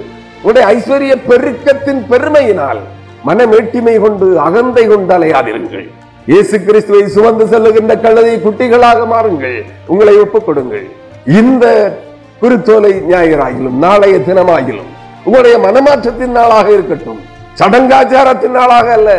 உடைய 0.48 0.64
ஐஸ்வர்ய 0.74 1.14
பெருக்கத்தின் 1.28 2.02
பெருமையினால் 2.10 2.80
மனமேட்டிமை 3.28 3.94
கொண்டு 4.04 4.26
அகந்தை 4.48 4.84
கொண்டு 4.90 5.12
அலையாதிருங்கள் 5.16 5.88
இயேசு 6.30 6.56
கிறிஸ்துவை 6.66 7.02
சுமந்து 7.14 7.44
செல்லுகின்ற 7.52 7.92
கழுதை 8.04 8.32
குட்டிகளாக 8.44 9.00
மாறுங்கள். 9.12 9.58
உங்களை 9.92 10.14
ஒப்புக் 10.22 10.46
கொடுங்கள் 10.48 10.86
இந்த 11.40 11.64
குருத்தோலை 12.40 12.90
ஞாயிறாகிலும் 13.10 13.78
நாளைய 13.84 14.16
தினமாகிலும் 14.28 14.90
உங்களுடைய 15.26 15.56
மனமாற்றத்தின் 15.66 16.34
நாளாக 16.38 16.66
இருக்கட்டும். 16.76 17.20
சடங்காச்சாரத்தின் 17.60 18.56
நாளாக 18.58 18.88
அல்ல 18.98 19.10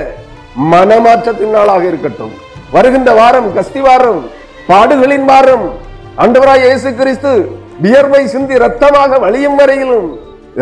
மனமாற்றத்தின் 0.73 1.53
நாளாக 1.57 1.83
இருக்கட்டும். 1.91 2.33
வருகின்ற 2.75 3.09
வாரம் 3.19 3.49
கஸ்தி 3.57 3.81
வாரம் 3.87 4.21
பாடுகளின் 4.69 5.25
வாரம் 5.31 5.65
அண்டவராய் 6.23 6.65
இயேசு 6.67 6.89
கிறிஸ்து 6.99 7.31
வியர்வை 7.83 8.23
சிந்தி 8.33 8.55
ரத்தமாக 8.65 9.19
வழியும் 9.25 9.57
வரையிலும் 9.61 10.07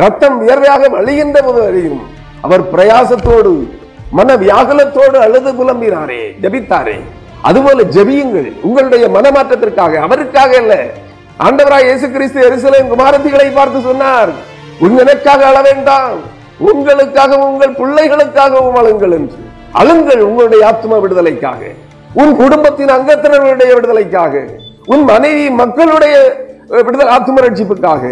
ரத்தம் 0.04 0.38
வியர்வையாக 0.44 0.84
வழிகின்ற 0.96 1.38
போது 1.48 1.60
வரையும் 1.68 2.02
அவர் 2.46 2.64
பிரயாசத்தோடு 2.74 3.54
மன 4.12 4.36
வியாகுலத்தோடு 4.36 5.18
அழுது 5.26 5.52
புலம்பினாரே 5.52 6.22
ஜபித்தாரே. 6.42 7.00
அதுபோல 7.42 7.84
ஜெபியுங்கள். 7.84 8.52
உங்களுடைய 8.62 9.08
மனமாற்றத்திற்காக 9.08 9.94
அவருக்காக 9.94 10.58
அல்ல. 10.58 10.86
ஆண்டவராய் 11.40 11.84
இயேசு 11.84 12.12
கிறிஸ்து 12.12 12.40
எருசலேம் 12.50 12.88
குமாரதிகளை 12.88 13.54
பார்த்து 13.54 13.82
சொன்னார் 13.82 14.30
உங்களுக்காக 14.80 15.46
அழ 15.46 15.62
வேண்டாம் 15.62 16.36
உங்களுக்காகவும் 16.60 17.50
உங்கள் 17.52 17.72
பிள்ளைகளுக்காகவும் 17.72 18.78
அழுங்கள் 18.82 19.12
என்று. 19.12 19.38
அழுங்கள் 19.74 20.20
உங்களுடைய 20.20 20.66
ஆத்ம 20.66 20.98
விடுதலைக்காக. 20.98 21.60
உன் 22.14 22.36
குடும்பத்தின் 22.36 22.88
அங்கத்தினர்களுடைய 22.88 23.74
விடுதலைக்காக. 23.74 24.44
உன் 24.86 25.04
மனைவி 25.04 25.50
மக்களுடைய 25.50 26.16
விடுதலை 26.70 27.14
ஆத்ம 27.14 27.42
ரட்சிப்புக்காக. 27.42 28.04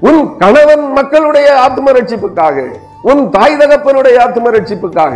உன் 0.00 0.36
கணவன் 0.38 0.92
மக்களுடைய 0.92 1.60
ஆத்ம 1.60 1.92
ரட்சிப்புக்காக. 1.92 2.66
உன் 3.04 3.22
தாய் 3.30 3.56
தகப்பனுடைய 3.56 4.16
ஆத்ம 4.18 4.50
ரட்சிப்புக்காக. 4.50 5.14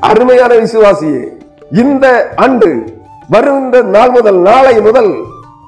அருமையான 0.00 0.52
விசுவாசியே 0.54 1.22
இந்த 1.82 2.06
ஆண்டு 2.36 2.68
வருகின்ற 3.28 3.76
நாள் 3.94 4.10
முதல் 4.10 4.40
நாளை 4.40 4.74
முதல் 4.80 5.12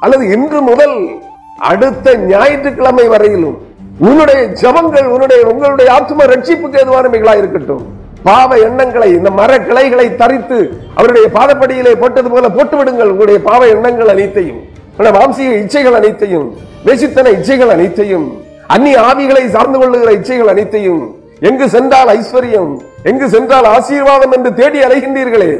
அல்லது 0.01 0.25
இன்று 0.29 0.61
முதல் 0.63 0.97
அடுத்த 1.71 2.17
ஞாயிற்றுக்கிழமை 2.27 3.07
வரையிலும் 3.09 3.57
உன்னுடைய 4.01 4.41
ஜபங்கள் 4.63 5.09
உன்னுடைய 5.09 5.41
உங்களுடைய 5.47 5.89
ஆத்ம 5.93 6.25
ரட்சிப்புக்கு 6.25 6.79
எதுவானவைகளா 6.85 7.35
இருக்கட்டும். 7.37 7.85
பாவ 8.25 8.57
எண்ணங்களை 8.59 9.09
இந்த 9.11 9.31
மர 9.31 9.51
கிளைகளை 9.59 10.07
தரித்து 10.17 10.59
அவருடைய 10.95 11.27
பாதப்படியிலே 11.35 11.93
போட்டது 11.95 12.29
போல 12.31 12.49
போட்டு 12.49 12.77
விடுங்கள் 12.77 13.11
உங்களுடைய 13.11 13.39
பாவ 13.43 13.61
எண்ணங்கள் 13.67 14.09
அனைத்தையும் 14.09 14.61
உங்களுடைய 14.89 15.15
மாம்சீக 15.19 15.53
இச்சைகள் 15.63 15.99
அனைத்தையும் 16.01 16.47
வேசித்தன 16.87 17.33
இச்சைகள் 17.39 17.73
அனைத்தையும் 17.77 18.27
அந்நிய 18.67 18.99
ஆவிகளை 19.09 19.45
சார்ந்து 19.49 19.79
கொள்ளுகிற 19.79 20.13
இச்சைகள் 20.13 20.53
அனைத்தையும் 20.55 21.03
எங்கு 21.45 21.69
சென்றால் 21.69 22.09
ஐஸ்வர்யம்? 22.09 22.77
எங்கு 23.03 23.29
சென்றால் 23.29 23.65
ஆசீர்வாதம் 23.65 24.33
என்று 24.33 24.55
தேடி 24.55 24.81
அலைகின்றீர்களே? 24.81 25.53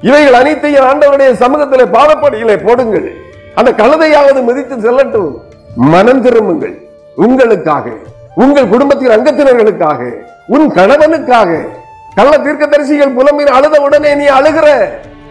இவைகள் 0.00 0.32
அனைத்தையும் 0.32 0.84
ஆண்டவருடைய 0.84 1.32
சமூகத்திலே 1.42 1.84
பாதப்படியிலே 1.92 2.66
போடுங்கள். 2.66 3.12
அந்த 3.54 3.70
கழுதையாவது 3.70 4.42
மிதித்து 4.42 4.76
செல்லட்டும். 4.76 5.34
மனம் 5.76 6.22
திரும்புங்கள். 6.22 6.74
உங்களுக்காக 7.14 7.90
உங்கள் 8.34 8.68
குடும்பத்தின் 8.68 9.08
அங்கத்தினர்களுக்காக 9.08 10.10
உன் 10.46 10.72
கணவனுக்காக. 10.72 11.68
கள்ள 12.14 12.38
தீர்க்க 12.38 12.66
தரிசிகள் 12.66 13.14
புலம்பின் 13.14 13.46
அழுத 13.46 13.80
உடனே 13.80 14.14
நீ 14.14 14.24
அழுகிற. 14.24 14.68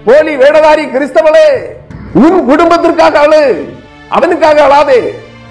போலி 0.05 0.35
வேடதாரி 0.35 0.85
கிறிஸ்தவளே 0.89 1.47
உன் 2.13 2.45
குடும்பத்திற்காக 2.45 3.19
அழு. 3.19 3.65
அவனுக்காக 4.09 4.65
அழாதே. 4.65 4.99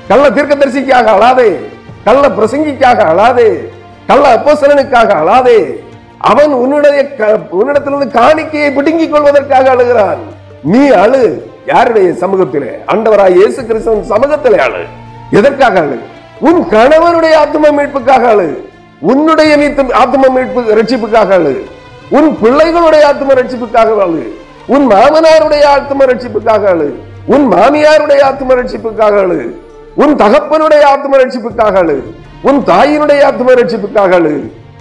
கள்ள 0.09 0.31
தீர்க்க 0.31 0.55
தரிசிக்காக 0.55 1.05
அழாதே. 1.05 1.57
கள்ள 2.05 2.29
பிரசங்கிக்காக 2.29 2.99
அழாதே. 3.13 3.75
கள்ள 4.07 4.37
அப்போசலனுக்காக 4.37 5.13
அழாதே. 5.13 5.85
அவன் 6.19 6.53
உன்னுடைய 6.53 7.15
க- 7.15 7.39
உன்னிடத்திலிருந்து 7.53 8.09
காணிக்கையை 8.09 8.75
பிடுங்கிக் 8.75 9.13
கொள்வதற்காக 9.13 9.75
அழுகிறான். 9.75 10.19
நீ 10.63 10.89
அழு. 10.89 11.51
யாருடைய 11.67 12.09
சமூகத்திலே? 12.09 12.71
ஆண்டவராய் 12.87 13.35
இயேசு 13.35 13.63
கிறிஸ்தவன் 13.63 14.13
சமூகத்திலே 14.13 14.57
அழு. 14.57 14.85
எதற்காக 15.31 15.81
அழு? 15.81 15.99
உன் 16.41 16.63
கணவனுடைய 16.71 17.33
ஆத்ம 17.35 17.69
மீட்புக்காக 17.69 18.25
அழு. 18.25 18.69
உன்னுடைய 19.01 19.73
ஆத்ம 19.93 20.29
மீட்பு 20.29 20.61
ரட்சிப்புக்காக 20.61 21.29
அழு. 21.29 21.65
உன் 22.11 22.39
பிள்ளைகளுடைய 22.43 23.03
ஆத்ம 23.03 23.33
ரட்சிப்புக்காக 23.33 24.01
அழு. 24.01 24.37
உன் 24.67 24.87
மாமனாருடைய 24.91 25.65
ஆத்ம 25.65 26.05
ரட்சிப்புக்காக 26.05 26.65
அழு. 26.65 26.99
உன் 27.27 27.53
மாமியாருடைய 27.53 28.21
ஆத்ம 28.21 28.55
ரட்சிப்புக்காக 28.55 29.19
அழு. 29.19 29.63
உன் 29.95 30.17
தகப்பனுடைய 30.17 30.81
ஆத்ம 30.81 31.17
ரட்சிப்புக்காக 31.17 31.77
அழு. 31.77 32.15
உன் 32.49 32.61
தாயினுடைய 32.71 33.21
ஆத்ம 33.29 33.55
ரட்சிப்புக்காக 33.59 34.13
அழு 34.19 34.35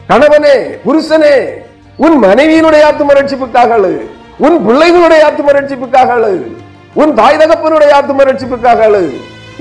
கணவனே 0.10 0.56
புருஷனே 0.86 1.36
உன் 2.06 2.18
மனைவியினுடைய 2.26 2.84
ஆத்ம 2.92 3.14
ரட்சிப்புக்காக 3.20 3.72
அழு 3.78 3.94
உன் 4.46 4.58
பிள்ளைகளுடைய 4.66 5.22
ஆத்ம 5.30 5.54
ரட்சிப்புக்காக 5.58 6.10
அழு 6.18 6.34
உன் 7.02 7.14
தாய் 7.20 7.40
தகப்பனுடைய 7.42 7.92
ஆத்ம 8.00 8.26
ரட்சிப்புக்காக 8.30 8.82
அழு 8.90 9.04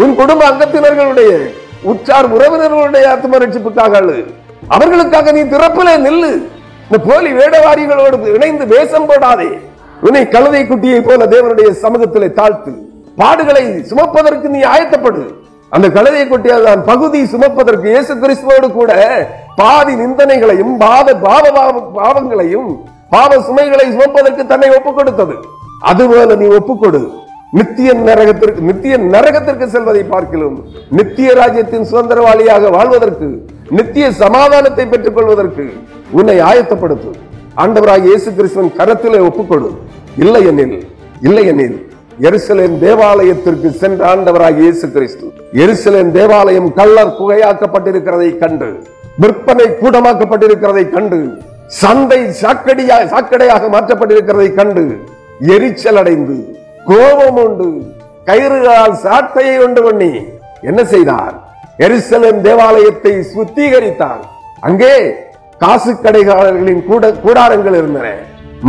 உன் 0.03 0.15
குடும்ப 0.21 0.43
அங்கத்தினர்களுடைய 0.51 1.33
உற்றார் 1.91 2.29
உறவினர்களுடைய 2.37 3.05
ஆத்ம 3.15 3.39
ரட்சிப்புக்காக 3.45 3.95
அழு 4.03 4.19
அவர்களுக்காக 4.75 5.33
நீ 5.37 5.41
திறப்பிலே 5.55 5.95
நில்லு. 6.07 6.33
இந்த 6.87 6.99
போலி 7.09 7.31
வேடவாரிகளோடு 7.39 8.35
இணைந்து 8.37 8.65
வேஷம் 8.75 9.09
போடாதே. 9.11 9.49
உன்னை 10.07 10.23
கழுதை 10.35 10.63
குட்டியை 10.71 11.01
போல 11.09 11.27
தேவனுடைய 11.35 11.69
சமூகத்திலே 11.83 12.29
தாழ்த்து. 12.39 12.73
பாடுகளை 13.21 13.65
சுமப்பதற்கு 13.91 14.47
நீ 14.55 14.61
ஆயத்தப்படு. 14.73 15.23
அந்த 15.75 15.87
கழுதை 15.91 16.23
கொட்டியால் 16.25 16.67
தான் 16.67 16.83
பகுதி 16.85 17.21
சுமப்பதற்கு 17.27 17.87
இயேசு 17.89 18.13
கிறிஸ்துவோடு 18.15 18.67
கூட 18.73 18.91
பாதி 19.57 19.93
நிந்தனைகளையும் 19.95 20.73
பாத 20.79 21.09
பாவ 21.19 21.45
பாவ- 21.51 21.89
பாவங்களையும் 21.97 22.69
பாவ 23.13 23.41
சுமைகளை 23.43 23.87
சுமப்பதற்கு 23.91 24.43
தன்னை 24.47 24.69
ஒப்புக் 24.71 24.97
கொடுத்தது. 24.97 25.35
அதுபோல 25.83 26.35
நீ 26.35 26.47
ஒப்புக்கொடு 26.57 27.01
நித்திய 27.53 27.91
நரகத்திற்கு 28.01 28.61
நித்திய 28.61 28.95
நரகத்திற்கு 29.09 29.67
செல்வதை 29.69 30.03
பார்க்கலாம் 30.05 30.57
நித்திய 30.91 31.35
ராஜ்யத்தின் 31.35 31.89
சுதந்திரவாளியாக 31.91 32.71
வாழ்வதற்கு 32.71 33.29
நித்திய 33.71 34.07
சமாதானத்தை 34.15 34.85
பெற்றுக் 34.87 35.17
கொள்வதற்கு 35.17 35.65
உன்னை 36.13 36.37
ஆயத்தப்படுத்து. 36.43 37.11
ஆண்டவராக 37.57 38.05
இயேசு 38.05 38.29
கிறிஸ்துவின் 38.33 38.77
கரத்திலே 38.79 39.21
ஒப்புக்கொடு 39.23 39.69
இல்லை 40.17 40.43
எனில் 40.47 40.77
இல்லை 41.21 41.45
எனில் 41.47 41.77
எருசலேம் 42.27 42.75
தேவாலயத்திற்கு 42.85 43.69
சென்ற 43.81 44.01
ஆண்டவராக 44.11 44.61
இயேசு 44.65 44.87
கிறிஸ்து. 44.97 45.27
எருசலேம் 45.63 46.11
தேவாலயம் 46.19 46.69
கள்ளர் 46.79 47.17
புகையாக்கப்பட்டிருக்கிறதை 47.19 48.31
கண்டு 48.43 48.69
விற்பனை 49.23 49.67
கூடமாக்கப்பட்டிருக்கிறதை 49.81 50.85
கண்டு 50.95 51.19
சந்தை 51.81 52.21
சாக்கடியா 52.43 52.99
சாக்கடையாக 53.13 53.69
மாற்றப்பட்டிருக்கிறதை 53.75 54.49
கண்டு 54.61 54.85
எரிச்சல் 55.55 56.01
அடைந்து 56.03 56.37
கோபம் 56.91 57.41
உண்டு 57.45 57.69
கயிறுகளால் 58.29 58.97
சாட்டையை 59.07 59.57
உண்டு 59.67 59.81
பண்ணி 59.87 60.13
என்ன 60.71 60.81
செய்தார்? 60.95 61.35
எருசலேம் 61.87 62.41
தேவாலயத்தை 62.49 63.15
சுத்திகரித்தார். 63.35 64.23
அங்கே 64.69 64.95
காசு 65.61 65.93
கடைகாரர்களின் 66.05 66.83
கூட 66.91 67.11
கூடாரங்கள் 67.25 67.77
இருந்தன. 67.81 68.09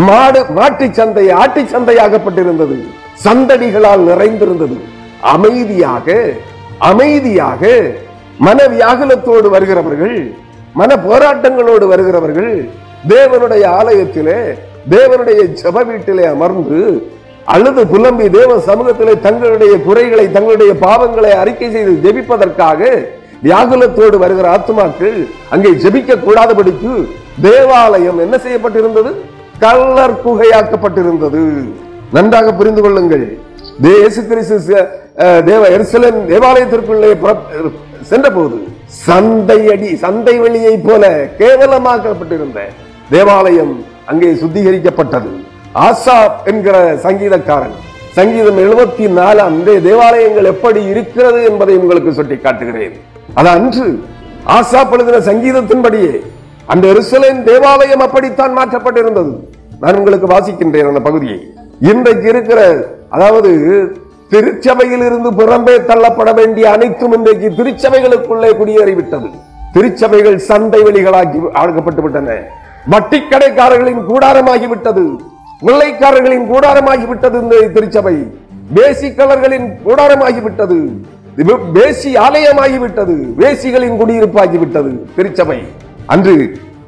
மாடு 0.08 0.40
மாட்டு 0.58 0.86
சந்தை 1.00 1.26
ஆட்டு 1.42 1.62
சந்தையாகப்பட்டிருந்தது. 1.74 2.78
சந்தடிகளால் 3.24 4.04
நிறைந்திருந்தது. 4.10 4.78
அமைதியாக 5.34 6.08
அமைதியாக 6.80 7.62
மன 8.40 8.60
வியாகுலத்தோடு 8.68 9.50
வருகிறவர்கள் 9.50 10.18
மன 10.74 10.96
போராட்டங்களோடு 10.96 11.86
வருகிறவர்கள் 11.88 12.54
தேவனுடைய 13.08 13.64
ஆலயத்திலே 13.80 14.40
தேவனுடைய 14.90 15.42
ஜப 15.62 15.84
வீட்டிலே 15.84 16.26
அமர்ந்து 16.26 16.80
அழுது 17.54 17.82
புலம்பி 17.88 18.30
தேவ 18.30 18.52
சமூகத்திலே 18.68 19.14
தங்களுடைய 19.20 19.74
குறைகளை 19.84 20.26
தங்களுடைய 20.32 20.74
பாவங்களை 20.86 21.32
அறிக்கை 21.42 21.70
செய்து 21.72 21.94
ஜெபிப்பதற்காக 22.06 22.82
வியாகுலத்தோடு 23.44 24.18
வருகிற 24.18 24.50
ஆத்மாக்கள் 24.50 25.18
அங்கே 25.50 25.72
ஜெபிக்க 25.84 26.20
கூடாதபடிக்கு 26.20 26.94
தேவாலயம் 27.42 28.20
என்ன 28.20 28.36
செய்யப்பட்டிருந்தது? 28.38 29.12
கல்லர் 29.60 30.22
குகையாக்கப்பட்டிருந்தது. 30.26 31.44
நன்றாக 32.16 32.48
புரிந்து 32.60 32.82
கொள்ளுங்கள். 32.86 33.26
தேசு 33.88 34.22
கிறிஸ்து 34.30 34.58
தேவ 35.50 35.62
எருசலேம் 35.76 36.20
தேவாலயத்திற்குள்ளே 36.32 37.12
சென்றபோது 38.12 38.58
சந்தை 39.06 39.60
அடி 39.74 39.90
சந்தை 40.04 40.36
வெளியை 40.44 40.76
போல 40.88 41.04
கேவலமாக்கப்பட்டிருந்த 41.40 42.60
தேவாலயம் 43.16 43.74
அங்கே 44.12 44.30
சுத்திகரிக்கப்பட்டது. 44.42 45.32
ஆசாப் 45.88 46.38
என்கிற 46.52 46.76
சங்கீதக்காரன் 47.06 47.76
சங்கீதம் 48.18 48.60
எழுபத்தி 48.66 49.06
நாலாம் 49.20 49.58
தேவாலயங்கள் 49.88 50.52
எப்படி 50.54 50.82
இருக்கிறது 50.92 51.40
என்பதை 51.50 51.74
உங்களுக்கு 51.82 52.12
சுட்டி 52.20 52.38
காட்டுகிறேன். 52.46 52.96
அது 53.40 53.50
அன்று 53.58 53.88
ஆசாப் 54.58 54.94
எழுதின 54.96 55.20
சங்கீதத்தின்படியே 55.30 56.14
அந்த 56.74 56.86
எருசலேம் 56.94 57.42
தேவாலயம் 57.50 58.06
அப்படித்தான் 58.08 58.56
மாற்றப்பட்டிருந்தது. 58.60 59.34
நான் 59.82 59.98
உங்களுக்கு 60.00 60.28
வாசிக்கின்றேன் 60.36 60.90
அந்த 60.92 61.02
பகுதியை. 61.10 61.40
இன்றைக்கு 61.82 62.28
இருக்கிற 62.30 62.60
அதாவது 63.10 63.50
திருச்சபையில் 64.30 65.04
இருந்து 65.08 65.30
புறம்பே 65.40 65.74
தள்ளப்பட 65.90 66.30
வேண்டிய 66.36 66.66
அனைத்தும் 66.72 67.14
இன்றைக்கு 67.18 67.48
திருச்சபைகளுக்குள்ளே 67.58 68.50
குடியேறிவிட்டது. 68.60 69.28
திருச்சபைகள் 69.74 70.38
சந்தை 70.50 70.82
வழிகளாகி 70.84 71.40
ஆக்கப்பட்டு 71.62 72.02
விட்டன 72.06 72.38
வட்டி 72.94 73.20
கடைக்காரர்களின் 73.32 74.02
கூடாரமாகிவிட்டது 74.10 75.06
கொள்ளைக்காரர்களின் 75.66 76.46
கூடாரமாகி 76.52 77.06
விட்டது 77.12 77.38
இந்த 77.44 77.56
திருச்சபை. 77.76 78.16
வேசிக்கலர்களின் 78.78 79.68
கூடாரமாகி 79.86 80.42
விட்டது 80.46 80.80
வேசி 81.76 82.12
ஆலயமாகி 82.26 82.78
விட்டது 82.84 83.16
வேசிகளின் 83.42 83.98
குடியிருப்பாகி 84.02 84.58
விட்டது 84.62 84.92
திருச்சபை. 85.16 85.60
அன்று 86.14 86.36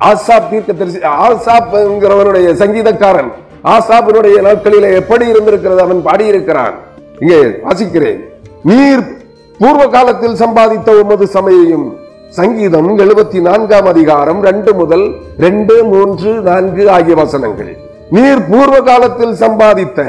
ஆசாப் 0.10 0.50
தீர்க்க 0.50 0.74
தரிசி 0.74 1.00
ஆசாப் 1.28 1.76
என்கிறவனுடைய 1.82 2.48
சங்கீதக்காரன் 2.64 3.32
ஆசாபனுடைய 3.74 4.38
நாட்களிலே 4.48 4.90
எப்படி 5.02 5.26
இருந்திருக்கிறது 5.28 5.82
அவன் 5.82 6.02
பாடியிருக்கிறான். 6.08 6.76
இங்கே 7.20 7.40
வாசிக்கிறேன். 7.66 8.20
நீர் 8.70 9.04
பூர்வ 9.60 9.88
காலத்தில் 9.88 10.36
சம்பாதித்த 10.44 10.90
உமது 11.04 11.28
சமையையும் 11.28 11.88
சங்கீதம் 12.30 12.90
எழுபத்தி 13.00 13.40
நான்காம் 13.42 13.88
அதிகாரம் 13.94 14.40
ரெண்டு 14.50 14.72
முதல் 14.74 15.06
ரெண்டு 15.46 15.76
மூன்று 15.92 16.32
நான்கு 16.50 16.84
ஆகிய 16.96 17.16
வசனங்கள். 17.16 17.72
நீர் 18.16 18.42
பூர்வ 18.50 18.78
காலத்தில் 18.90 19.34
சம்பாதித்த 19.44 20.02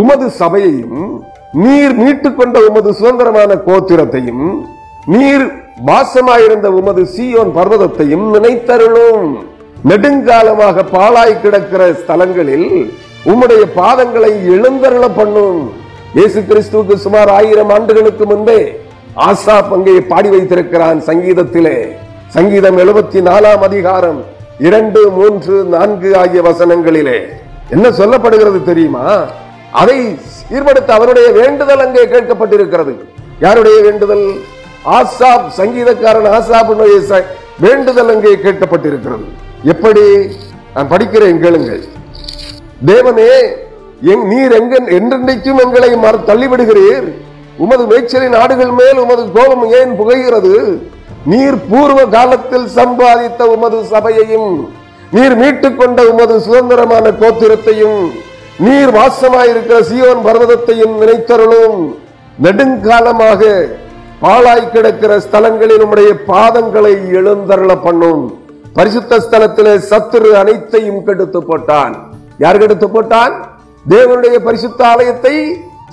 உமது 0.00 0.26
சபையையும் 0.30 1.02
நீர் 1.64 1.94
மீட்டுக் 1.96 2.38
கொண்ட 2.38 2.58
உமது 2.68 2.90
சுதந்திரமான 2.94 3.52
கோத்திரத்தையும் 3.66 4.46
நீர் 5.14 5.46
வாசமாயிருந்த 5.86 6.68
உமது 6.80 7.02
சீயோன் 7.16 7.52
பர்வதத்தையும் 7.58 8.26
நினைத்தருளும். 8.34 9.30
நெடுங்காலமாக 9.86 10.84
பாழாய் 10.94 11.40
கிடக்கிற 11.42 11.82
ஸ்தலங்களில் 11.98 12.70
உம்முடைய 13.30 13.62
பாதங்களை 13.76 14.30
எழுந்தருள 14.54 15.04
பண்ணும். 15.18 15.60
இயேசு 16.16 16.40
கிறிஸ்துவுக்கு 16.48 16.94
சுமார் 17.04 17.30
ஆயிரம் 17.38 17.70
ஆண்டுகளுக்கு 17.76 18.24
முன்பே 18.32 18.60
ஆசா 19.28 19.56
அங்கே 19.76 19.94
பாடி 20.10 20.28
வைத்திருக்கிறான் 20.34 21.00
சங்கீதத்திலே. 21.08 21.76
சங்கீதம் 22.36 22.78
எழுபத்தி 22.84 23.20
நாலாம் 23.28 23.62
அதிகாரம் 23.68 24.20
இரண்டு 24.68 25.00
மூன்று 25.18 25.56
நான்கு 25.74 26.10
ஆகிய 26.22 26.40
வசனங்களிலே. 26.50 27.18
என்ன 27.74 27.88
சொல்லப்படுகிறது 28.00 28.60
தெரியுமா? 28.70 29.06
அதை 29.80 29.98
சீர்படுத்த 30.50 30.90
அவருடைய 30.98 31.28
வேண்டுதல் 31.40 31.84
அங்கே 31.86 32.04
கேட்கப்பட்டிருக்கிறது. 32.14 32.94
யாருடைய 33.46 33.78
வேண்டுதல்? 33.88 34.28
ஆசாப் 34.98 35.50
சங்கீதக்காரன் 35.60 36.32
ஆசாப் 36.38 36.72
வேண்டுதல் 37.66 38.10
அங்கே 38.14 38.32
கேட்கப்பட்டிருக்கிறது. 38.46 39.26
எப்படி 39.64 40.00
நான் 40.74 40.90
படிக்கிறேன் 40.90 41.40
கேளுங்கள். 41.40 41.84
தேவனே 42.86 43.48
எங் 44.02 44.26
நீர் 44.26 44.52
எங்க 44.52 44.80
என்றென்றைக்கும் 44.80 45.58
எங்களை 45.58 45.96
மற 45.96 46.18
தள்ளிவிடுகிறீர். 46.26 47.12
உமது 47.56 47.84
மேய்ச்சலின் 47.86 48.28
நாடுகள் 48.28 48.70
மேல் 48.70 48.98
உமது 48.98 49.32
கோபம் 49.32 49.70
ஏன் 49.70 50.00
புகைகிறது? 50.00 50.78
நீர் 51.26 51.68
பூர்வ 51.68 52.04
காலத்தில் 52.04 52.68
சம்பாதித்த 52.76 53.42
உமது 53.42 53.84
சபையையும் 53.84 54.70
நீர் 55.12 55.36
மீட்டுக் 55.36 55.78
கொண்ட 55.78 56.02
உமது 56.02 56.40
சுதந்திரமான 56.40 57.10
கோத்திரத்தையும் 57.10 58.10
நீர் 58.58 58.88
வாசமாயிருக்கிற 58.88 59.80
சியோன் 59.92 60.24
பர்வதத்தையும் 60.24 61.00
நினைத்தருளும். 61.00 61.94
நெடுங்காலமாக 62.42 63.68
பாழாய் 64.20 64.70
கிடக்கிற 64.70 65.18
ஸ்தலங்களில் 65.18 65.84
உம்முடைய 65.84 66.12
பாதங்களை 66.28 67.12
எழுந்தருள 67.12 67.82
பண்ணும். 67.82 68.46
பரிசுத்த 68.78 69.18
ஸ்தலத்திலே 69.18 69.74
சத்துரு 69.90 70.30
அனைத்தையும் 70.36 71.04
கெடுத்து 71.04 71.40
போட்டான் 71.42 71.94
யார் 72.38 72.58
கெடுத்து 72.58 72.88
போட்டான் 72.88 73.34
தேவனுடைய 73.88 74.36
பரிசுத்த 74.38 74.80
ஆலயத்தை 74.86 75.34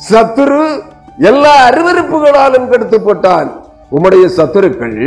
சத்துரு 0.09 0.63
எல்லா 1.19 1.53
அருவருப்புகளாலும் 1.67 2.69
கெடுத்து 2.69 2.97
போட்டான் 3.01 3.49
உம்முடைய 3.91 4.25
சத்துருக்கள் 4.38 4.97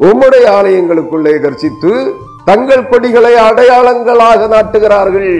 உம்முடைய 0.00 0.44
ஆலயங்களுக்குள்ளே 0.58 1.34
கர்ச்சித்து 1.40 1.92
தங்கள் 2.44 2.88
கொடிகளை 2.88 3.32
அடையாளங்களாக 3.38 4.46
நாட்டுகிறார்கள். 4.46 5.34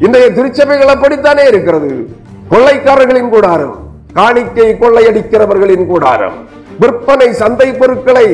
இன்றைய 0.00 0.26
திருச்சபைகள் 0.30 0.92
அப்படித்தானே 0.94 1.44
இருக்கிறது? 1.46 1.90
கொள்ளைக்காரர்களின் 2.50 3.30
கூடாரம் 3.30 3.76
காணிக்கை 4.14 4.68
கொள்ளையடிக்கிறவர்களின் 4.82 5.86
கூடாரம் 5.86 6.36
விற்பனை 6.80 7.28
சந்தை 7.32 7.68
பொருட்களை 7.72 8.26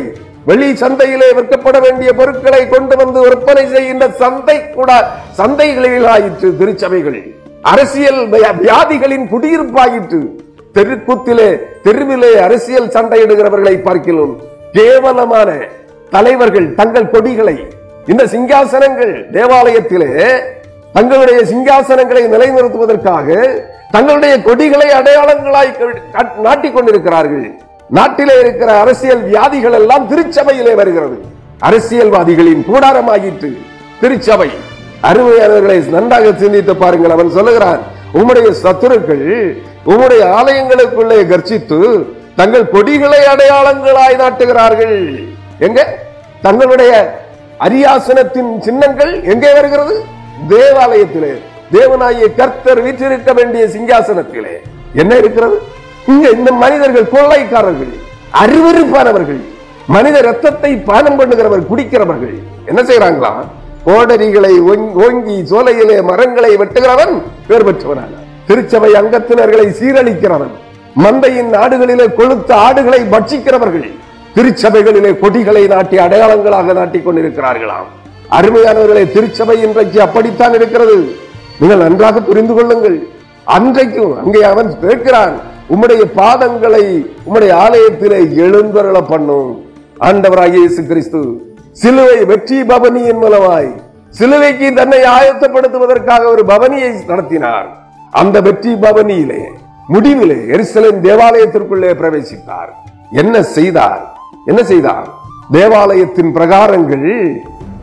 வெளி 0.47 0.73
சந்தையிலே 0.73 1.33
விற்கப்பட 1.35 1.81
வேண்டிய 1.81 2.13
பொருட்களை 2.13 2.69
கொண்டு 2.69 2.97
வந்து 2.97 3.21
விற்பனை 3.21 3.69
செய்கின்ற 3.69 4.09
சந்தை 4.09 4.71
கூட 4.71 5.07
சந்தைகளில் 5.39 6.07
ஆயிற்று 6.07 6.57
திருச்சபைகள். 6.57 7.35
அரசியல் 7.63 8.29
வியா- 8.29 8.57
வியாதிகளின் 8.63 9.27
குடியிருப்பாயிற்று. 9.29 10.27
தெருக்கூத்திலே 10.75 11.59
தெருவிலே 11.83 12.39
அரசியல் 12.39 12.89
சண்டையிடுகிறவர்களை 12.89 13.83
பார்க்கிறோம். 13.83 14.41
கேவலமான 14.73 15.57
தலைவர்கள் 16.11 16.75
தங்கள் 16.75 17.11
கொடிகளை. 17.11 17.67
இந்த 18.07 18.25
சிங்காசனங்கள் 18.25 19.31
தேவாலயத்திலே 19.33 20.39
தங்களுடைய 20.93 21.41
சிங்காசனங்களை 21.41 22.27
நிலைநிறுத்துவதற்காக 22.27 23.59
தங்களுடைய 23.91 24.43
கொடிகளை 24.43 24.89
அடையாளங்களாய் 24.89 25.97
நாட்டிக் 26.41 26.75
கொண்டிருக்கிறார்கள். 26.75 27.61
நாட்டிலே 27.91 28.41
இருக்கிற 28.41 28.81
அரசியல் 28.81 29.23
வியாதிகள் 29.23 29.73
எல்லாம் 29.73 30.09
திருச்சபையிலே 30.09 30.75
வருகிறது. 30.75 31.21
அரசியல்வாதிகளின் 31.63 32.65
கூடாரமாயிற்று. 32.73 33.57
திருச்சபை. 34.01 34.51
அருமையானவர்களை 35.03 35.89
நன்றாக 35.89 36.33
சிந்தித்து 36.37 36.77
பாருங்கள். 36.77 37.11
அவன் 37.11 37.31
சொல்லுகிறான் 37.31 37.81
உம்முடைய 38.15 38.55
சத்துருக்கள் 38.63 39.57
உம்முடைய 39.87 40.23
ஆலயங்களுக்குள்ளே 40.23 41.27
கர்ச்சித்து 41.27 42.05
தங்கள் 42.37 42.71
கொடிகளை 42.71 43.19
அடையாளங்களாய் 43.19 44.19
நாட்டுகிறார்கள். 44.19 45.29
எங்க? 45.59 45.99
தங்களுடைய 46.43 47.21
அரியாசனத்தின் 47.61 48.61
சின்னங்கள் 48.61 49.23
எங்கே 49.23 49.53
வருகிறது? 49.53 50.05
தேவாலயத்திலே. 50.49 51.33
தேவனாகிய 51.73 52.35
கர்த்தர் 52.37 52.81
வீற்றிருக்க 52.81 53.33
வேண்டிய 53.33 53.65
சிங்காசனத்திலே. 53.65 54.55
என்ன 54.95 55.17
இருக்கிறது? 55.17 55.79
இங்க 56.13 56.27
இந்த 56.39 56.51
மனிதர்கள் 56.63 57.13
கொள்ளைக்காரர்கள் 57.15 57.93
அருவருப்பானவர்கள் 58.43 59.41
மனித 59.95 60.17
ரத்தத்தை 60.29 60.71
பானம் 60.89 61.19
பண்ணுகிறவர் 61.19 61.69
குடிக்கிறவர்கள். 61.71 62.35
என்ன 62.71 62.81
செய்யறாங்களா 62.89 63.31
கோடரிகளை 63.87 64.53
ஓங்கி 65.05 65.37
சோலையிலே 65.51 65.97
மரங்களை 66.09 66.51
வெட்டுகிறவன் 66.61 67.15
பேர் 67.49 67.67
பெற்றவனான 67.69 68.13
திருச்சபை 68.49 68.91
அங்கத்தினர்களை 69.01 69.67
சீரழிக்கிறவன் 69.79 70.53
மந்தையின் 71.05 71.51
நாடுகளிலே 71.57 72.07
கொளுத்த 72.19 72.51
ஆடுகளை 72.67 73.01
பட்சிக்கிறவர்கள் 73.15 73.89
திருச்சபைகளிலே 74.37 75.13
கொடிகளை 75.23 75.63
நாட்டி 75.73 75.97
அடையாளங்களாக 76.05 76.73
நாட்டிக் 76.79 77.07
கொண்டிருக்கிறார்களாம். 77.07 77.89
அருமையானவர்களே 78.39 79.05
திருச்சபை 79.15 79.57
இன்றைக்கு 79.67 79.99
அப்படித்தான் 80.07 80.55
இருக்கிறது. 80.59 80.97
நீங்கள் 81.61 81.85
நன்றாக 81.85 82.21
புரிந்து 82.29 82.55
கொள்ளுங்கள். 82.55 82.99
அன்றைக்கும் 83.57 84.13
அங்கே 84.23 84.43
அவன் 84.53 84.71
கேட்கிறான் 84.85 85.35
உம்முடைய 85.73 86.03
பாதங்களை 86.19 86.85
உம்முடைய 87.27 87.53
ஆலயத்திலே 87.65 88.21
எழுந்தருள 88.45 88.99
பண்ணும். 89.13 89.51
ஆண்டவராக 90.09 90.55
இயேசு 90.63 90.81
கிறிஸ்து 90.91 91.21
சிலுவை 91.81 92.17
வெற்றி 92.31 92.59
பவனியின் 92.71 93.21
மூலமாய் 93.25 93.71
சிலுவைக்கு 94.19 94.69
தன்னை 94.79 95.01
ஆயத்தப்படுத்துவதற்காக 95.17 96.23
ஒரு 96.35 96.43
பவனியை 96.53 96.91
நடத்தினார். 97.11 97.69
அந்த 98.21 98.37
வெற்றி 98.47 98.73
பவனியிலே 98.85 99.43
முடிவிலே 99.93 100.39
எருசலேம் 100.55 100.99
தேவாலயத்திற்குள்ளே 101.07 101.93
பிரவேசித்தார். 102.01 102.71
என்ன 103.23 103.43
செய்தார்? 103.57 104.03
என்ன 104.51 104.61
செய்தார்? 104.73 105.09
தேவாலயத்தின் 105.57 106.33
பிரகாரங்கள் 106.37 107.09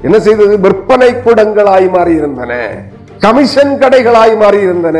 என்ன 0.05 0.17
செய்தது? 0.27 0.53
விற்பனை 0.65 1.09
கூடங்களாய் 1.25 1.87
மாறியிருந்தன. 1.95 2.53
கமிஷன் 3.23 3.73
கடைகளாய் 3.81 4.35
மாறியிருந்தன. 4.43 4.99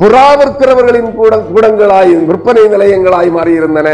புறா 0.00 0.26
விற்கிறவர்களின் 0.38 1.14
கூட 1.14 1.36
கூடங்களாய் 1.36 2.12
விற்பனை 2.28 2.64
நிலையங்களாய் 2.74 3.30
மாறியிருந்தன. 3.36 3.88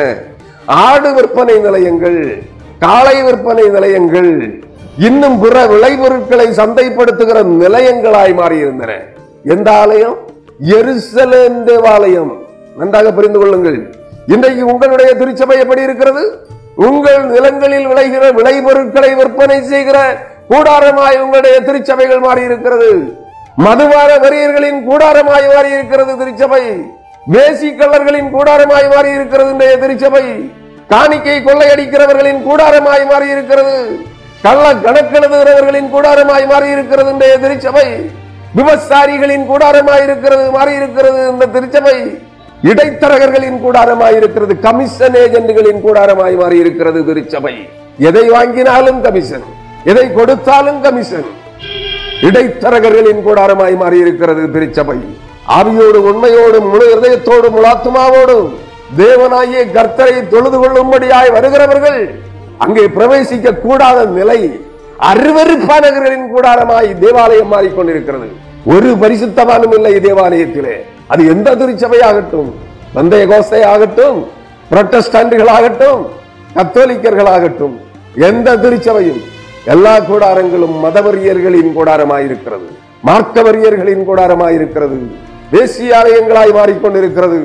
ஆடு 0.66 1.14
விற்பனை 1.14 1.56
நிலையங்கள் 1.58 2.18
காளை 2.78 3.22
விற்பனை 3.22 3.64
நிலையங்கள் 3.68 4.30
இன்னும் 4.98 5.40
பிற 5.40 5.66
விளைபொருட்களை 5.66 6.46
சந்தைப்படுத்துகிற 6.60 7.38
நிலையங்களாய் 7.62 8.34
மாறியிருந்தன. 8.40 8.92
எந்த 9.44 9.72
ஆலயம்? 9.72 10.16
எருசலேம் 10.78 11.64
தேவாலயம். 11.64 12.32
நன்றாக 12.76 13.12
புரிந்து 13.12 13.38
கொள்ளுங்கள். 13.38 13.78
இன்றைக்கு 14.26 14.62
உங்களுடைய 14.66 15.10
திருச்சபை 15.14 15.58
எப்படி 15.58 15.82
இருக்கிறது? 15.82 16.22
உங்கள் 16.76 17.24
நிலங்களில் 17.24 17.88
விளைகிற 17.88 18.24
விளைபொருட்களை 18.38 19.10
விற்பனை 19.16 19.62
செய்கிற 19.62 19.98
கூடாரமாய் 20.48 21.20
உங்களுடைய 21.24 21.60
திருச்சபைகள் 21.60 22.18
மாறி 22.18 22.42
இருக்கிறது 22.42 22.88
மதுவார 23.62 24.10
வரியர்களின் 24.22 24.78
கூடாரமாய் 24.86 25.46
மாறி 25.50 25.68
இருக்கிறது 25.74 26.12
திருச்சபை. 26.20 26.62
வேசி 27.34 27.68
கள்ளர்களின் 27.80 28.30
கூடாரமாய் 28.32 28.88
மாறி 28.92 29.10
இருக்கிறது 29.18 29.50
இன்றைய 29.54 29.74
திருச்சபை. 29.82 30.24
காணிக்கை 30.92 31.36
கொள்ளையடிக்கிறவர்களின் 31.46 32.40
கூடாரமாய் 32.46 33.04
மாறி 33.10 33.28
இருக்கிறது 33.34 33.76
கள்ள 34.46 34.64
கணக்கெழுதுகிறவர்களின் 34.86 35.88
கூடாரமாய் 35.94 36.46
மாறி 36.52 36.68
இருக்கிறது 36.76 37.10
இன்றைய 37.14 37.36
திருச்சபை. 37.44 37.86
விபச்சாரிகளின் 38.58 39.46
கூடாரமாய் 39.50 40.04
இருக்கிறது 40.06 40.44
மாறி 40.56 40.74
இருக்கிறது 40.80 41.20
இந்த 41.30 41.48
திருச்சபை. 41.54 41.96
இடைத்தரகர்களின் 42.70 43.58
கூடாரமாய் 43.64 44.18
இருக்கிறது 44.20 44.54
கமிஷன் 44.66 45.16
ஏஜென்ட்களின் 45.22 45.80
கூடாரமாய் 45.86 46.36
மாறி 46.42 46.58
இருக்கிறது 46.64 47.00
திருச்சபை. 47.08 47.54
எதை 48.10 48.26
வாங்கினாலும் 48.36 49.00
கமிஷன் 49.06 49.48
எதை 49.92 50.06
கொடுத்தாலும் 50.18 50.82
கமிஷன். 50.88 51.30
இடைத்தரகர்களின் 52.26 53.22
கூடாரமாய் 53.26 53.76
மாறி 53.82 53.96
இருக்கிறது 54.04 54.42
திருச்சபை. 54.54 54.98
ஆவியோடு 55.56 55.98
உண்மையோடும் 56.10 56.68
முழு 56.72 56.86
இதயத்தோடும் 56.96 57.54
முழு 57.56 57.66
ஆத்துமாவோடும் 57.72 58.46
தேவனாகிய 59.00 59.62
கர்த்தரை 59.76 60.16
தொழுது 60.32 60.56
கொள்ளும்படியாய் 60.62 61.34
வருகிறவர்கள் 61.36 62.00
அங்கே 62.64 62.84
பிரவேசிக்க 62.96 63.58
கூடாத 63.64 64.04
நிலை 64.18 64.40
அருவருப்பானவர்களின் 65.10 66.26
கூடாரமாய் 66.32 66.88
தேவாலயம் 67.04 67.52
மாறிக்கொண்டிருக்கிறது. 67.54 68.28
ஒரு 68.74 68.90
பரிசுத்தமானும் 69.02 69.74
இல்லை 69.78 69.94
தேவாலயத்திலே. 70.06 70.74
அது 71.12 71.22
எந்த 71.34 71.48
திருச்சபையாகட்டும் 71.60 72.50
வந்தய 72.96 73.24
கோஸ்தை 73.32 73.62
ஆகட்டும் 73.72 74.18
புரொட்டஸ்டாண்டுகள் 74.70 75.52
ஆகட்டும் 75.56 76.02
கத்தோலிக்கர்களாகட்டும் 76.56 77.74
எந்த 78.28 78.56
திருச்சபையும் 78.56 79.22
எல்லா 79.72 79.92
கூடாரங்களும் 79.98 80.74
மதவரியர்களின் 80.84 81.70
கூடாரமாயிருக்கிறது. 81.76 82.66
மார்க்கவரியர்களின் 83.08 84.02
கூடாரமாயிருக்கிறது. 84.08 84.98
தேசிய 85.50 85.90
ஆலயங்களாய் 86.00 86.52
மாறிக்கொண்டிருக்கிறது. 86.58 87.38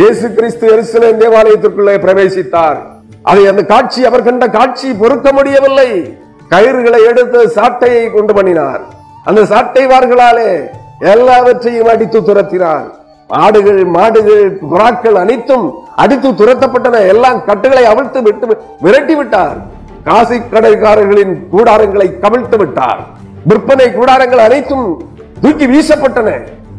இயேசு 0.00 0.26
கிறிஸ்து 0.34 0.66
எருசலேம் 0.74 1.20
தேவாலயத்திற்குள்ளே 1.22 1.94
பிரவேசித்தார். 2.04 2.78
அதை 3.22 3.46
அந்த 3.46 3.62
காட்சி 3.62 4.04
அவர் 4.04 4.22
கண்ட 4.22 4.46
காட்சி 4.48 4.92
பொறுக்க 4.92 5.32
முடியவில்லை. 5.32 5.90
கயிறுகளை 6.50 7.00
எடுத்து 7.10 7.40
சாட்டையை 7.56 8.12
கொண்டு 8.12 8.32
பண்ணினார். 8.34 8.82
அந்த 9.24 9.44
சாட்டை 9.52 9.86
வார்களாலே 9.86 10.50
எல்லாவற்றையும் 11.12 11.90
அடித்து 11.92 12.20
துரத்தினார். 12.20 12.86
ஆடுகள் 13.28 13.84
மாடுகள் 13.84 14.44
புறாக்கள் 14.70 15.16
அனைத்தும் 15.22 15.66
அடித்து 15.96 16.30
துரத்தப்பட்டன. 16.30 17.06
எல்லாம் 17.12 17.44
கட்டுகளை 17.44 17.84
அவிழ்த்து 17.84 18.22
விட்டு 18.22 18.58
விரட்டி 18.80 19.14
விட்டார் 19.14 19.56
காசி 20.04 20.36
கடைக்காரர்களின் 20.38 21.34
கூடாரங்களை 21.52 22.06
கவிழ்த்து 22.22 22.56
விட்டார். 22.56 23.00
விற்பனை 23.46 23.86
கூடாரங்கள் 23.86 24.42
அனைத்தும் 24.46 25.02
தூக்கி 25.42 25.66
வீசப்பட்டன. 25.66 26.30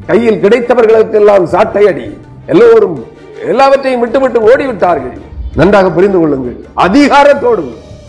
கையில் 0.07 0.41
கிடைத்தவர்களுக்கு 0.43 1.13
எல்லாம் 1.13 1.45
சாட்டை 1.45 1.87
அடி 1.87 2.17
எல்லோரும் 2.45 3.05
எல்லாவற்றையும் 3.45 3.99
விட்டுவிட்டு 3.99 4.39
ஓடிவிட்டார்கள். 4.41 5.17
நன்றாக 5.55 5.89
புரிந்து 5.89 6.19
கொள்ளுங்கள். 6.19 6.57
அதிகாரத்தோடு. 6.75 7.65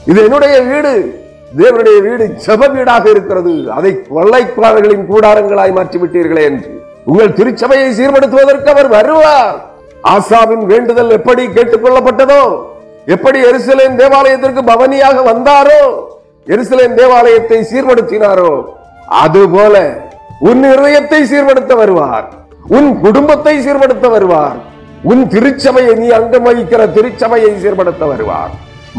இது 0.06 0.24
என்னுடைய 0.24 0.60
வீடு. 0.60 1.24
தேவனுடைய 1.56 2.02
வீடு 2.02 2.34
செப 2.46 2.70
வீடாக 2.72 3.10
இருக்கிறது. 3.10 3.72
அதை 3.72 3.92
கொள்ளைக்காரர்களின் 4.14 5.06
கூடாரங்களாய் 5.10 5.72
மாற்றி 5.72 5.98
விட்டீர்களே 5.98 6.42
என்று. 6.42 6.82
உங்கள் 7.04 7.32
திருச்சபையை 7.32 7.88
சீர்படுத்துவதற்கு 7.98 8.68
அவர் 8.68 8.88
வருவார். 8.88 9.58
ஆசாவின் 10.04 10.64
வேண்டுதல் 10.64 11.10
எப்படி 11.10 11.46
கேட்டுக்கொள்ளப்பட்டதோ 11.46 12.40
எப்படி 13.06 13.42
எருசலேம் 13.42 13.94
தேவாலயத்திற்கு 13.94 14.62
பவனியாக 14.64 15.22
வந்தாரோ 15.22 16.04
எருசலேம் 16.46 16.94
தேவாலயத்தை 16.94 17.66
சீர்படுத்தினாரோ 17.72 18.64
அதுபோல 19.06 19.96
உன் 20.38 20.64
இருதயத்தை 20.64 21.22
சீர்படுத்த 21.22 21.76
வருவார் 21.76 22.32
உன் 22.68 23.00
குடும்பத்தை 23.00 23.66
சீர்படுத்த 23.66 24.10
வருவார் 24.10 24.56
உன் 25.02 25.28
திருச்சபையை 25.28 25.94
நீ 25.94 26.08
அங்கம் 26.08 26.46
வகிக்கிற 26.46 26.86
திருச்சபையை 26.86 27.50
சீர்படுத்த 27.50 28.08
வருவார். 28.08 28.50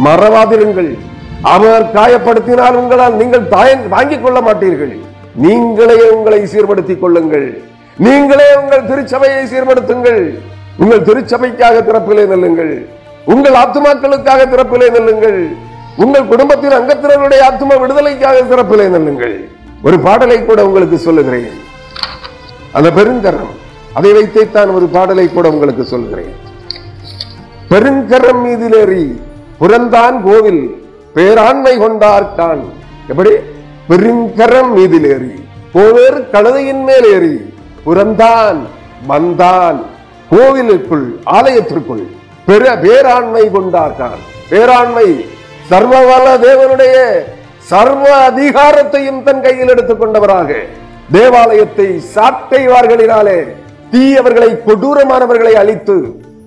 மறவாதிருங்கள். 0.06 0.98
அவர் 1.42 1.92
காயப்படுத்தினால் 1.94 2.72
உங்களால் 2.72 3.14
நீங்கள் 3.14 3.48
தாய- 3.48 3.88
தாங்கிக் 3.90 4.24
கொள்ள 4.24 4.42
மாட்டீர்கள். 4.42 5.00
நீங்களே 5.36 6.10
உங்களை 6.10 6.46
சீர்படுத்திக் 6.46 7.00
கொள்ளுங்கள். 7.00 7.62
நீங்களே 7.98 8.58
உங்கள் 8.58 8.86
திருச்சபையை 8.86 9.46
சீர்படுத்துங்கள். 9.46 10.40
உங்கள் 10.78 11.02
திருச்சபைக்காக 11.02 11.84
திறப்பிலே 11.84 12.26
நெல்லுங்கள். 12.26 12.97
உங்கள் 13.34 13.54
ஆத்துமாக்களுக்காக 13.54 14.42
திறப்பிலே 14.52 14.88
நெல்லுங்கள். 14.96 15.40
உங்கள் 15.98 16.28
குடும்பத்தின் 16.28 16.72
அங்கத்தினருடைய 16.72 17.40
ஆத்தும 17.50 17.80
விடுதலைக்காக 17.80 18.42
திறப்பிலே 18.42 18.86
நெல்லுங்கள். 18.96 19.38
ஒரு 19.84 20.00
பாடலை 20.00 20.46
கூட 20.46 20.66
உங்களுக்கு 20.66 20.98
சொல்லுகிறேன். 20.98 21.50
அந்த 22.72 22.90
பெருங்கரம் 22.90 23.54
அதை 23.94 24.12
வைத்தேத்தான் 24.12 24.74
ஒரு 24.74 24.86
பாடலை 24.86 25.34
கூட 25.34 25.50
உங்களுக்கு 25.50 25.84
சொல்கிறேன் 25.84 26.34
பெருங்கரம் 27.70 28.42
மீதிலேறி 28.46 29.06
புறந்தான் 29.60 30.18
கோவில் 30.24 30.64
பேராண்மை 31.16 31.74
கொண்டார்கான். 31.84 32.64
எப்படி? 33.08 33.32
பெருங்கரம் 33.90 34.72
மீதில் 34.76 35.08
ஏறி 35.14 35.34
கோவேறு 35.74 36.20
கழுதையின் 36.32 36.84
மேல் 36.84 37.08
ஏறி 37.14 37.36
புறந்தான் 37.86 38.60
வந்தான் 39.08 39.80
கோவிலுக்குள் 40.30 41.08
ஆலயத்திற்குள். 41.26 42.06
பெற 42.48 42.76
பேராண்மை 42.76 43.52
கொண்டார்கள். 43.52 44.18
பேராண்மை 44.52 45.08
சர்வவல 45.70 46.28
தேவனுடைய 46.46 46.96
சர்வ 47.58 48.32
அதிகாரத்தையும் 48.32 49.24
தன் 49.24 49.42
கையில் 49.42 49.68
எடுத்துக் 49.68 50.00
கொண்டவராக. 50.00 50.54
தேவாலயத்தை 51.12 52.02
சாட்டைவார்களினாலே 52.16 53.40
தீயவர்களை 53.92 54.50
கொடூரமானவர்களை 54.68 55.52
அழித்து 55.52 55.96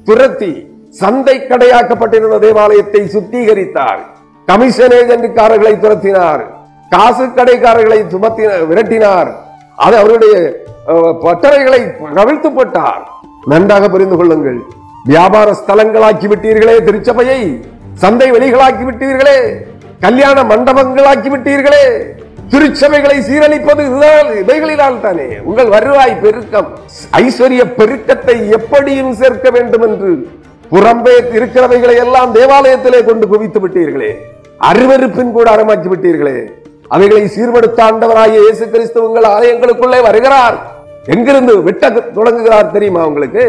துரத்தி 0.05 0.53
சந்தை 0.91 1.41
கடையாக்கப்பட்டிருந்த 1.41 2.39
தேவாலயத்தை 2.39 3.01
சுத்திகரித்தார். 3.01 4.01
கமிஷன் 4.47 4.91
ஏஜென்ட்காரர்களை 4.91 5.75
துரத்தினார். 5.77 6.43
காசு 6.91 7.25
கடைக்காரர்களை 7.27 8.09
சுமத்தி 8.09 8.47
விரட்டினார். 8.47 9.31
அது 9.77 9.97
அவருடைய 9.97 10.57
பட்டறைகளை 11.23 11.81
கவிழ்த்து 12.15 12.55
போட்டார். 12.55 13.09
நன்றாக 13.47 13.89
புரிந்து 13.89 14.17
கொள்ளுங்கள். 14.17 14.61
வியாபார 15.09 15.49
ஸ்தலங்களாக்கி 15.61 16.27
விட்டீர்களே 16.31 16.75
திருச்சபையை. 16.87 17.43
சந்தை 18.03 18.27
வெளிகளாக்கி 18.35 18.85
விட்டீர்களே 18.89 19.39
கல்யாண 20.05 20.43
மண்டபங்களாக்கி 20.51 21.29
விட்டீர்களே 21.35 21.85
திருச்சபைகளை 22.53 23.17
சீரழிப்பது 23.29 23.83
இதுதான் 23.89 24.29
இவைகளினால் 24.43 25.01
தானே. 25.05 25.27
உங்கள் 25.49 25.73
வருவாய் 25.75 26.15
பெருக்கம் 26.23 26.69
ஐஸ்வர்ய 27.23 27.65
பெருக்கத்தை 27.79 28.37
எப்படியும் 28.59 29.13
சேர்க்க 29.21 29.51
வேண்டும் 29.57 29.85
என்று 29.89 30.11
புறம்பே 30.73 31.17
இருக்கிறவைகளை 31.39 31.97
எல்லாம் 32.05 32.35
தேவாலயத்திலே 32.39 33.01
கொண்டு 33.09 33.27
குவித்து 33.33 33.61
விட்டீர்களே. 33.65 34.11
அருவருப்பின் 34.71 35.33
கூட 35.37 35.47
அறமாக்கி 35.57 35.89
விட்டீர்களே. 35.93 36.39
அவைகளை 36.89 37.25
சீர்படுத்த 37.35 37.81
ஆண்டவராகிய 37.89 38.41
இயேசு 38.47 38.65
கிறிஸ்து 38.71 38.99
உங்கள் 39.09 39.29
ஆலயங்களுக்குள்ளே 39.35 40.01
வருகிறார். 40.09 40.57
எங்கிருந்து 41.07 41.63
விட்ட 41.63 41.91
தொடங்குகிறார் 42.17 42.75
தெரியுமா 42.77 43.03
உங்களுக்கு? 43.11 43.45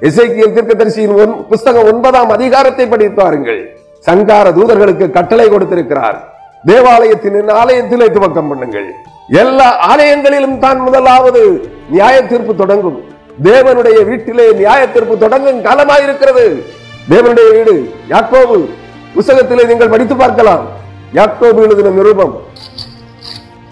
எசேக்கியல் 0.00 0.54
தீர்க்கதரிசியின் 0.54 1.16
ஒன்- 1.16 1.46
புஸ்தகம் 1.48 1.84
ஒன்பதாம் 1.84 2.28
அதிகாரத்தை 2.28 2.86
படித்து 2.86 3.22
பாருங்கள். 3.22 3.78
சங்கார 3.98 4.50
தூதர்களுக்கு 4.50 5.10
கட்டளை 5.10 5.48
கொடுத்திருக்கிறார். 5.48 6.34
தேவாலயத்தின் 6.64 7.48
ஆலயத்திலே 7.48 8.06
துவக்கம் 8.06 8.48
பண்ணுங்கள். 8.54 8.84
எல்லா 9.28 9.96
ஆலயங்களிலும் 9.96 10.58
தான் 10.58 10.78
முதலாவது 10.78 11.70
நியாய 11.90 12.22
தீர்ப்பு 12.22 12.56
தொடங்கும். 12.56 13.04
தேவனுடைய 13.42 14.04
வீட்டிலே 14.04 14.52
நியாய 14.52 14.88
தீர்ப்பு 14.88 15.18
தொடங்கும் 15.18 15.64
காலமாயிருக்கிறது 15.64 16.62
தேவனுடைய 17.10 17.50
வீடு 17.50 17.90
யாக்கோபு 18.08 18.70
புஸ்தகத்திலே 19.14 19.66
நீங்கள் 19.66 19.88
படித்து 19.88 20.16
பார்க்கலாம். 20.16 20.66
யாக்கோபு 21.14 21.56
எழுதின 21.56 21.88
நிருபம். 21.88 22.42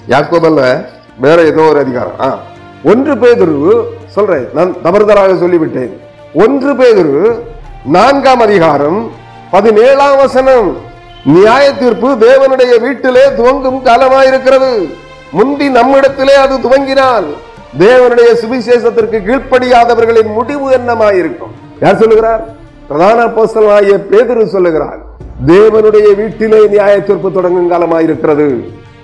யாக்கோபு 0.08 0.44
அல்ல 0.44 0.88
வேற 1.20 1.44
ஏதோ 1.44 1.60
ஒரு 1.60 1.78
அதிகாரம். 1.78 2.40
ஒன்று 2.84 3.14
பேதுரு 3.14 3.84
சொல்றேன். 4.06 4.48
நான் 4.54 4.76
தவறுதலாக 4.84 5.34
சொல்லிவிட்டேன். 5.34 6.02
ஒன்று 6.42 6.76
பேர் 6.76 7.08
நான்காம் 7.84 8.40
அதிகாரம் 8.40 9.10
பதினேழாம் 9.50 10.16
வசனம். 10.16 10.76
நியாய 11.24 11.72
தீர்ப்பு 11.72 12.08
தேவனுடைய 12.24 12.80
வீட்டிலே 12.80 13.22
துவங்கும் 13.36 13.78
காலமாயிருக்கிறது. 13.84 14.70
முந்தி 15.32 15.68
நம்மிடத்திலே 15.68 16.34
அது 16.34 16.56
துவங்கினால் 16.56 17.28
தேவனுடைய 17.78 18.30
சுவிசேஷத்திற்கு 18.42 19.20
கீழ்ப்படியாதவர்களின் 19.28 20.32
முடிவு 20.32 20.70
என்னமாயிருக்கும்? 20.70 21.54
யார் 21.80 22.00
சொல்லுகிறார்? 22.02 22.44
பிரதான 22.88 23.30
ஆகிய 23.76 23.96
பேதரு 24.10 24.46
சொல்லுகிறார். 24.46 25.00
தேவனுடைய 25.46 26.14
வீட்டிலே 26.14 26.66
நியாய 26.66 27.00
தீர்ப்பு 27.00 27.32
தொடங்கும் 27.32 27.72
காலமாயிருக்கிறது. 27.72 28.48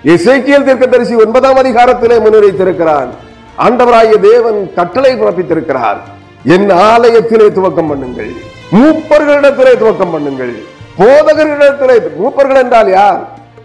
எசேக்கியல் 0.04 0.68
தீர்க்கதரிசி 0.68 1.14
ஒன்பதாம் 1.14 1.60
அதிகாரத்திலே 1.64 2.16
முன்வைத்திருக்கிறார் 2.26 3.10
ஆண்டவராகிய 3.58 4.18
தேவன் 4.30 4.70
கட்டளை 4.74 5.12
பிறப்பித்திருக்கிறார். 5.20 6.00
என் 6.44 6.70
ஆலயத்திலே 6.70 7.46
துவக்கம் 7.56 7.90
பண்ணுங்கள். 7.90 8.30
மூப்பர்களிடத்திலே 8.72 9.72
துவக்கம் 9.82 10.12
பண்ணுங்கள். 10.14 10.54
போதகர்களிடத்திலே 10.98 11.96
மூப்பர்கள் 12.20 12.60
என்றால் 12.62 12.88
யார்? 12.88 13.20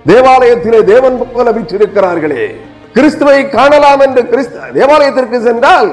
தேவாலயத்திலே 0.09 0.83
தேவன் 0.83 1.15
போல 1.35 1.51
வீற்றிருக்கிறார்களே. 1.51 2.43
கிறிஸ்துவை 2.95 3.49
காணலாம் 3.49 3.99
என்று 3.99 4.21
கிறிஸ்து 4.31 4.57
தேவாலயத்திற்கு 4.73 5.41
சென்றால் 5.41 5.89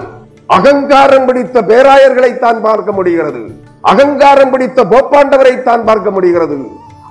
அகங்காரம் 0.57 1.26
பிடித்த 1.28 1.62
பேராயர்களை 1.70 2.39
தான் 2.39 2.61
பார்க்க 2.61 2.93
முடிகிறது. 2.93 3.43
அகங்காரம் 3.93 4.51
பிடித்த 4.51 4.85
போப்பாண்டவரை 4.93 5.62
தான் 5.62 5.85
பார்க்க 5.85 6.11
முடிகிறது. 6.11 6.59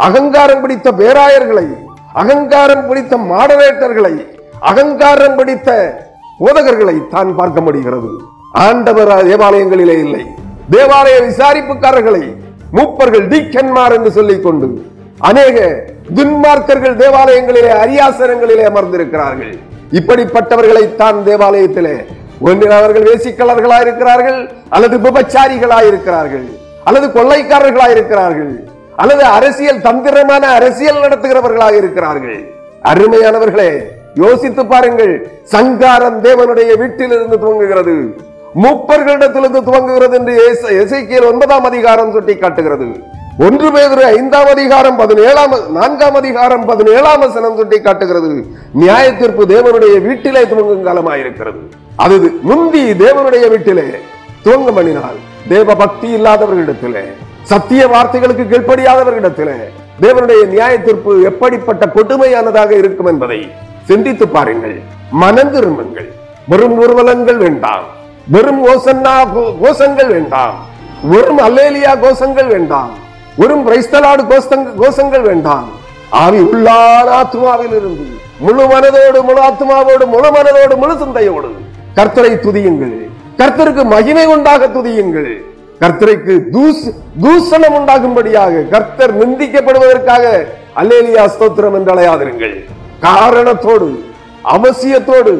அகங்காரம் 0.07 0.61
பிடித்த 0.61 0.91
பேராயர்களை 0.91 1.67
அகங்காரம் 2.21 2.87
பிடித்த 2.87 3.17
மாடரேட்டர்களை 3.17 4.13
அகங்காரம் 4.59 5.35
பிடித்த 5.35 5.69
போதகர்களை 6.39 7.07
தான் 7.09 7.35
பார்க்க 7.35 7.61
முடிகிறது. 7.61 8.11
ஆண்டவர் 8.51 9.11
தேவாலயங்களிலே 9.31 9.97
இல்லை. 10.05 10.23
தேவாலய 10.71 11.17
விசாரிப்புக்காரர்களை 11.29 12.23
மூப்பர்கள் 12.77 13.25
டீக்கன்மார் 13.33 13.95
என்று 13.97 14.11
சொல்லிக் 14.11 14.43
கொண்டு 14.43 14.67
அநேக 15.29 15.57
துன்மார்க்கர்கள் 16.17 16.95
தேவாலயங்களிலே 17.03 17.71
அரியாசனங்களிலே 17.83 18.63
அமர்ந்திருக்கிறார்கள். 18.71 19.53
இப்படிப்பட்டவர்களை 19.99 20.95
தான் 20.95 21.19
தேவாலயத்திலே 21.29 21.95
ஒன்றில் 22.39 22.75
அவர்கள் 22.77 23.07
வேசிக்கலர்களாக 23.09 23.81
இருக்கிறார்கள் 23.81 24.39
அல்லது 24.69 24.97
விபச்சாரிகளாக 24.97 25.85
இருக்கிறார்கள் 25.87 26.45
அல்லது 26.83 27.07
கொள்ளைக்காரர்களாக 27.07 27.89
இருக்கிறார்கள் 27.89 28.53
அல்லது 28.95 29.23
அரசியல் 29.37 29.81
தந்திரமான 29.81 30.43
அரசியல் 30.57 31.03
நடத்துகிறவர்களாக 31.03 31.75
இருக்கிறார்கள். 31.81 32.39
அருமையானவர்களே 32.91 33.71
யோசித்து 34.15 34.65
பாருங்கள் 34.65 35.13
சங்காரம் 35.43 36.23
தேவனுடைய 36.23 36.77
வீட்டிலிருந்து 36.77 37.37
துவங்குகிறது. 37.37 37.95
மூப்பர்களிடத்திலிருந்து 38.55 39.61
துவங்குகிறது 39.61 40.13
என்று 40.13 40.57
எச- 40.61 41.25
ஒன்பதாம் 41.25 41.63
அதிகாரம் 41.63 42.11
சுட்டி 42.11 42.35
காட்டுகிறது 42.35 43.03
ஒன்று 43.39 43.71
பேர் 43.71 44.05
ஐந்தாம் 44.05 44.45
அதிகாரம் 44.45 44.95
பதினேழாம் 44.95 45.71
நான்காம் 45.71 46.13
அதிகாரம் 46.13 46.65
பதினேழாம் 46.65 47.19
வசனம் 47.19 47.55
சுட்டி 47.55 47.81
காட்டுகிறது 47.81 48.45
நியாய 48.73 49.13
தீர்ப்பு 49.13 49.45
தேவனுடைய 49.45 50.01
வீட்டிலே 50.01 50.47
துவங்கும் 50.47 50.85
காலமாயிருக்கிறது. 50.85 51.59
அது 51.95 52.31
முந்தி 52.41 52.91
தேவனுடைய 52.91 53.49
வீட்டிலே 53.49 53.83
துவங்கம் 54.43 54.77
பண்ணினால் 54.77 55.17
தேவ 55.49 55.75
பக்தி 55.75 56.15
இல்லாதவர்களிடத்திலே 56.15 57.03
சத்திய 57.43 57.87
வார்த்தைகளுக்கு 57.87 58.47
கீழ்ப்படியாதவர்களிடத்திலே 58.47 59.55
தேவனுடைய 60.01 60.47
நியாய 60.47 60.79
தீர்ப்பு 60.79 61.21
எப்படிப்பட்ட 61.21 61.85
கொடுமையானதாக 61.85 62.71
இருக்கும் 62.71 63.05
என்பதை 63.05 63.51
சிந்தித்து 63.83 64.27
பாருங்கள். 64.27 64.81
மனம் 65.11 65.51
திரும்புங்கள் 65.51 66.11
வெறும் 66.47 66.79
ஊர்வலங்கள் 66.79 67.37
வேண்டாம். 67.37 67.99
வெறும் 68.33 68.61
ஓசன்னா 68.71 69.13
கோஷங்கள் 69.63 70.09
வேண்டாம். 70.15 70.55
வெறும் 71.11 71.41
அல்லேலியா 71.47 71.93
கோஷங்கள் 72.03 72.49
வேண்டாம். 72.55 72.91
வெறும் 73.41 73.63
கிரைஸ்தலாடு 73.67 74.23
கோஷங்கள் 74.81 75.25
வேண்டாம். 75.29 75.67
ஆவி 76.21 76.39
உள்ளான 76.51 77.07
ஆத்மாவில் 77.21 77.75
இருந்து 77.79 78.05
முழு 78.45 78.63
மனதோடு 78.71 79.19
முழு 79.27 79.39
ஆத்மாவோடு 79.49 80.05
முழு 80.13 80.29
மனதோடு 80.37 80.75
முழு 80.81 80.95
சிந்தையோடு 81.01 81.49
கர்த்தரை 81.97 82.33
துதியுங்கள். 82.45 82.97
கர்த்தருக்கு 83.41 83.83
மகிமை 83.95 84.25
உண்டாக 84.35 84.67
துதியுங்கள். 84.77 85.31
கர்த்தருக்கு 85.81 86.33
தூஸ் 86.55 86.83
தூசணம் 87.23 87.75
உண்டாகும்படியாக 87.79 88.63
கர்த்தர் 88.73 89.13
நிந்திக்கப்படுவதற்காக 89.21 90.25
அல்லேலியா 90.81 91.23
ஸ்தோத்திரம் 91.33 91.75
என்று 91.77 91.93
அலையாதிருங்கள் 91.93 92.55
காரணத்தோடு 93.07 93.87
அவசியத்தோடு 94.55 95.33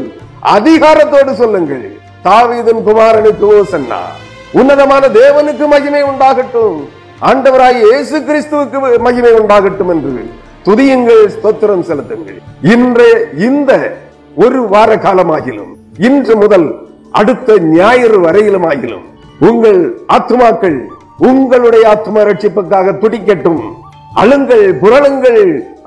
அதிகாரத்தோடு 0.55 1.33
சொல்லுங்கள். 1.41 1.85
தாவீதன் 2.25 2.81
குமாரனுக்கு 2.87 3.45
ஓசன்னா 3.57 4.01
உன்னதமான 4.59 5.03
தேவனுக்கு 5.19 5.65
மகிமை 5.73 6.01
உண்டாகட்டும். 6.09 6.77
ஆண்டவராய் 7.29 7.79
இயேசு 7.85 8.17
கிறிஸ்துவுக்கு 8.27 8.77
மகிமை 9.05 9.31
உண்டாகட்டும் 9.39 9.91
என்று 9.93 10.23
துதியுங்கள் 10.67 11.23
ஸ்தோத்திரம் 11.35 11.85
செலுத்துங்கள். 11.89 12.39
இன்று 12.73 13.09
இந்த 13.47 13.71
ஒரு 14.43 14.61
வார 14.73 14.91
காலமாகிலும் 15.05 15.71
இன்று 16.07 16.33
முதல் 16.43 16.67
அடுத்த 17.19 17.57
ஞாயிறு 17.77 18.17
வரையிலும் 18.25 18.67
ஆகிலும் 18.71 19.05
உங்கள் 19.49 19.81
ஆத்மாக்கள் 20.17 20.79
உங்களுடைய 21.29 21.83
ஆத்ம 21.95 22.23
ரட்சிப்புக்காக 22.29 22.97
துடிக்கட்டும். 23.03 23.61
அழுங்கள் 24.21 24.65
புரளுங்கள். 24.83 25.43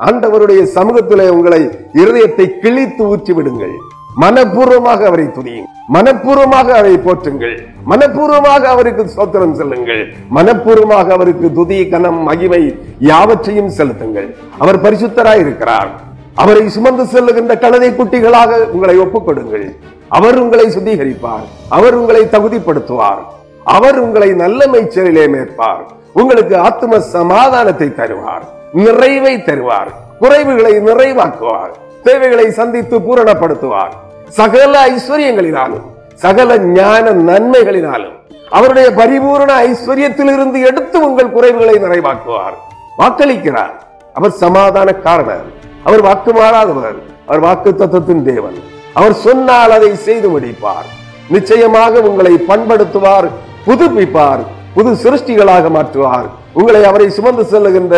ஆண்டவருடைய 0.07 0.61
சமூகத்திலே 0.77 1.27
உங்களை 1.37 1.61
இருதயத்தை 2.03 2.47
கிழித்து 2.63 3.03
ஊற்றி 3.13 3.33
விடுங்கள் 3.37 3.75
மனப்பூர்வமாக 4.21 5.05
அவரை 5.05 5.25
துதியுங்கள். 5.25 5.73
மனப்பூர்வமாக 5.93 6.69
அவரை 6.69 6.95
போற்றுங்கள். 6.95 7.67
மனப்பூர்வமாக 7.91 8.63
அவருக்கு 8.65 9.11
சோத்திரம் 9.17 9.53
செல்லுங்கள். 9.53 10.15
மனப்பூர்வமாக 10.35 11.11
அவருக்கு 11.11 11.53
துதி 11.53 11.89
கனம் 11.89 12.23
மகிமை 12.23 12.79
யாவற்றையும் 12.99 13.69
செலுத்துங்கள். 13.69 14.37
அவர் 14.59 14.83
பரிசுத்தராய் 14.83 15.41
இருக்கிறார். 15.41 15.89
அவரை 16.35 16.69
சுமந்து 16.69 17.05
செல்லுகின்ற 17.05 17.59
கழுதை 17.59 17.91
குட்டிகளாக 17.91 18.67
உங்களை 18.67 18.99
ஒப்புக்கொடுங்கள். 18.99 19.77
அவர் 20.09 20.39
உங்களை 20.39 20.65
சுத்திகரிப்பார். 20.67 21.47
அவர் 21.69 21.95
உங்களை 21.95 22.25
தகுதிப்படுத்துவார். 22.25 23.23
அவர் 23.65 23.99
உங்களை 23.99 24.31
நல்ல 24.31 24.67
மேய்ச்சலிலே 24.67 25.29
மேற்பார். 25.29 25.87
உங்களுக்கு 26.13 26.59
ஆத்ம 26.59 27.01
சமாதானத்தை 27.01 27.89
தருவார். 27.89 28.45
நிறைவை 28.73 29.37
தருவார். 29.37 29.91
குறைவுகளை 30.21 30.81
நிறைவாக்குவார். 30.81 31.73
தேவைகளை 32.05 32.51
சந்தித்து 32.51 32.97
பூரணப்படுத்துவார். 32.99 33.95
சகல 34.29 34.73
ஐஸ்வர்யங்களினாலும் 34.91 35.87
சகல 36.15 36.59
ஞான 36.59 37.13
நன்மைகளினாலும் 37.29 38.17
அவருடைய 38.51 38.89
பரிபூரண 38.91 39.51
ஐஸ்வர்யத்திலிருந்து 39.69 40.59
எடுத்து 40.69 40.97
உங்கள் 41.09 41.35
குறைவுகளை 41.37 41.77
நிறைவாக்குவார். 41.85 42.57
வாக்களிக்கிறார். 42.99 43.75
அவர் 44.15 44.35
சமாதானக்காரர் 44.41 45.47
அவர் 45.85 46.03
வாக்கு 46.09 46.33
மாறாதவர். 46.33 46.99
அவர் 47.27 47.43
வாக்கு 47.47 47.71
தத்துவத்தின் 47.75 48.25
தேவன். 48.25 48.59
அவர் 48.99 49.15
சொன்னால் 49.27 49.71
அதை 49.71 49.95
செய்து 49.95 50.29
முடிப்பார். 50.35 50.89
நிச்சயமாக 51.29 52.01
உங்களை 52.01 52.33
பண்படுத்துவார் 52.49 53.29
புதுப்பிப்பார் 53.67 54.43
புது 54.75 54.91
சிருஷ்டிகளாக 55.05 55.71
மாற்றுவார். 55.77 56.29
உங்களை 56.53 56.85
அவரை 56.85 57.09
சுமந்து 57.11 57.45
செல்லுகின்ற 57.53 57.95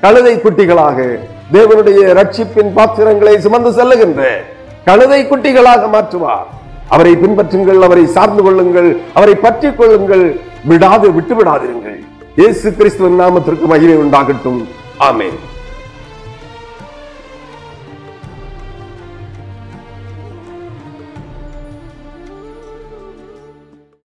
கழுதை 0.00 0.34
குட்டிகளாக 0.36 0.98
தேவனுடைய 1.54 2.00
ரட்சிப்பின் 2.18 2.70
பாத்திரங்களை 2.76 3.34
சுமந்து 3.44 3.70
செல்லுகின்ற 3.78 4.22
கழுதை 4.86 5.20
குட்டிகளாக 5.30 5.82
மாற்றுவார். 5.94 6.46
அவரை 6.94 7.12
பின்பற்றுங்கள் 7.22 7.80
அவரை 7.86 8.04
சார்ந்து 8.16 8.42
கொள்ளுங்கள் 8.46 8.88
அவரை 9.18 9.34
பற்றிக் 9.44 9.78
கொள்ளுங்கள். 9.78 10.24
விடாது 10.70 11.08
விட்டு 11.16 11.34
விடாதிருங்கள் 11.38 11.98
இயேசு 12.40 12.68
கிறிஸ்துவின் 12.78 13.20
நாமத்திற்கு 13.20 13.66
மகிமை 13.72 13.96
உண்டாகட்டும். 14.04 14.60
ஆமேன். 15.08 15.38